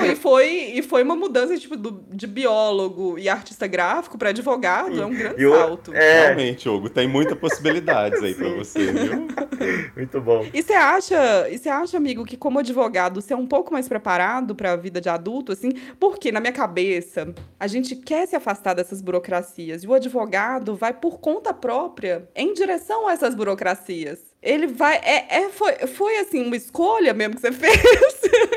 Não, 0.00 0.06
e 0.12 0.16
foi, 0.16 0.48
e 0.74 0.82
foi 0.82 1.02
uma 1.02 1.16
mudança 1.16 1.56
tipo, 1.58 1.76
do, 1.76 2.02
de 2.10 2.26
biólogo 2.26 3.18
e 3.18 3.28
artista 3.28 3.66
gráfico 3.66 4.16
para 4.18 4.30
advogado, 4.30 5.00
é 5.00 5.06
um 5.06 5.14
grande 5.14 5.40
E 5.42 5.46
o- 5.46 5.54
salto. 5.54 5.92
É, 5.94 6.24
Realmente, 6.24 6.68
Hugo, 6.68 6.88
tem 6.88 7.06
muitas 7.08 7.38
possibilidades 7.38 8.22
aí 8.22 8.34
pra 8.36 8.48
Sim. 8.48 8.56
você, 8.56 8.92
viu? 8.92 9.28
muito 9.96 10.20
bom. 10.20 10.46
E 10.52 10.62
você 10.62 10.72
acha, 10.74 11.48
e 11.50 11.58
você 11.58 11.68
acha, 11.68 11.96
amigo, 11.96 12.24
que 12.24 12.36
como 12.36 12.58
advogado 12.58 13.20
você 13.20 13.32
é 13.32 13.36
um 13.36 13.46
pouco 13.46 13.72
mais 13.72 13.88
preparado 13.88 14.54
para 14.54 14.72
a 14.72 14.76
vida 14.76 15.00
de 15.00 15.08
adulto, 15.08 15.52
assim? 15.52 15.70
Porque 15.98 16.30
na 16.32 16.40
minha 16.40 16.52
cabeça 16.52 17.34
a 17.58 17.66
gente 17.66 17.96
quer 17.96 18.26
se 18.26 18.36
afastar 18.36 18.74
dessas 18.74 19.00
burocracias 19.00 19.82
e 19.82 19.86
o 19.86 19.94
advogado 19.94 20.76
vai 20.76 20.92
por 20.92 21.18
conta 21.18 21.52
própria 21.52 22.28
em 22.34 22.52
direção 22.54 23.08
a 23.08 23.12
essas 23.12 23.34
burocracias. 23.34 24.20
Ele 24.42 24.68
vai, 24.68 24.96
é, 24.98 25.42
é 25.42 25.48
foi, 25.50 25.74
foi 25.88 26.18
assim 26.18 26.44
uma 26.46 26.56
escolha 26.56 27.12
mesmo 27.12 27.34
que 27.34 27.40
você 27.40 27.50
fez. 27.52 27.80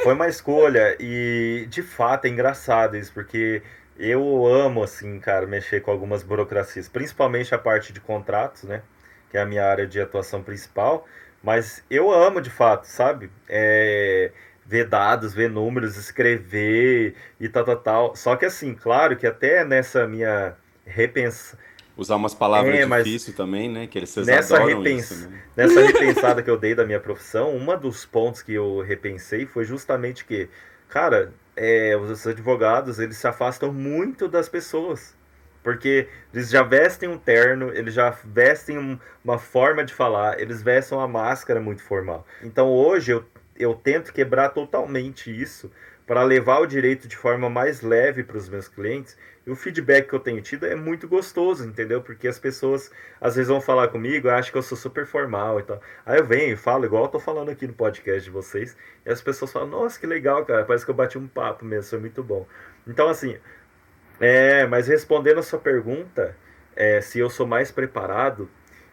Foi 0.04 0.14
uma 0.14 0.28
escolha 0.28 0.96
e 1.00 1.66
de 1.70 1.82
fato 1.82 2.26
é 2.26 2.30
engraçado 2.30 2.96
isso, 2.98 3.12
porque 3.14 3.64
eu 3.98 4.46
amo, 4.48 4.84
assim, 4.84 5.20
cara, 5.20 5.46
mexer 5.46 5.82
com 5.82 5.92
algumas 5.92 6.24
burocracias, 6.24 6.88
principalmente 6.88 7.54
a 7.54 7.58
parte 7.58 7.94
de 7.94 8.00
contratos, 8.00 8.64
né? 8.64 8.82
Que 9.30 9.38
é 9.38 9.42
a 9.42 9.46
minha 9.46 9.66
área 9.66 9.86
de 9.86 10.00
atuação 10.00 10.42
principal. 10.44 11.06
Mas 11.44 11.84
eu 11.90 12.12
amo 12.12 12.42
de 12.42 12.50
fato, 12.50 12.86
sabe? 12.86 13.32
É, 13.50 14.32
ver 14.66 14.88
dados, 14.88 15.34
ver 15.34 15.50
números, 15.50 15.98
escrever 15.98 17.16
e 17.40 17.50
tal, 17.50 17.64
tal, 17.64 17.78
tal. 17.78 18.16
Só 18.16 18.36
que 18.36 18.46
assim, 18.46 18.74
claro 18.74 19.18
que 19.18 19.28
até 19.28 19.66
nessa 19.66 20.08
minha 20.08 20.56
repensa, 20.86 21.58
Usar 22.02 22.16
umas 22.16 22.34
palavras 22.34 22.74
É, 22.76 22.86
difíceis 23.04 23.38
também, 23.38 23.70
né? 23.70 23.86
Que 23.86 24.00
eles 24.00 24.16
nessa 24.18 24.56
adoram 24.58 24.80
repens- 24.80 25.12
isso, 25.12 25.30
né? 25.30 25.42
Nessa 25.56 25.82
repensada 25.82 26.42
que 26.42 26.50
eu 26.50 26.58
dei 26.58 26.74
da 26.74 26.84
minha 26.84 27.00
profissão, 27.00 27.56
uma 27.56 27.78
dos 27.78 28.06
pontos 28.06 28.42
que 28.42 28.54
eu 28.54 28.82
repensei 28.82 29.46
foi 29.46 29.66
justamente 29.66 30.26
que, 30.26 30.50
cara, 30.90 31.32
é, 31.56 31.96
os 31.96 32.26
advogados, 32.26 32.98
eles 32.98 33.18
se 33.18 33.28
afastam 33.28 33.72
muito 33.72 34.28
das 34.28 34.50
pessoas. 34.50 35.16
Porque 35.64 36.08
eles 36.34 36.50
já 36.50 36.64
vestem 36.64 37.08
um 37.08 37.20
terno, 37.20 37.72
eles 37.72 37.94
já 37.94 38.10
vestem 38.26 38.80
um- 38.80 38.98
uma 39.24 39.38
forma 39.38 39.84
de 39.84 39.94
falar, 39.94 40.40
eles 40.42 40.64
vestem 40.64 40.98
uma 40.98 41.08
máscara 41.08 41.62
muito 41.62 41.84
formal. 41.84 42.26
Então 42.42 42.68
hoje 42.68 43.12
eu, 43.12 43.24
eu 43.56 43.76
tento 43.76 44.12
quebrar 44.12 44.50
totalmente 44.50 45.30
isso 45.30 45.70
para 46.08 46.24
levar 46.24 46.58
o 46.62 46.66
direito 46.66 47.08
de 47.08 47.16
forma 47.16 47.48
mais 47.48 47.82
leve 47.82 48.24
para 48.24 48.38
os 48.38 48.50
meus 48.50 48.68
clientes. 48.68 49.16
O 49.52 49.56
feedback 49.56 50.08
que 50.08 50.16
eu 50.16 50.20
tenho 50.20 50.42
tido 50.42 50.66
é 50.66 50.76
muito 50.76 51.10
gostoso, 51.10 51.66
entendeu? 51.66 52.02
Porque 52.02 52.26
as 52.26 52.40
pessoas 52.40 52.90
às 53.20 53.36
vezes 53.36 53.50
vão 53.50 53.60
falar 53.60 53.90
comigo, 53.90 54.30
acham 54.30 54.50
que 54.50 54.58
eu 54.58 54.64
sou 54.64 54.78
super 54.78 55.06
formal 55.06 55.60
e 55.60 55.64
tal. 55.64 55.82
Aí 56.06 56.20
eu 56.20 56.26
venho 56.26 56.54
e 56.54 56.56
falo, 56.56 56.86
igual 56.86 57.04
eu 57.04 57.10
tô 57.10 57.20
falando 57.20 57.50
aqui 57.50 57.68
no 57.68 57.74
podcast 57.74 58.24
de 58.24 58.30
vocês, 58.30 58.78
e 59.06 59.12
as 59.12 59.22
pessoas 59.22 59.52
falam, 59.52 59.68
nossa, 59.68 60.00
que 60.00 60.08
legal, 60.08 60.46
cara, 60.46 60.64
parece 60.64 60.86
que 60.86 60.92
eu 60.92 60.96
bati 60.96 61.18
um 61.18 61.28
papo 61.28 61.66
mesmo, 61.66 61.90
foi 61.90 62.00
muito 62.00 62.24
bom. 62.24 62.48
Então, 62.88 63.10
assim, 63.10 63.38
é, 64.22 64.66
mas 64.68 64.88
respondendo 64.88 65.40
a 65.40 65.44
sua 65.44 65.60
pergunta, 65.60 66.34
é, 66.74 67.02
se 67.02 67.20
eu 67.20 67.30
sou 67.30 67.46
mais 67.46 67.72
preparado, 67.72 68.50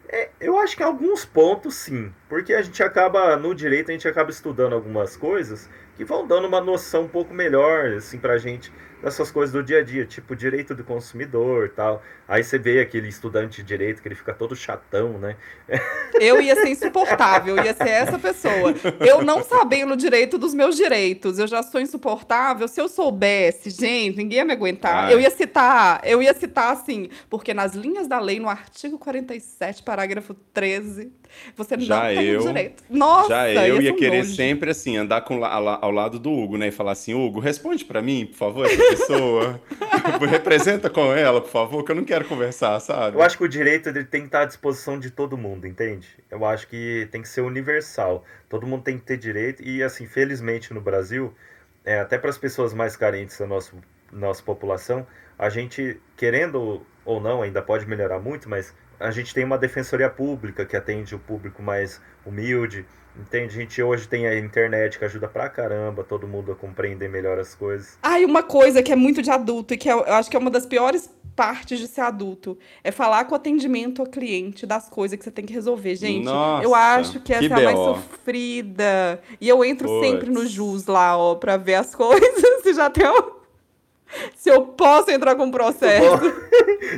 é, 0.09 0.29
eu 0.41 0.59
acho 0.59 0.75
que 0.75 0.83
alguns 0.83 1.23
pontos 1.23 1.75
sim, 1.75 2.13
porque 2.29 2.53
a 2.53 2.61
gente 2.61 2.81
acaba, 2.83 3.35
no 3.35 3.55
direito, 3.55 3.89
a 3.89 3.91
gente 3.91 4.07
acaba 4.07 4.29
estudando 4.29 4.73
algumas 4.73 5.17
coisas 5.17 5.67
que 5.97 6.05
vão 6.05 6.25
dando 6.25 6.47
uma 6.47 6.61
noção 6.61 7.03
um 7.03 7.07
pouco 7.09 7.33
melhor, 7.33 7.93
assim, 7.97 8.17
pra 8.17 8.37
gente, 8.37 8.71
dessas 9.01 9.31
coisas 9.31 9.51
do 9.51 9.63
dia 9.63 9.79
a 9.79 9.83
dia, 9.83 10.05
tipo 10.05 10.35
direito 10.35 10.75
do 10.75 10.83
consumidor 10.83 11.65
e 11.65 11.69
tal. 11.69 12.03
Aí 12.27 12.43
você 12.43 12.57
vê 12.57 12.79
aquele 12.79 13.07
estudante 13.07 13.57
de 13.57 13.67
direito 13.67 14.01
que 14.01 14.07
ele 14.07 14.15
fica 14.15 14.33
todo 14.33 14.55
chatão, 14.55 15.17
né? 15.17 15.35
Eu 16.19 16.41
ia 16.41 16.55
ser 16.55 16.69
insuportável, 16.69 17.55
eu 17.55 17.63
ia 17.63 17.73
ser 17.73 17.87
essa 17.87 18.19
pessoa. 18.19 18.73
Eu 18.99 19.21
não 19.21 19.41
sabendo 19.43 19.95
direito 19.95 20.37
dos 20.37 20.53
meus 20.53 20.75
direitos, 20.75 21.39
eu 21.39 21.47
já 21.47 21.63
sou 21.63 21.79
insuportável. 21.79 22.67
Se 22.67 22.81
eu 22.81 22.89
soubesse, 22.89 23.69
gente, 23.69 24.17
ninguém 24.17 24.39
ia 24.39 24.45
me 24.45 24.51
aguentar. 24.51 25.05
Ai. 25.05 25.13
Eu 25.13 25.19
ia 25.19 25.29
citar, 25.29 26.01
eu 26.03 26.21
ia 26.21 26.33
citar 26.33 26.73
assim, 26.73 27.09
porque 27.29 27.53
nas 27.53 27.73
linhas 27.73 28.07
da 28.07 28.19
lei, 28.19 28.39
no 28.39 28.49
artigo 28.49 28.97
47, 28.97 29.83
parágrafo 29.83 30.33
13, 30.53 31.13
você 31.55 31.77
não 31.77 31.83
Já 31.83 32.07
tem 32.07 32.18
eu- 32.23 32.41
direito. 32.41 32.83
Nossa, 32.89 33.29
Já 33.29 33.49
eu 33.67 33.77
ser 33.77 33.83
ia 33.83 33.93
um 33.93 33.95
querer 33.95 34.17
nojo. 34.23 34.35
sempre, 34.35 34.71
assim, 34.71 34.97
andar 34.97 35.21
com, 35.21 35.43
ao 35.43 35.91
lado 35.91 36.19
do 36.19 36.31
Hugo, 36.31 36.57
né? 36.57 36.67
E 36.67 36.71
falar 36.71 36.91
assim, 36.91 37.13
Hugo, 37.13 37.39
responde 37.39 37.85
pra 37.85 38.01
mim, 38.01 38.25
por 38.25 38.35
favor, 38.37 38.65
essa 38.65 38.77
pessoa. 38.77 39.61
Representa 40.29 40.89
com 40.89 41.13
ela, 41.13 41.41
por 41.41 41.49
favor, 41.49 41.83
que 41.83 41.91
eu 41.91 41.95
não 41.95 42.03
quero 42.05 42.25
conversar, 42.25 42.79
sabe? 42.79 43.17
Eu 43.17 43.21
acho 43.21 43.37
que 43.37 43.43
o 43.43 43.47
direito 43.49 43.89
ele 43.89 44.03
tem 44.03 44.21
que 44.21 44.27
estar 44.27 44.41
à 44.41 44.45
disposição 44.45 44.99
de 44.99 45.09
todo 45.11 45.37
mundo, 45.37 45.65
entende? 45.67 46.07
Eu 46.29 46.45
acho 46.45 46.67
que 46.67 47.07
tem 47.11 47.21
que 47.21 47.27
ser 47.27 47.41
universal. 47.41 48.23
Todo 48.47 48.65
mundo 48.65 48.83
tem 48.83 48.97
que 48.97 49.03
ter 49.05 49.17
direito. 49.17 49.63
E, 49.63 49.81
assim, 49.83 50.05
felizmente 50.07 50.73
no 50.73 50.81
Brasil, 50.81 51.33
é, 51.85 51.99
até 51.99 52.17
para 52.17 52.29
as 52.29 52.37
pessoas 52.37 52.73
mais 52.73 52.95
carentes 52.95 53.37
da 53.37 53.47
nossa, 53.47 53.71
nossa 54.11 54.41
população, 54.43 55.05
a 55.37 55.49
gente, 55.49 55.97
querendo 56.17 56.85
ou 57.05 57.21
não, 57.21 57.41
ainda 57.41 57.61
pode 57.61 57.87
melhorar 57.87 58.19
muito, 58.19 58.49
mas 58.49 58.73
a 58.99 59.11
gente 59.11 59.33
tem 59.33 59.43
uma 59.43 59.57
defensoria 59.57 60.09
pública 60.09 60.65
que 60.65 60.75
atende 60.75 61.15
o 61.15 61.19
público 61.19 61.61
mais 61.61 62.01
humilde. 62.25 62.85
Entende? 63.17 63.57
A 63.57 63.61
gente 63.61 63.81
hoje 63.81 64.07
tem 64.07 64.27
a 64.27 64.37
internet 64.37 64.97
que 64.97 65.03
ajuda 65.03 65.27
pra 65.27 65.49
caramba 65.49 66.03
todo 66.03 66.27
mundo 66.27 66.51
a 66.51 66.55
compreender 66.55 67.09
melhor 67.09 67.39
as 67.39 67.55
coisas. 67.55 67.97
Ai, 68.01 68.23
uma 68.23 68.43
coisa 68.43 68.83
que 68.83 68.91
é 68.91 68.95
muito 68.95 69.21
de 69.21 69.31
adulto 69.31 69.73
e 69.73 69.77
que 69.77 69.89
eu, 69.89 69.99
eu 69.99 70.13
acho 70.13 70.29
que 70.29 70.37
é 70.37 70.39
uma 70.39 70.51
das 70.51 70.65
piores 70.65 71.09
partes 71.35 71.79
de 71.79 71.87
ser 71.87 72.01
adulto 72.01 72.57
é 72.83 72.91
falar 72.91 73.23
com 73.25 73.33
o 73.33 73.35
atendimento 73.35 74.01
ao 74.01 74.07
cliente 74.07 74.65
das 74.65 74.89
coisas 74.89 75.17
que 75.17 75.23
você 75.23 75.31
tem 75.31 75.45
que 75.45 75.53
resolver. 75.53 75.95
Gente, 75.95 76.25
Nossa, 76.25 76.63
eu 76.63 76.75
acho 76.75 77.19
que 77.21 77.33
essa 77.33 77.47
que 77.47 77.53
é 77.53 77.55
a 77.55 77.63
mais 77.63 77.77
sofrida. 77.77 79.21
E 79.39 79.47
eu 79.47 79.63
entro 79.63 79.87
Puts. 79.87 80.05
sempre 80.07 80.29
no 80.29 80.45
jus 80.45 80.85
lá, 80.85 81.17
ó, 81.17 81.35
pra 81.35 81.57
ver 81.57 81.75
as 81.75 81.95
coisas. 81.95 82.61
Se 82.61 82.73
já 82.73 82.89
tem 82.89 83.07
um... 83.07 83.38
Se 84.35 84.49
eu 84.49 84.65
posso 84.65 85.11
entrar 85.11 85.35
com 85.35 85.43
um 85.45 85.51
processo. 85.51 86.19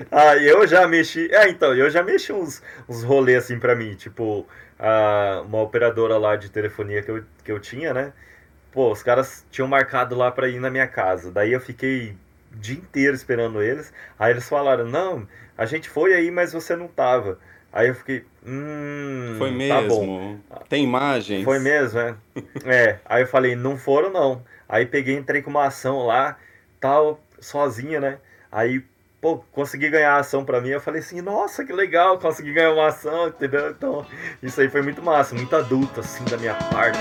Ah, 0.09 0.37
eu 0.37 0.65
já 0.67 0.87
mexi. 0.87 1.27
É, 1.33 1.49
então, 1.49 1.75
eu 1.75 1.89
já 1.89 2.01
mexi 2.03 2.31
uns, 2.31 2.61
uns 2.87 3.03
rolês 3.03 3.43
assim 3.45 3.59
pra 3.59 3.75
mim. 3.75 3.93
Tipo, 3.95 4.47
a, 4.79 5.41
uma 5.45 5.61
operadora 5.61 6.17
lá 6.17 6.35
de 6.35 6.49
telefonia 6.49 7.01
que 7.01 7.11
eu, 7.11 7.23
que 7.43 7.51
eu 7.51 7.59
tinha, 7.59 7.93
né? 7.93 8.13
Pô, 8.71 8.91
os 8.91 9.03
caras 9.03 9.45
tinham 9.51 9.67
marcado 9.67 10.15
lá 10.15 10.31
pra 10.31 10.47
ir 10.47 10.59
na 10.59 10.69
minha 10.69 10.87
casa. 10.87 11.31
Daí 11.31 11.51
eu 11.51 11.59
fiquei 11.59 12.15
o 12.53 12.57
dia 12.57 12.77
inteiro 12.77 13.15
esperando 13.15 13.61
eles. 13.61 13.91
Aí 14.17 14.31
eles 14.31 14.47
falaram: 14.47 14.85
Não, 14.85 15.27
a 15.57 15.65
gente 15.65 15.89
foi 15.89 16.13
aí, 16.13 16.31
mas 16.31 16.53
você 16.53 16.75
não 16.75 16.87
tava. 16.87 17.37
Aí 17.73 17.87
eu 17.87 17.95
fiquei: 17.95 18.23
Hum. 18.45 19.35
Foi 19.37 19.49
Tá 19.67 19.81
bom. 19.81 20.05
mesmo. 20.05 20.43
Tem 20.69 20.83
imagens? 20.83 21.43
Foi 21.43 21.59
mesmo, 21.59 21.99
é. 21.99 22.15
é. 22.65 22.99
Aí 23.05 23.23
eu 23.23 23.27
falei, 23.27 23.55
não 23.55 23.77
foram 23.77 24.09
não. 24.09 24.43
Aí 24.69 24.85
peguei, 24.85 25.15
entrei 25.15 25.41
com 25.41 25.49
uma 25.49 25.65
ação 25.65 26.05
lá, 26.05 26.37
tal, 26.81 27.21
sozinha, 27.39 28.01
né? 28.01 28.17
Aí 28.51 28.83
pô, 29.21 29.37
consegui 29.51 29.89
ganhar 29.89 30.15
a 30.15 30.19
ação 30.19 30.43
pra 30.43 30.59
mim, 30.59 30.69
eu 30.69 30.81
falei 30.81 30.99
assim, 30.99 31.21
nossa, 31.21 31.63
que 31.63 31.71
legal, 31.71 32.17
consegui 32.17 32.53
ganhar 32.53 32.73
uma 32.73 32.87
ação, 32.87 33.27
entendeu? 33.27 33.69
Então, 33.69 34.05
isso 34.41 34.59
aí 34.59 34.67
foi 34.67 34.81
muito 34.81 35.01
massa, 35.01 35.35
muito 35.35 35.55
adulto, 35.55 35.99
assim, 35.99 36.25
da 36.25 36.37
minha 36.37 36.55
parte. 36.55 36.97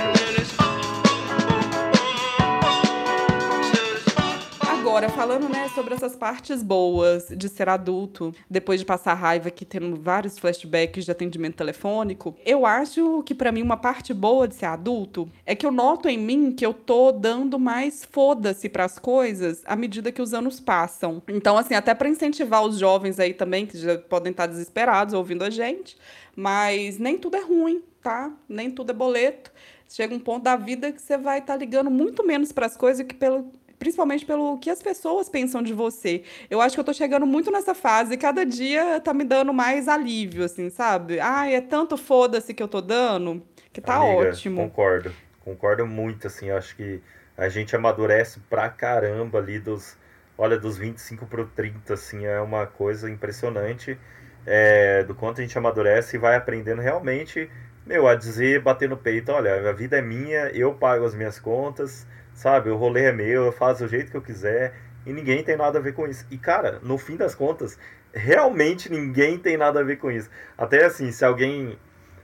Agora, 4.91 5.09
falando, 5.09 5.49
né, 5.49 5.69
sobre 5.69 5.95
essas 5.95 6.17
partes 6.17 6.65
boas 6.65 7.29
de 7.29 7.49
ser 7.49 7.69
adulto, 7.69 8.35
depois 8.51 8.81
de 8.81 8.85
passar 8.85 9.15
raiva 9.15 9.47
aqui, 9.47 9.65
tendo 9.65 9.95
vários 9.95 10.37
flashbacks 10.37 11.05
de 11.05 11.11
atendimento 11.13 11.55
telefônico, 11.55 12.37
eu 12.45 12.67
acho 12.67 13.23
que 13.23 13.33
pra 13.33 13.53
mim 13.53 13.63
uma 13.63 13.77
parte 13.77 14.13
boa 14.13 14.49
de 14.49 14.57
ser 14.57 14.67
adulto 14.67 15.31
é 15.47 15.55
que 15.55 15.65
eu 15.65 15.71
noto 15.71 16.09
em 16.09 16.19
mim 16.19 16.51
que 16.51 16.67
eu 16.67 16.75
tô 16.75 17.13
dando 17.13 17.57
mais 17.57 18.05
foda-se 18.05 18.69
pras 18.69 18.99
coisas 18.99 19.63
à 19.65 19.77
medida 19.77 20.11
que 20.11 20.21
os 20.21 20.35
anos 20.35 20.59
passam. 20.59 21.23
Então, 21.29 21.57
assim, 21.57 21.75
até 21.75 21.95
pra 21.95 22.09
incentivar 22.09 22.65
os 22.65 22.77
jovens 22.77 23.21
aí 23.21 23.33
também, 23.33 23.67
que 23.67 23.79
já 23.79 23.97
podem 23.97 24.33
estar 24.33 24.47
desesperados 24.47 25.15
ouvindo 25.15 25.45
a 25.45 25.51
gente, 25.51 25.97
mas 26.35 26.99
nem 26.99 27.17
tudo 27.17 27.37
é 27.37 27.43
ruim, 27.43 27.81
tá? 28.03 28.33
Nem 28.49 28.69
tudo 28.69 28.91
é 28.91 28.95
boleto. 28.95 29.53
Chega 29.93 30.15
um 30.15 30.21
ponto 30.21 30.45
da 30.45 30.55
vida 30.55 30.93
que 30.93 31.03
você 31.03 31.19
vai 31.19 31.41
estar 31.41 31.57
ligando 31.57 31.91
muito 31.91 32.25
menos 32.25 32.53
pras 32.53 32.77
coisas 32.77 33.05
que 33.05 33.13
pelo 33.13 33.51
principalmente 33.81 34.25
pelo 34.25 34.59
que 34.59 34.71
as 34.71 34.81
pessoas 34.81 35.29
pensam 35.29 35.63
de 35.63 35.73
você. 35.73 36.23
Eu 36.49 36.61
acho 36.61 36.77
que 36.77 36.81
eu 36.81 36.85
tô 36.85 36.93
chegando 36.93 37.27
muito 37.27 37.51
nessa 37.51 37.75
fase 37.75 38.15
e 38.15 38.17
cada 38.17 38.47
dia 38.47 39.01
tá 39.01 39.13
me 39.13 39.25
dando 39.25 39.53
mais 39.53 39.89
alívio, 39.89 40.45
assim, 40.45 40.71
sabe? 40.71 41.19
Ai, 41.19 41.55
é 41.55 41.61
tanto 41.61 41.97
foda-se 41.97 42.55
que 42.55 42.63
eu 42.63 42.69
tô 42.69 42.81
dando 42.81 43.43
que 43.73 43.81
tá 43.81 43.97
Amiga, 43.97 44.29
ótimo. 44.29 44.57
Concordo. 44.69 45.13
Concordo 45.41 45.87
muito, 45.87 46.27
assim, 46.27 46.51
acho 46.51 46.77
que 46.77 47.01
a 47.37 47.49
gente 47.49 47.75
amadurece 47.75 48.41
pra 48.51 48.69
caramba 48.69 49.39
ali 49.39 49.59
dos, 49.59 49.97
olha, 50.37 50.59
dos 50.59 50.77
25 50.77 51.27
pro 51.27 51.47
30, 51.47 51.95
assim, 51.95 52.27
é 52.27 52.39
uma 52.41 52.67
coisa 52.67 53.11
impressionante 53.11 53.99
é, 54.47 55.03
do 55.05 55.15
quanto 55.15 55.41
a 55.41 55.43
gente 55.43 55.57
amadurece 55.57 56.17
e 56.17 56.19
vai 56.19 56.37
aprendendo 56.37 56.83
realmente, 56.83 57.51
meu, 57.87 58.07
a 58.07 58.15
dizer, 58.15 58.61
bater 58.61 58.89
no 58.89 58.97
peito, 58.97 59.33
olha, 59.33 59.69
a 59.69 59.73
vida 59.73 59.99
é 59.99 60.03
minha, 60.03 60.51
eu 60.51 60.75
pago 60.75 61.05
as 61.05 61.15
minhas 61.15 61.39
contas, 61.39 62.07
sabe, 62.41 62.71
o 62.71 62.77
rolê 62.77 63.05
é 63.05 63.13
meu, 63.13 63.45
eu 63.45 63.53
faço 63.53 63.85
do 63.85 63.89
jeito 63.89 64.11
que 64.11 64.17
eu 64.17 64.23
quiser 64.23 64.73
e 65.05 65.13
ninguém 65.13 65.45
tem 65.45 65.59
nada 65.59 65.79
a 65.79 65.83
ver 65.83 65.93
com 65.93 66.07
isso. 66.07 66.27
E, 66.31 66.39
cara, 66.39 66.79
no 66.83 66.97
fim 66.97 67.15
das 67.15 67.35
contas, 67.35 67.79
realmente 68.15 68.91
ninguém 68.91 69.39
tem 69.39 69.59
nada 69.59 69.81
a 69.81 69.83
ver 69.83 69.97
com 69.97 70.11
isso. 70.11 70.31
Até 70.57 70.87
assim, 70.87 71.13
se 71.13 71.23
alguém, 71.23 71.79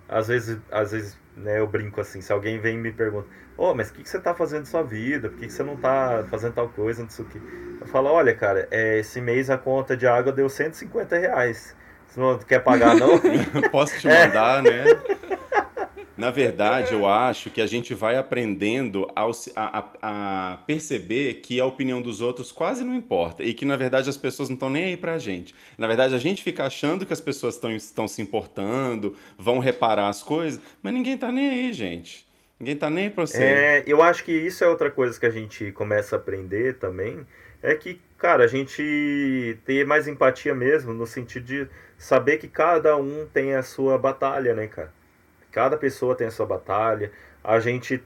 às 0.08 0.28
vezes, 0.28 0.58
às 0.72 0.92
vezes, 0.92 1.18
né, 1.36 1.60
eu 1.60 1.66
brinco 1.66 2.00
assim, 2.00 2.22
se 2.22 2.32
alguém 2.32 2.58
vem 2.58 2.76
e 2.76 2.80
me 2.80 2.92
pergunta, 2.92 3.28
ô, 3.58 3.74
mas 3.74 3.90
o 3.90 3.92
que, 3.92 4.02
que 4.02 4.08
você 4.08 4.18
tá 4.18 4.34
fazendo 4.34 4.60
na 4.60 4.66
sua 4.66 4.82
vida? 4.82 5.28
Por 5.28 5.38
que, 5.38 5.48
que 5.48 5.52
você 5.52 5.62
não 5.62 5.76
tá 5.76 6.24
fazendo 6.30 6.54
tal 6.54 6.70
coisa, 6.70 7.02
não 7.02 7.10
sei 7.10 7.22
o 7.22 7.28
que? 7.28 7.38
Eu 7.82 7.86
falo, 7.86 8.08
olha, 8.08 8.34
cara, 8.34 8.66
é, 8.70 8.98
esse 8.98 9.20
mês 9.20 9.50
a 9.50 9.58
conta 9.58 9.94
de 9.94 10.06
água 10.06 10.32
deu 10.32 10.48
150 10.48 11.18
reais. 11.18 11.76
Você 12.08 12.18
não 12.18 12.38
quer 12.38 12.60
pagar, 12.60 12.96
não? 12.96 13.20
Posso 13.70 14.00
te 14.00 14.08
mandar, 14.08 14.62
né? 14.62 14.84
Na 16.16 16.30
verdade, 16.30 16.94
eu 16.94 17.06
acho 17.06 17.50
que 17.50 17.60
a 17.60 17.66
gente 17.66 17.92
vai 17.94 18.16
aprendendo 18.16 19.06
a, 19.14 19.24
a- 19.54 19.92
a 20.54 20.56
perceber 20.66 21.34
que 21.42 21.60
a 21.60 21.66
opinião 21.66 22.00
dos 22.00 22.22
outros 22.22 22.50
quase 22.50 22.82
não 22.84 22.94
importa 22.94 23.42
e 23.44 23.52
que, 23.52 23.66
na 23.66 23.76
verdade, 23.76 24.08
as 24.08 24.16
pessoas 24.16 24.48
não 24.48 24.54
estão 24.54 24.70
nem 24.70 24.84
aí 24.86 24.96
pra 24.96 25.18
gente. 25.18 25.54
Na 25.76 25.86
verdade, 25.86 26.14
a 26.14 26.18
gente 26.18 26.42
fica 26.42 26.64
achando 26.64 27.04
que 27.04 27.12
as 27.12 27.20
pessoas 27.20 27.60
estão, 27.62 28.08
se 28.08 28.22
importando, 28.22 29.14
vão 29.38 29.58
reparar 29.58 30.08
as 30.08 30.22
coisas, 30.22 30.58
mas 30.82 30.94
ninguém 30.94 31.18
tá 31.18 31.30
nem 31.30 31.50
aí, 31.50 31.72
gente. 31.74 32.26
Ninguém 32.58 32.76
tá 32.76 32.88
nem 32.88 33.04
aí 33.04 33.10
pra 33.10 33.26
você. 33.26 33.66
É, 33.68 33.82
eu 33.86 34.02
acho 34.02 34.24
que 34.24 34.32
isso 34.32 34.62
é 34.64 34.68
outra 34.68 34.90
coisa 34.90 35.18
que 35.18 35.26
a 35.26 35.30
gente 35.30 35.72
começa 35.72 36.16
a 36.16 36.18
aprender 36.18 36.74
também, 36.78 37.26
é 37.62 37.74
que, 37.74 38.00
cara, 38.18 38.44
a 38.44 38.46
gente 38.46 39.58
ter 39.64 39.84
mais 39.86 40.06
empatia 40.08 40.54
mesmo, 40.54 40.94
no 40.94 41.06
sentido 41.06 41.44
de 41.44 41.68
saber 41.98 42.38
que 42.38 42.48
cada 42.48 42.96
um 42.96 43.26
tem 43.26 43.54
a 43.54 43.62
sua 43.62 43.98
batalha, 43.98 44.54
né, 44.54 44.66
cara? 44.68 44.92
Cada 45.56 45.78
pessoa 45.78 46.14
tem 46.14 46.26
a 46.26 46.30
sua 46.30 46.44
batalha. 46.44 47.10
A 47.42 47.58
gente, 47.58 48.04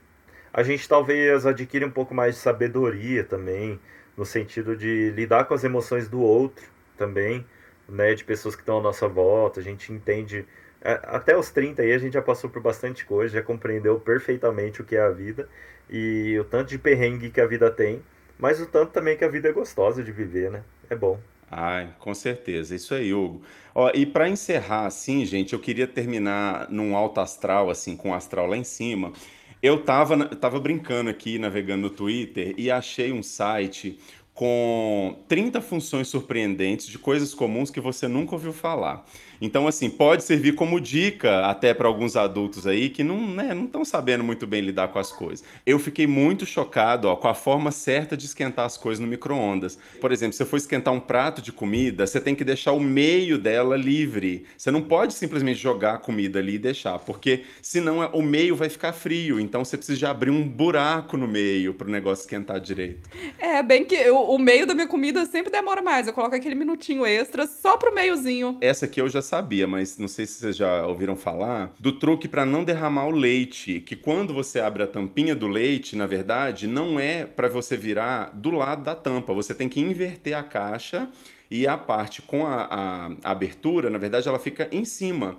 a 0.53 0.63
gente 0.63 0.87
talvez 0.87 1.45
adquire 1.45 1.83
um 1.83 1.91
pouco 1.91 2.15
mais 2.15 2.35
de 2.35 2.39
sabedoria 2.39 3.25
também, 3.25 3.77
no 4.15 4.25
sentido 4.25 4.73
de 4.73 5.09
lidar 5.09 5.43
com 5.43 5.53
as 5.53 5.65
emoções 5.65 6.07
do 6.07 6.21
outro 6.21 6.65
também, 6.95 7.45
né, 7.89 8.13
de 8.13 8.23
pessoas 8.23 8.55
que 8.55 8.61
estão 8.61 8.77
à 8.77 8.81
nossa 8.81 9.05
volta. 9.05 9.59
A 9.59 9.63
gente 9.63 9.91
entende 9.91 10.47
é, 10.81 10.93
até 11.03 11.35
os 11.35 11.51
30 11.51 11.81
aí 11.81 11.91
a 11.91 11.97
gente 11.97 12.13
já 12.13 12.21
passou 12.21 12.49
por 12.49 12.61
bastante 12.61 13.05
coisa, 13.05 13.33
já 13.33 13.43
compreendeu 13.43 13.99
perfeitamente 13.99 14.81
o 14.81 14.85
que 14.85 14.95
é 14.95 15.01
a 15.01 15.09
vida 15.09 15.49
e 15.89 16.39
o 16.39 16.45
tanto 16.45 16.69
de 16.69 16.77
perrengue 16.77 17.29
que 17.29 17.41
a 17.41 17.45
vida 17.45 17.69
tem, 17.69 18.01
mas 18.39 18.61
o 18.61 18.65
tanto 18.65 18.93
também 18.93 19.17
que 19.17 19.25
a 19.25 19.27
vida 19.27 19.49
é 19.49 19.51
gostosa 19.51 20.01
de 20.01 20.13
viver, 20.13 20.49
né? 20.49 20.63
É 20.89 20.95
bom. 20.95 21.19
Ai, 21.53 21.93
com 21.99 22.15
certeza, 22.15 22.73
isso 22.73 22.95
aí, 22.95 23.13
Hugo. 23.13 23.41
Ó, 23.75 23.91
e 23.93 24.05
para 24.05 24.29
encerrar, 24.29 24.85
assim, 24.85 25.25
gente, 25.25 25.51
eu 25.51 25.59
queria 25.59 25.85
terminar 25.85 26.71
num 26.71 26.95
alto 26.95 27.19
astral, 27.19 27.69
assim, 27.69 27.97
com 27.97 28.11
o 28.11 28.13
astral 28.13 28.47
lá 28.47 28.55
em 28.55 28.63
cima. 28.63 29.11
Eu 29.61 29.83
tava, 29.83 30.29
tava 30.33 30.61
brincando 30.61 31.09
aqui, 31.09 31.37
navegando 31.37 31.81
no 31.81 31.89
Twitter, 31.89 32.55
e 32.57 32.71
achei 32.71 33.11
um 33.11 33.21
site 33.21 33.99
com 34.33 35.19
30 35.27 35.59
funções 35.59 36.07
surpreendentes 36.07 36.87
de 36.87 36.97
coisas 36.97 37.33
comuns 37.33 37.69
que 37.69 37.81
você 37.81 38.07
nunca 38.07 38.33
ouviu 38.33 38.53
falar. 38.53 39.05
Então, 39.41 39.67
assim, 39.67 39.89
pode 39.89 40.23
servir 40.23 40.53
como 40.53 40.79
dica 40.79 41.47
até 41.47 41.73
para 41.73 41.87
alguns 41.87 42.15
adultos 42.15 42.67
aí 42.67 42.89
que 42.89 43.03
não, 43.03 43.27
né, 43.27 43.55
não 43.55 43.65
estão 43.65 43.83
sabendo 43.83 44.23
muito 44.23 44.45
bem 44.45 44.61
lidar 44.61 44.89
com 44.89 44.99
as 44.99 45.11
coisas. 45.11 45.43
Eu 45.65 45.79
fiquei 45.79 46.05
muito 46.05 46.45
chocado, 46.45 47.07
ó, 47.07 47.15
com 47.15 47.27
a 47.27 47.33
forma 47.33 47.71
certa 47.71 48.15
de 48.15 48.25
esquentar 48.25 48.65
as 48.65 48.77
coisas 48.77 48.99
no 48.99 49.07
micro-ondas. 49.07 49.79
Por 49.99 50.11
exemplo, 50.11 50.33
se 50.33 50.37
você 50.37 50.45
for 50.45 50.57
esquentar 50.57 50.93
um 50.93 50.99
prato 50.99 51.41
de 51.41 51.51
comida, 51.51 52.05
você 52.05 52.21
tem 52.21 52.35
que 52.35 52.43
deixar 52.43 52.73
o 52.73 52.79
meio 52.79 53.39
dela 53.39 53.75
livre. 53.75 54.45
Você 54.55 54.69
não 54.69 54.81
pode 54.81 55.15
simplesmente 55.15 55.59
jogar 55.59 55.95
a 55.95 55.97
comida 55.97 56.37
ali 56.37 56.55
e 56.55 56.59
deixar, 56.59 56.99
porque 56.99 57.43
senão 57.61 57.99
o 58.13 58.21
meio 58.21 58.55
vai 58.55 58.69
ficar 58.69 58.93
frio. 58.93 59.39
Então 59.39 59.65
você 59.65 59.75
precisa 59.75 60.09
abrir 60.09 60.29
um 60.29 60.47
buraco 60.47 61.17
no 61.17 61.27
meio 61.27 61.73
para 61.73 61.87
o 61.87 61.91
negócio 61.91 62.23
esquentar 62.23 62.59
direito. 62.59 63.09
É, 63.39 63.63
bem 63.63 63.83
que 63.85 64.09
o, 64.11 64.35
o 64.35 64.37
meio 64.37 64.67
da 64.67 64.75
minha 64.75 64.87
comida 64.87 65.25
sempre 65.25 65.51
demora 65.51 65.81
mais. 65.81 66.05
Eu 66.05 66.13
coloco 66.13 66.35
aquele 66.35 66.55
minutinho 66.55 67.05
extra 67.05 67.47
só 67.47 67.75
pro 67.77 67.93
meiozinho. 67.93 68.57
Essa 68.61 68.85
aqui 68.85 69.01
eu 69.01 69.09
já 69.09 69.21
sabia, 69.31 69.65
mas 69.65 69.97
não 69.97 70.09
sei 70.09 70.25
se 70.25 70.33
vocês 70.33 70.57
já 70.57 70.85
ouviram 70.85 71.15
falar 71.15 71.73
do 71.79 71.93
truque 71.93 72.27
para 72.27 72.45
não 72.45 72.65
derramar 72.65 73.07
o 73.07 73.11
leite, 73.11 73.79
que 73.79 73.95
quando 73.95 74.33
você 74.33 74.59
abre 74.59 74.83
a 74.83 74.87
tampinha 74.87 75.33
do 75.33 75.47
leite, 75.47 75.95
na 75.95 76.05
verdade, 76.05 76.67
não 76.67 76.99
é 76.99 77.25
para 77.25 77.47
você 77.47 77.77
virar 77.77 78.29
do 78.33 78.51
lado 78.51 78.83
da 78.83 78.93
tampa. 78.93 79.33
Você 79.33 79.53
tem 79.55 79.69
que 79.69 79.79
inverter 79.79 80.33
a 80.37 80.43
caixa 80.43 81.09
e 81.49 81.65
a 81.65 81.77
parte 81.77 82.21
com 82.21 82.45
a, 82.45 82.63
a- 82.69 83.11
a 83.23 83.31
abertura, 83.31 83.89
na 83.89 83.97
verdade, 83.97 84.27
ela 84.27 84.37
fica 84.39 84.67
em 84.69 84.83
cima. 84.83 85.37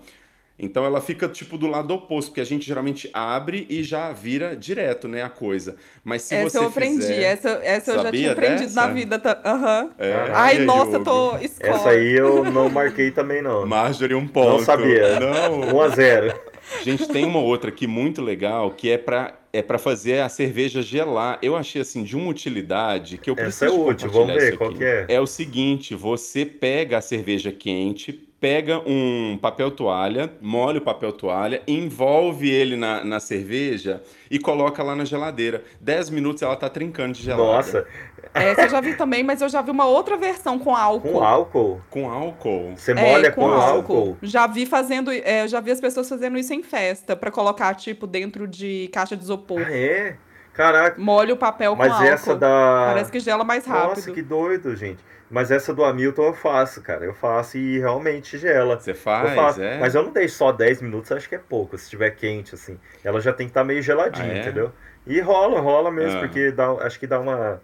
Então 0.59 0.85
ela 0.85 1.01
fica 1.01 1.29
tipo 1.29 1.59
do 1.59 1.67
lado 1.67 1.93
oposto, 1.93 2.29
porque 2.29 2.41
a 2.41 2.45
gente 2.45 2.67
geralmente 2.67 3.11
abre 3.13 3.67
e 3.69 3.83
já 3.83 4.13
vira 4.13 4.55
direto, 4.55 5.09
né, 5.09 5.23
a 5.23 5.29
coisa. 5.29 5.77
Mas 6.05 6.23
se 6.23 6.35
essa 6.35 6.51
você 6.51 6.59
eu 6.59 6.67
aprendi, 6.69 7.01
fizer... 7.03 7.23
essa, 7.23 7.49
essa 7.63 7.91
eu 7.93 8.03
já 8.03 8.11
tinha 8.13 8.33
aprendido 8.33 8.61
dessa? 8.67 8.87
na 8.87 8.93
vida. 8.93 9.19
tá- 9.19 9.41
Aham. 9.45 9.91
É, 9.99 10.13
Ai, 10.33 10.59
aí, 10.59 10.65
nossa, 10.65 10.97
Hugo? 10.97 11.05
tô 11.05 11.37
escola. 11.39 11.75
Essa 11.75 11.91
aí 11.91 12.13
eu 12.13 12.45
não 12.45 12.69
marquei 12.69 13.11
também 13.11 13.43
não. 13.43 13.67
Marjorie, 13.67 14.15
um 14.15 14.29
ponto. 14.29 14.63
sabia. 14.65 15.19
Não. 15.19 15.75
1 15.77 15.81
a 15.81 15.89
0. 15.89 16.41
Gente, 16.85 17.09
tem 17.09 17.25
uma 17.25 17.41
outra 17.41 17.71
aqui 17.71 17.87
muito 17.87 18.23
legal 18.23 18.71
que 18.71 18.91
é 18.91 18.99
pra 18.99 19.35
é 19.53 19.61
para 19.61 19.77
fazer 19.79 20.21
a 20.21 20.29
cerveja 20.31 20.81
gelar. 20.81 21.39
Eu 21.43 21.55
achei 21.57 21.83
assim 21.83 22.03
de 22.03 22.17
uma 22.17 22.31
utilidade 22.31 23.19
que 23.19 23.29
eu 23.29 23.35
Essa 23.35 23.67
preciso 23.67 23.89
é 23.89 23.91
útil, 23.91 24.11
vamos 24.11 24.35
ver 24.35 24.57
qual 24.57 24.73
que 24.73 24.83
é. 24.83 25.05
É 25.09 25.21
o 25.21 25.27
seguinte, 25.27 25.95
você 25.95 26.47
pega 26.47 26.97
a 26.97 27.01
cerveja 27.03 27.53
quente, 27.53 28.29
pega 28.43 28.83
um 28.85 29.39
papel 29.41 29.71
toalha, 29.71 30.33
molha 30.41 30.79
o 30.79 30.83
papel 30.83 31.13
toalha, 31.13 31.63
envolve 31.65 32.51
ele 32.51 32.77
na, 32.77 33.05
na 33.05 33.21
cerveja 33.21 34.03
e 34.29 34.37
coloca 34.37 34.83
lá 34.83 34.97
na 34.97 35.05
geladeira. 35.05 35.63
10 35.81 36.11
minutos 36.11 36.43
ela 36.43 36.57
tá 36.57 36.69
trincando 36.69 37.13
de 37.13 37.23
gelada. 37.23 37.45
Nossa, 37.45 37.87
Essa 38.35 38.63
eu 38.63 38.69
já 38.69 38.81
vi 38.81 38.97
também, 38.97 39.23
mas 39.23 39.41
eu 39.43 39.49
já 39.49 39.63
vi 39.63 39.71
uma 39.71 39.87
outra 39.87 40.17
versão 40.17 40.59
com 40.59 40.75
álcool. 40.75 41.13
com 41.13 41.23
álcool? 41.23 41.81
Com 41.89 42.11
álcool. 42.11 42.73
Você 42.77 42.91
É, 42.91 42.95
molha 42.95 43.31
com, 43.31 43.47
álcool? 43.47 44.17
Já 44.21 44.49
vi 44.49 44.67
fazendo, 44.67 45.13
é, 45.13 45.47
já 45.47 45.61
vi 45.61 45.71
as 45.71 45.81
pessoas 45.81 46.09
fazendo 46.09 46.37
isso 46.37 46.53
em 46.53 46.65
festa, 46.65 47.15
pra 47.15 47.31
colocar, 47.31 47.73
tipo, 47.77 48.09
dentro 48.09 48.49
de 48.49 48.91
caixa 48.93 49.17
de 49.17 49.23
isopor. 49.23 49.63
Ah, 49.65 49.73
é? 49.73 50.17
Caraca, 50.53 51.01
Molha 51.01 51.33
o 51.35 51.37
papel 51.37 51.73
com 51.73 51.79
mas 51.79 51.93
álcool. 51.93 52.05
essa 52.07 52.37
da... 52.37 52.85
Parece 52.89 53.11
que 53.11 53.19
gela 53.21 53.43
mais 53.45 53.65
rápido. 53.67 53.89
Nossa, 53.97 54.11
que 54.13 54.21
doido, 54.23 54.77
gente. 54.77 54.99
Mas 55.31 55.51
essa 55.51 55.73
do 55.73 55.83
Hamilton 55.83 56.25
eu 56.27 56.35
faço, 56.35 56.83
cara. 56.83 57.07
Eu 57.07 57.15
faço 57.15 57.57
e 57.57 57.79
realmente 57.79 58.37
gela. 58.37 58.79
Você 58.79 58.91
Eu 58.91 58.95
faz, 58.95 59.35
faço. 59.35 59.63
é? 59.63 59.79
Mas 59.79 59.95
eu 59.95 60.03
não 60.03 60.13
deixo 60.13 60.35
só 60.37 60.53
10 60.53 60.83
minutos, 60.83 61.11
acho 61.11 61.27
que 61.27 61.35
é 61.35 61.39
pouco. 61.39 61.79
Se 61.79 61.85
estiver 61.85 62.11
quente, 62.11 62.55
assim. 62.55 62.79
Ela 63.03 63.19
já 63.19 63.33
tem 63.33 63.47
que 63.47 63.51
estar 63.51 63.65
meio 63.65 63.81
geladinha, 63.81 64.31
Ah, 64.31 64.37
é? 64.37 64.41
entendeu? 64.41 64.71
E 65.07 65.19
rola, 65.21 65.59
rola 65.59 65.91
mesmo, 65.91 66.19
Ah. 66.19 66.21
porque 66.21 66.51
dá, 66.53 66.71
acho 66.73 67.01
que 67.01 67.07
dá 67.07 67.19
uma. 67.19 67.63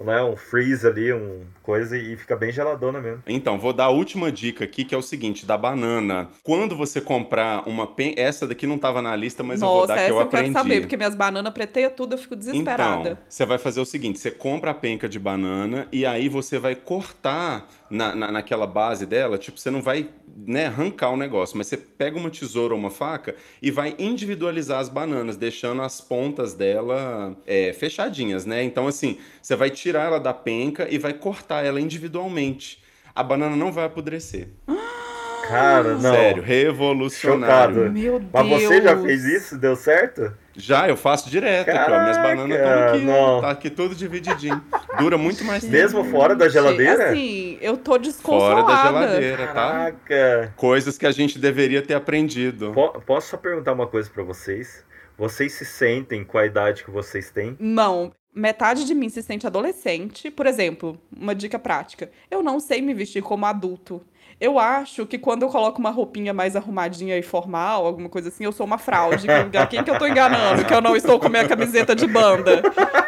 Não 0.00 0.10
é 0.10 0.24
um 0.24 0.34
freeze 0.34 0.86
ali, 0.86 1.12
um 1.12 1.44
coisa, 1.70 1.96
e 1.96 2.16
fica 2.16 2.34
bem 2.34 2.50
geladona 2.50 3.00
mesmo. 3.00 3.22
Então, 3.28 3.58
vou 3.58 3.72
dar 3.72 3.84
a 3.84 3.90
última 3.90 4.32
dica 4.32 4.64
aqui, 4.64 4.84
que 4.84 4.92
é 4.94 4.98
o 4.98 5.02
seguinte, 5.02 5.46
da 5.46 5.56
banana. 5.56 6.28
Quando 6.42 6.76
você 6.76 7.00
comprar 7.00 7.68
uma 7.68 7.86
pen... 7.86 8.14
Essa 8.16 8.46
daqui 8.46 8.66
não 8.66 8.74
estava 8.74 9.00
na 9.00 9.14
lista, 9.14 9.42
mas 9.44 9.62
eu 9.62 9.68
vou 9.68 9.76
Nossa, 9.82 9.94
dar 9.94 10.04
que 10.04 10.10
eu 10.10 10.16
eu, 10.16 10.20
aprendi. 10.20 10.52
quero 10.52 10.52
saber, 10.52 10.80
porque 10.80 10.96
minhas 10.96 11.14
bananas 11.14 11.52
preteias 11.52 11.92
tudo, 11.96 12.14
eu 12.14 12.18
fico 12.18 12.34
desesperada. 12.34 13.10
Então, 13.10 13.18
você 13.28 13.46
vai 13.46 13.58
fazer 13.58 13.80
o 13.80 13.84
seguinte, 13.84 14.18
você 14.18 14.30
compra 14.30 14.72
a 14.72 14.74
penca 14.74 15.08
de 15.08 15.18
banana 15.18 15.86
e 15.92 16.04
aí 16.04 16.28
você 16.28 16.58
vai 16.58 16.74
cortar 16.74 17.68
na, 17.88 18.14
na, 18.14 18.32
naquela 18.32 18.66
base 18.66 19.04
dela, 19.04 19.36
tipo, 19.36 19.58
você 19.58 19.70
não 19.70 19.82
vai 19.82 20.08
né, 20.46 20.66
arrancar 20.66 21.10
o 21.10 21.16
negócio, 21.16 21.58
mas 21.58 21.66
você 21.66 21.76
pega 21.76 22.16
uma 22.16 22.30
tesoura 22.30 22.72
ou 22.72 22.80
uma 22.80 22.90
faca 22.90 23.34
e 23.60 23.70
vai 23.70 23.94
individualizar 23.98 24.78
as 24.78 24.88
bananas, 24.88 25.36
deixando 25.36 25.82
as 25.82 26.00
pontas 26.00 26.54
dela 26.54 27.36
é, 27.46 27.72
fechadinhas, 27.72 28.46
né? 28.46 28.62
Então, 28.62 28.86
assim, 28.86 29.18
você 29.42 29.56
vai 29.56 29.70
tirar 29.70 30.04
ela 30.06 30.20
da 30.20 30.32
penca 30.32 30.86
e 30.90 30.98
vai 30.98 31.12
cortar 31.12 31.59
ela 31.64 31.80
individualmente. 31.80 32.82
A 33.14 33.22
banana 33.22 33.56
não 33.56 33.72
vai 33.72 33.84
apodrecer. 33.84 34.48
Cara, 35.48 35.94
não. 35.94 36.14
Sério, 36.14 36.42
revolucionário. 36.44 37.74
Chocado. 37.74 37.92
Meu 37.92 38.20
Deus. 38.20 38.30
Mas 38.32 38.62
você 38.62 38.82
já 38.82 38.96
fez 38.96 39.24
isso? 39.24 39.58
Deu 39.58 39.74
certo? 39.74 40.32
Já, 40.54 40.88
eu 40.88 40.96
faço 40.96 41.28
direto 41.28 41.68
aqui, 41.70 41.90
ó. 41.90 42.00
Minhas 42.02 42.16
bananas 42.18 42.50
estão 42.56 42.68
Caraca, 42.68 42.94
aqui, 42.96 43.04
não. 43.04 43.40
Tá 43.40 43.50
aqui 43.50 43.70
tudo 43.70 43.94
divididinho. 43.96 44.62
Dura 44.98 45.18
muito 45.18 45.42
mais 45.44 45.62
tempo. 45.62 45.72
Mesmo 45.72 46.04
fora 46.04 46.36
da 46.36 46.48
geladeira? 46.48 47.10
Assim, 47.10 47.58
eu 47.60 47.76
tô 47.76 47.92
Fora 47.92 48.02
desconsolada. 48.02 48.66
da 48.66 48.82
geladeira, 48.82 49.46
tá? 49.48 49.54
Caraca. 49.54 50.54
Coisas 50.56 50.96
que 50.96 51.06
a 51.06 51.10
gente 51.10 51.36
deveria 51.38 51.82
ter 51.82 51.94
aprendido. 51.94 52.70
Po- 52.72 53.00
posso 53.00 53.30
só 53.30 53.36
perguntar 53.36 53.72
uma 53.72 53.86
coisa 53.88 54.08
pra 54.08 54.22
vocês? 54.22 54.84
Vocês 55.18 55.52
se 55.54 55.64
sentem 55.64 56.22
com 56.24 56.38
a 56.38 56.46
idade 56.46 56.84
que 56.84 56.90
vocês 56.92 57.30
têm? 57.30 57.56
Não. 57.58 58.12
Metade 58.32 58.84
de 58.84 58.94
mim 58.94 59.08
se 59.08 59.22
sente 59.22 59.46
adolescente. 59.46 60.30
Por 60.30 60.46
exemplo, 60.46 61.00
uma 61.14 61.34
dica 61.34 61.58
prática. 61.58 62.10
Eu 62.30 62.42
não 62.42 62.60
sei 62.60 62.80
me 62.80 62.94
vestir 62.94 63.22
como 63.22 63.44
adulto. 63.44 64.00
Eu 64.40 64.58
acho 64.58 65.04
que 65.04 65.18
quando 65.18 65.42
eu 65.42 65.48
coloco 65.48 65.78
uma 65.78 65.90
roupinha 65.90 66.32
mais 66.32 66.56
arrumadinha 66.56 67.18
e 67.18 67.22
formal, 67.22 67.84
alguma 67.84 68.08
coisa 68.08 68.28
assim, 68.28 68.44
eu 68.44 68.52
sou 68.52 68.64
uma 68.64 68.78
fraude. 68.78 69.26
Quem 69.68 69.84
que 69.84 69.90
eu 69.90 69.98
tô 69.98 70.06
enganando? 70.06 70.64
Que 70.64 70.72
eu 70.72 70.80
não 70.80 70.96
estou 70.96 71.20
com 71.20 71.28
minha 71.28 71.46
camiseta 71.46 71.94
de 71.94 72.06
banda. 72.06 72.62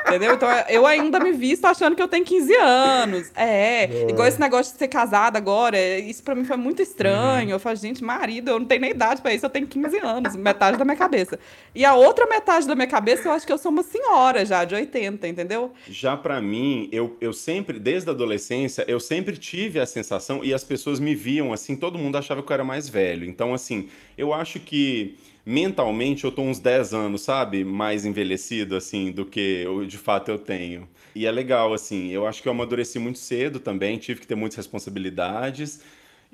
Entendeu? 0.07 0.35
Então 0.35 0.49
eu 0.68 0.87
ainda 0.87 1.18
me 1.18 1.33
visto 1.33 1.64
achando 1.64 1.97
que 1.97 2.03
eu 2.03 2.09
tenho 2.09 2.22
15 2.22 2.55
anos. 2.57 3.30
É, 3.35 4.11
igual 4.11 4.28
esse 4.28 4.39
negócio 4.39 4.72
de 4.72 4.78
ser 4.78 4.89
casada 4.89 5.39
agora. 5.39 5.78
Isso 5.99 6.22
pra 6.22 6.35
mim 6.35 6.45
foi 6.45 6.59
muito 6.59 6.83
estranho. 6.83 7.51
Eu 7.51 7.59
falo, 7.59 7.76
gente, 7.76 8.05
marido, 8.05 8.51
eu 8.51 8.59
não 8.59 8.66
tenho 8.66 8.83
nem 8.83 8.91
idade 8.91 9.22
pra 9.22 9.33
isso, 9.33 9.47
eu 9.47 9.51
tenho 9.51 9.66
15 9.66 9.99
anos, 10.01 10.37
metade 10.37 10.76
da 10.76 10.85
minha 10.85 10.97
cabeça. 10.97 11.39
E 11.74 11.83
a 11.83 11.95
outra 11.95 12.26
metade 12.26 12.66
da 12.66 12.74
minha 12.74 12.87
cabeça, 12.87 13.28
eu 13.28 13.33
acho 13.33 13.47
que 13.47 13.53
eu 13.53 13.57
sou 13.57 13.72
uma 13.72 13.83
senhora 13.83 14.45
já, 14.45 14.64
de 14.66 14.74
80, 14.74 15.26
entendeu? 15.26 15.72
Já 15.89 16.14
pra 16.14 16.43
mim, 16.43 16.91
eu, 16.93 17.16
eu 17.20 17.33
sempre, 17.33 17.78
desde 17.78 18.11
a 18.11 18.12
adolescência, 18.12 18.85
eu 18.87 19.01
sempre 19.01 19.39
tive 19.39 19.80
a 19.80 19.87
sensação, 19.87 20.45
e 20.45 20.53
as 20.53 20.62
pessoas 20.62 21.01
me 21.01 21.14
viam 21.22 21.52
assim, 21.52 21.76
todo 21.76 21.98
mundo 21.98 22.18
achava 22.18 22.42
que 22.42 22.50
eu 22.50 22.54
era 22.54 22.64
mais 22.64 22.88
velho. 22.88 23.24
Então, 23.24 23.54
assim, 23.54 23.88
eu 24.18 24.34
acho 24.34 24.58
que 24.58 25.14
mentalmente 25.46 26.24
eu 26.24 26.32
tô 26.32 26.42
uns 26.42 26.58
10 26.58 26.92
anos, 26.92 27.22
sabe? 27.22 27.64
Mais 27.64 28.04
envelhecido, 28.04 28.76
assim, 28.76 29.12
do 29.12 29.24
que 29.24 29.62
eu, 29.64 29.86
de 29.86 29.98
fato 29.98 30.30
eu 30.30 30.38
tenho. 30.38 30.88
E 31.14 31.26
é 31.26 31.30
legal, 31.30 31.72
assim, 31.72 32.10
eu 32.10 32.26
acho 32.26 32.42
que 32.42 32.48
eu 32.48 32.52
amadureci 32.52 32.98
muito 32.98 33.18
cedo 33.18 33.60
também, 33.60 33.98
tive 33.98 34.20
que 34.20 34.26
ter 34.26 34.34
muitas 34.34 34.56
responsabilidades. 34.56 35.80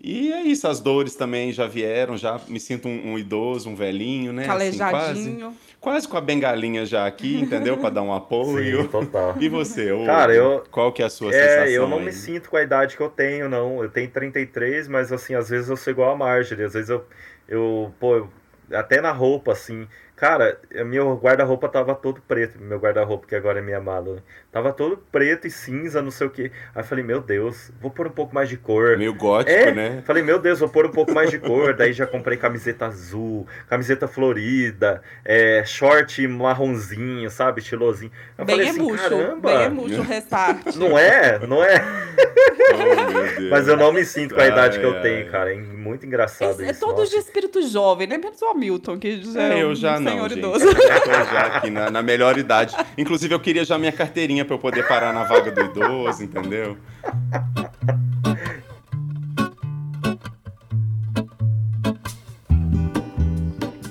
E 0.01 0.33
é 0.33 0.43
isso, 0.43 0.69
as 0.69 0.81
dores 0.81 1.17
também 1.17 1.53
já 1.53 1.67
vieram, 1.67 2.17
já 2.17 2.41
me 2.47 2.61
sinto 2.61 2.87
um, 2.87 3.13
um 3.13 3.19
idoso, 3.19 3.69
um 3.69 3.75
velhinho, 3.75 4.33
né? 4.33 4.43
Assim, 4.43 4.79
quase, 4.79 5.25
Calejadinho. 5.25 5.57
Quase 5.81 6.07
com 6.09 6.17
a 6.17 6.21
bengalinha 6.21 6.85
já 6.85 7.07
aqui, 7.07 7.41
entendeu? 7.41 7.77
Pra 7.79 7.91
dar 7.91 8.03
um 8.03 8.13
apoio. 8.13 8.83
Sim, 8.83 8.89
total. 8.89 9.37
E 9.41 9.49
você? 9.49 9.91
Cara, 10.07 10.35
eu- 10.35 10.65
qual 10.71 10.93
que 10.93 11.03
é 11.03 11.07
a 11.07 11.11
sua 11.11 11.33
É, 11.35 11.41
sensação? 11.41 11.67
eu 11.73 11.89
não 11.89 11.99
aí? 11.99 12.05
me 12.07 12.13
sinto 12.13 12.51
com 12.51 12.57
a 12.57 12.63
idade 12.63 12.97
que 12.97 13.03
eu 13.03 13.09
tenho, 13.11 13.49
não. 13.49 13.83
Eu 13.83 13.89
tenho 13.91 14.11
33, 14.11 14.89
mas 14.89 15.13
assim, 15.13 15.35
às 15.35 15.49
vezes 15.49 15.69
eu 15.69 15.77
sou 15.77 15.91
igual 15.93 16.13
a 16.13 16.17
Marjorie. 16.17 16.65
Às 16.65 16.75
vezes 16.75 16.89
eu, 16.91 17.05
eu 17.49 17.93
pô, 17.99 18.27
até 18.73 19.01
na 19.01 19.13
roupa, 19.13 19.53
assim. 19.53 19.87
Cara, 20.17 20.61
meu 20.87 21.15
guarda-roupa 21.17 21.69
tava 21.69 21.95
todo 21.95 22.21
preto. 22.23 22.59
Meu 22.61 22.79
guarda-roupa, 22.79 23.27
que 23.27 23.35
agora 23.37 23.61
é 23.61 23.63
minha 23.63 23.81
mala, 23.81 24.17
né? 24.17 24.23
Tava 24.51 24.73
todo 24.73 24.97
preto 25.13 25.47
e 25.47 25.51
cinza, 25.51 26.01
não 26.01 26.11
sei 26.11 26.27
o 26.27 26.31
quê. 26.31 26.51
Aí 26.75 26.81
eu 26.81 26.85
falei, 26.85 27.05
meu 27.05 27.21
Deus, 27.21 27.71
vou 27.81 27.91
pôr 27.91 28.07
um 28.07 28.11
pouco 28.11 28.35
mais 28.35 28.49
de 28.49 28.57
cor. 28.57 28.97
Meio 28.97 29.13
gótico, 29.15 29.51
É, 29.57 29.73
né? 29.73 30.03
falei, 30.07 30.23
meu 30.23 30.39
Deus, 30.39 30.59
vou 30.61 30.71
pôr 30.71 30.87
um 30.87 30.91
pouco 30.91 31.13
mais 31.13 31.31
de 31.31 31.39
cor. 31.39 31.75
Daí 31.75 31.93
já 31.93 32.07
comprei 32.07 32.39
camiseta 32.39 32.87
azul, 32.87 33.47
camiseta 33.69 34.09
florida, 34.09 35.03
é, 35.23 35.63
short 35.67 36.27
marronzinho, 36.27 37.29
sabe? 37.31 37.61
Estilosinho. 37.61 38.11
Eu 38.39 38.45
Bem 38.47 38.57
falei 38.57 38.71
assim, 38.71 38.79
emuxo, 38.81 39.03
caramba, 39.03 39.49
bem 39.59 39.67
emuxo 39.67 40.01
o 40.01 40.03
restart. 40.03 40.77
não 40.77 40.99
é? 40.99 41.39
Não 41.47 41.63
é? 41.63 41.85
Oh. 42.71 43.49
Mas 43.51 43.67
eu 43.67 43.77
não 43.77 43.93
me 43.93 44.05
sinto 44.05 44.35
com 44.35 44.41
a 44.41 44.47
idade 44.47 44.79
que 44.79 44.85
eu 44.85 44.95
Ai, 44.97 45.03
tenho, 45.03 45.25
ai. 45.25 45.31
cara. 45.31 45.55
É 45.55 45.57
muito 45.57 46.05
engraçado 46.05 46.61
É, 46.63 46.67
é 46.67 46.71
isso. 46.71 46.81
todos 46.81 47.09
de 47.09 47.17
nossa. 47.17 47.27
espírito 47.29 47.67
jovem, 47.67 48.07
né? 48.07 48.19
Menos 48.19 48.41
o 48.43 48.47
Hamilton, 48.51 48.99
que 48.99 49.23
já 49.23 49.43
é, 49.43 49.53
É, 49.53 49.55
um 49.55 49.59
eu 49.71 49.75
já 49.75 49.99
não, 49.99 50.13
senhor 50.13 50.29
gente. 50.29 50.39
idoso. 50.39 50.67
Eu 50.67 50.75
tô 50.75 51.11
já 51.25 51.47
aqui 51.47 51.71
na, 51.71 51.91
na 51.91 52.03
melhor 52.03 52.37
idade. 52.37 52.77
Inclusive, 52.99 53.35
eu 53.35 53.41
queria 53.41 53.65
já 53.65 53.79
minha 53.79 53.93
carteirinha 53.93 54.45
pra 54.49 54.57
eu 54.57 54.59
poder 54.59 54.89
parar 54.89 55.13
na 55.13 55.25
vaga 55.25 55.53
do 55.53 55.61
idoso, 55.61 56.25
entendeu? 56.25 56.79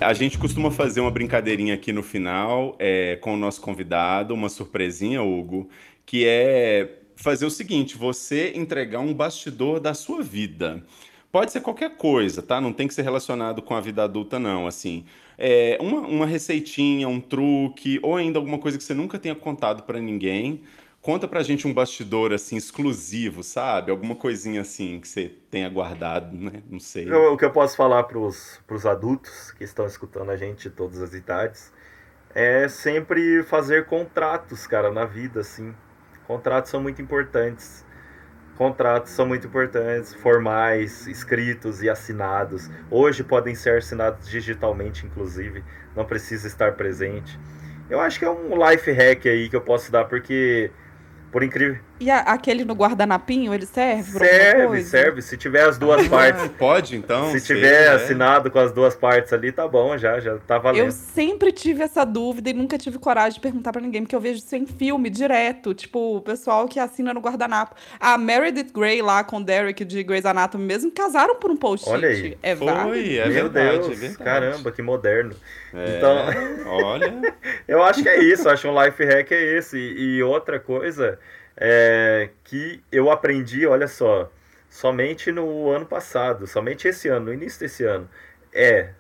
A 0.02 0.14
gente 0.14 0.38
costuma 0.38 0.72
fazer 0.72 1.00
uma 1.00 1.12
brincadeirinha 1.12 1.76
aqui 1.76 1.94
no 1.94 2.02
final 2.02 2.76
é, 2.80 3.18
com 3.18 3.34
o 3.34 3.38
nosso 3.38 3.62
convidado, 3.62 4.34
uma 4.34 4.50
surpresinha, 4.50 5.22
Hugo, 5.22 5.70
que 6.06 6.26
é 6.26 6.90
fazer 7.16 7.46
o 7.46 7.50
seguinte: 7.52 7.96
você 7.96 8.54
entregar 8.56 9.00
um 9.00 9.14
bastidor 9.14 9.80
da 9.80 9.94
sua 9.94 10.24
vida. 10.24 10.84
Pode 11.32 11.52
ser 11.52 11.62
qualquer 11.62 11.98
coisa, 11.98 12.42
tá? 12.42 12.60
Não 12.62 12.74
tem 12.74 12.88
que 12.88 12.94
ser 12.94 13.02
relacionado 13.04 13.62
com 13.62 13.76
a 13.76 13.82
vida 13.82 14.04
adulta, 14.04 14.40
não. 14.40 14.66
Assim, 14.66 15.06
é, 15.38 15.78
uma, 15.82 16.00
uma 16.02 16.26
receitinha, 16.26 17.08
um 17.08 17.20
truque, 17.22 18.00
ou 18.02 18.16
ainda 18.16 18.40
alguma 18.40 18.58
coisa 18.60 18.78
que 18.78 18.84
você 18.84 18.94
nunca 18.94 19.20
tenha 19.20 19.36
contado 19.36 19.84
pra 19.84 20.00
ninguém. 20.00 20.64
Conta 21.02 21.28
pra 21.28 21.44
gente 21.44 21.68
um 21.68 21.74
bastidor 21.74 22.34
assim 22.34 22.56
exclusivo, 22.58 23.44
sabe? 23.44 23.92
Alguma 23.92 24.16
coisinha 24.16 24.62
assim 24.62 25.00
que 25.00 25.08
você 25.08 25.30
tenha 25.52 25.70
guardado, 25.70 26.36
né? 26.36 26.64
Não 26.70 26.80
sei. 26.80 27.24
Eu- 27.24 27.34
o 27.34 27.38
que 27.38 27.46
eu 27.46 27.52
posso 27.52 27.76
falar 27.76 28.04
pros, 28.04 28.62
pros 28.68 28.86
adultos 28.86 29.52
que 29.52 29.64
estão 29.64 29.86
escutando 29.86 30.30
a 30.32 30.38
gente 30.38 30.70
de 30.70 30.76
todas 30.76 31.02
as 31.02 31.14
idades 31.14 31.72
é 32.36 32.70
sempre 32.70 33.44
fazer 33.44 33.88
contratos, 33.88 34.68
cara, 34.68 34.92
na 34.92 35.06
vida, 35.06 35.42
assim. 35.42 35.76
Contratos 36.28 36.72
são 36.72 36.82
muito 36.82 37.02
importantes. 37.02 37.86
Contratos 38.58 39.12
são 39.12 39.28
muito 39.28 39.46
importantes, 39.46 40.16
formais, 40.16 41.06
escritos 41.06 41.84
e 41.84 41.90
assinados. 41.90 42.72
Hoje 42.90 43.24
podem 43.24 43.54
ser 43.54 43.78
assinados 43.78 44.28
digitalmente, 44.28 45.06
inclusive, 45.06 45.64
não 45.96 46.04
precisa 46.04 46.48
estar 46.48 46.74
presente. 46.74 47.40
Eu 47.88 48.00
acho 48.00 48.18
que 48.18 48.26
é 48.26 48.30
um 48.30 48.68
life 48.68 48.92
hack 48.92 49.28
aí 49.28 49.48
que 49.48 49.56
eu 49.56 49.62
posso 49.62 49.92
dar, 49.92 50.06
porque, 50.06 50.72
por 51.32 51.44
incrível. 51.44 51.80
E 52.00 52.12
a- 52.12 52.20
aquele 52.20 52.64
no 52.64 52.74
guardanapinho, 52.76 53.54
ele 53.54 53.66
serve 53.66 54.12
Serve, 54.20 54.68
coisa? 54.68 54.90
serve. 54.90 55.22
Se 55.22 55.36
tiver 55.38 55.64
as 55.68 55.78
duas 55.78 56.08
partes. 56.08 56.44
Ah, 56.44 56.50
pode, 56.58 56.96
então? 56.96 57.32
Se 57.32 57.40
sei, 57.40 57.56
tiver 57.56 57.90
né? 57.90 57.96
assinado 57.96 58.52
com 58.52 58.60
as 58.60 58.72
duas 58.72 58.96
partes 58.96 59.34
ali, 59.34 59.52
tá 59.52 59.68
bom, 59.68 59.98
já, 59.98 60.20
já 60.20 60.38
tá 60.38 60.58
valendo. 60.60 60.86
Eu 60.86 60.92
sempre 60.92 61.52
tive 61.52 61.82
essa 61.84 62.06
dúvida 62.06 62.50
e 62.50 62.54
nunca 62.54 62.78
tive 62.78 63.00
coragem 63.00 63.34
de 63.34 63.40
perguntar 63.40 63.72
pra 63.72 63.82
ninguém, 63.82 64.04
porque 64.04 64.16
eu 64.16 64.20
vejo 64.20 64.38
isso 64.40 64.56
em 64.56 64.66
filme 64.68 65.10
direto. 65.10 65.74
Tipo, 65.74 66.18
o 66.18 66.22
pessoal 66.22 66.68
que 66.68 66.80
assina 66.80 67.14
no 67.14 67.20
guardanapo. 67.20 67.76
A 68.00 68.18
Meredith 68.18 68.72
Grey 68.72 69.02
lá 69.02 69.24
com 69.24 69.38
o 69.38 69.44
Derek 69.44 69.84
de 69.84 70.04
Grey's 70.04 70.26
Anatomy 70.26 70.66
mesmo 70.66 70.92
casaram 70.92 71.36
por 71.36 71.50
um 71.50 71.58
post-it. 71.58 71.92
Olha 71.96 72.10
aí. 72.10 72.38
É 72.44 72.54
válido. 72.54 72.90
Foi, 72.90 73.18
é 73.18 73.26
Meu 73.26 73.34
verdade, 73.50 73.78
Deus, 73.80 73.88
é 73.92 73.96
verdade. 73.96 74.18
caramba, 74.24 74.72
que 74.72 74.82
moderno. 74.84 75.36
É, 75.74 75.98
Então, 75.98 76.18
olha, 76.68 77.14
eu 77.68 77.82
acho 77.84 78.02
que 78.04 78.10
é 78.10 78.22
isso, 78.24 78.48
eu 78.48 78.52
acho 78.52 78.68
um 78.70 78.84
life 78.84 79.04
hack 79.04 79.32
é 79.32 79.58
esse. 79.58 79.78
E 79.78 80.22
outra 80.24 80.60
coisa 80.60 81.18
é 81.58 82.30
que 82.44 82.82
eu 82.92 83.10
aprendi, 83.12 83.66
olha 83.66 83.88
só, 83.88 84.32
somente 84.70 85.32
no 85.32 85.70
ano 85.70 85.86
passado, 85.86 86.46
somente 86.46 86.88
esse 86.88 87.08
ano, 87.08 87.28
no 87.28 87.34
início 87.34 87.60
desse 87.60 87.84
ano, 87.84 88.08
é, 88.54 88.92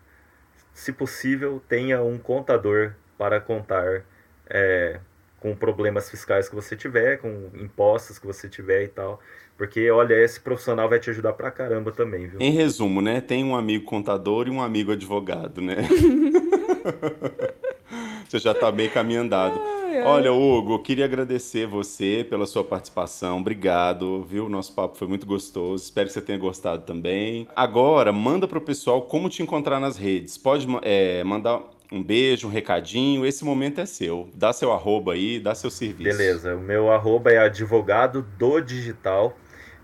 se 0.73 0.91
possível, 0.91 1.61
tenha 1.67 2.01
um 2.01 2.17
contador 2.17 2.93
para 3.17 3.39
contar 3.39 4.03
é, 4.49 4.99
com 5.39 5.55
problemas 5.55 6.09
fiscais 6.09 6.49
que 6.49 6.55
você 6.55 6.75
tiver, 6.75 7.17
com 7.17 7.49
impostos 7.55 8.17
que 8.19 8.25
você 8.25 8.49
tiver 8.49 8.83
e 8.83 8.87
tal. 8.87 9.19
Porque, 9.57 9.89
olha, 9.89 10.13
esse 10.13 10.39
profissional 10.39 10.87
vai 10.87 10.99
te 10.99 11.09
ajudar 11.09 11.33
pra 11.33 11.49
caramba 11.49 11.91
também, 11.91 12.27
viu? 12.27 12.39
em 12.39 12.51
resumo, 12.51 13.01
né? 13.01 13.21
Tem 13.21 13.43
um 13.43 13.55
amigo 13.55 13.85
contador 13.85 14.47
e 14.47 14.51
um 14.51 14.61
amigo 14.61 14.91
advogado, 14.91 15.61
né? 15.61 15.77
Você 18.29 18.39
já 18.39 18.53
tá 18.53 18.71
bem 18.71 18.89
caminho 18.89 19.21
andado. 19.21 19.76
Olha, 20.05 20.31
Hugo, 20.31 20.73
eu 20.73 20.79
queria 20.79 21.05
agradecer 21.05 21.65
você 21.65 22.25
pela 22.29 22.45
sua 22.45 22.63
participação. 22.63 23.39
Obrigado, 23.39 24.23
viu? 24.23 24.45
O 24.45 24.49
nosso 24.49 24.73
papo 24.73 24.97
foi 24.97 25.07
muito 25.07 25.25
gostoso. 25.25 25.83
Espero 25.83 26.07
que 26.07 26.13
você 26.13 26.21
tenha 26.21 26.37
gostado 26.37 26.83
também. 26.83 27.47
Agora, 27.55 28.11
manda 28.11 28.47
pro 28.47 28.61
pessoal 28.61 29.01
como 29.03 29.29
te 29.29 29.41
encontrar 29.41 29.79
nas 29.79 29.97
redes. 29.97 30.37
Pode 30.37 30.67
é, 30.83 31.23
mandar 31.23 31.61
um 31.91 32.03
beijo, 32.03 32.47
um 32.47 32.51
recadinho. 32.51 33.25
Esse 33.25 33.43
momento 33.43 33.81
é 33.81 33.85
seu. 33.85 34.29
Dá 34.33 34.51
seu 34.53 34.71
arroba 34.71 35.13
aí, 35.13 35.39
dá 35.39 35.55
seu 35.55 35.69
serviço. 35.69 36.17
Beleza, 36.17 36.55
o 36.55 36.59
meu 36.59 36.91
arroba 36.91 37.31
é 37.31 37.37
advogado 37.37 38.25
do 38.37 38.59
digital. 38.61 39.35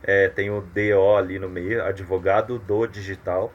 É, 0.04 0.28
tem 0.28 0.50
o 0.50 0.62
DO 0.62 1.16
ali 1.18 1.40
no 1.40 1.50
meio, 1.50 1.84
advogado 1.84 2.60
do 2.60 2.86
digital. 2.88 3.54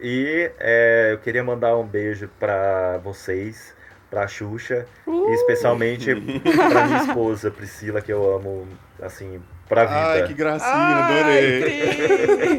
E 0.00 0.50
é, 0.58 1.10
eu 1.12 1.18
queria 1.18 1.44
mandar 1.44 1.76
um 1.76 1.86
beijo 1.86 2.28
para 2.38 2.96
vocês, 2.98 3.74
pra 4.10 4.26
Xuxa, 4.26 4.86
Uh! 5.06 5.30
e 5.30 5.34
especialmente 5.34 6.12
pra 6.70 6.86
minha 6.86 7.02
esposa, 7.02 7.50
Priscila, 7.50 8.00
que 8.02 8.12
eu 8.12 8.34
amo, 8.36 8.66
assim, 9.00 9.40
pra 9.68 9.84
vida. 9.84 9.96
Ai, 10.00 10.26
que 10.26 10.34
gracinha, 10.34 10.72
Ai, 10.74 11.20
adorei. 11.20 11.60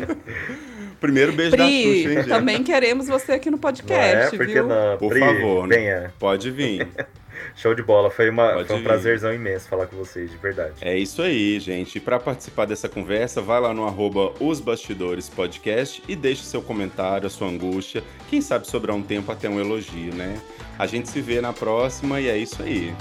Pri. 0.05 0.17
Primeiro 1.01 1.33
beijo 1.33 1.57
da 1.57 1.63
Xuxa, 1.65 1.73
hein, 1.73 2.03
Pri, 2.03 2.13
gente? 2.13 2.29
também 2.29 2.63
queremos 2.63 3.07
você 3.07 3.31
aqui 3.33 3.49
no 3.49 3.57
Não 3.57 3.59
é? 3.59 3.61
podcast, 3.61 4.37
Por 4.37 4.45
que 4.45 4.53
viu? 4.53 4.67
não? 4.67 4.97
Por 4.97 5.09
Pri, 5.09 5.19
favor, 5.19 5.67
né? 5.67 5.75
venha. 5.75 6.13
Pode 6.19 6.51
vir. 6.51 6.87
Show 7.55 7.75
de 7.75 7.83
bola. 7.83 8.09
Foi, 8.09 8.29
uma, 8.29 8.53
Pode 8.53 8.67
foi 8.67 8.75
um 8.75 8.79
vir. 8.79 8.85
prazerzão 8.85 9.33
imenso 9.33 9.67
falar 9.67 9.87
com 9.87 9.95
vocês, 9.97 10.31
de 10.31 10.37
verdade. 10.37 10.73
É 10.81 10.97
isso 10.97 11.21
aí, 11.21 11.59
gente. 11.59 11.97
E 11.97 12.01
para 12.01 12.19
participar 12.19 12.65
dessa 12.65 12.89
conversa, 12.89 13.41
vai 13.41 13.59
lá 13.59 13.73
no 13.73 13.85
arroba 13.85 14.33
Os 14.39 14.59
Bastidores 14.59 15.29
Podcast 15.29 16.01
e 16.07 16.15
deixe 16.15 16.43
seu 16.43 16.61
comentário, 16.61 17.27
a 17.27 17.29
sua 17.29 17.47
angústia. 17.47 18.03
Quem 18.29 18.41
sabe 18.41 18.67
sobrar 18.67 18.95
um 18.95 19.01
tempo 19.03 19.31
até 19.31 19.49
um 19.49 19.59
elogio, 19.59 20.13
né? 20.13 20.39
A 20.79 20.87
gente 20.87 21.09
se 21.09 21.21
vê 21.21 21.41
na 21.41 21.53
próxima 21.53 22.19
e 22.19 22.27
é 22.27 22.37
isso 22.37 22.63
aí. 22.63 22.93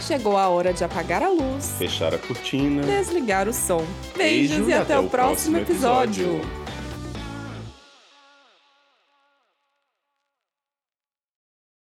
Chegou 0.00 0.36
a 0.36 0.48
hora 0.48 0.72
de 0.72 0.84
apagar 0.84 1.22
a 1.22 1.28
luz, 1.30 1.76
Fechar 1.78 2.14
a 2.14 2.18
cortina. 2.18 2.82
desligar 2.82 3.48
o 3.48 3.52
som. 3.54 3.84
Beijo 4.16 4.54
Beijos 4.54 4.68
e 4.68 4.72
até, 4.74 4.98
o 4.98 5.08
próximo 5.08 5.56
episódio. 5.56 6.40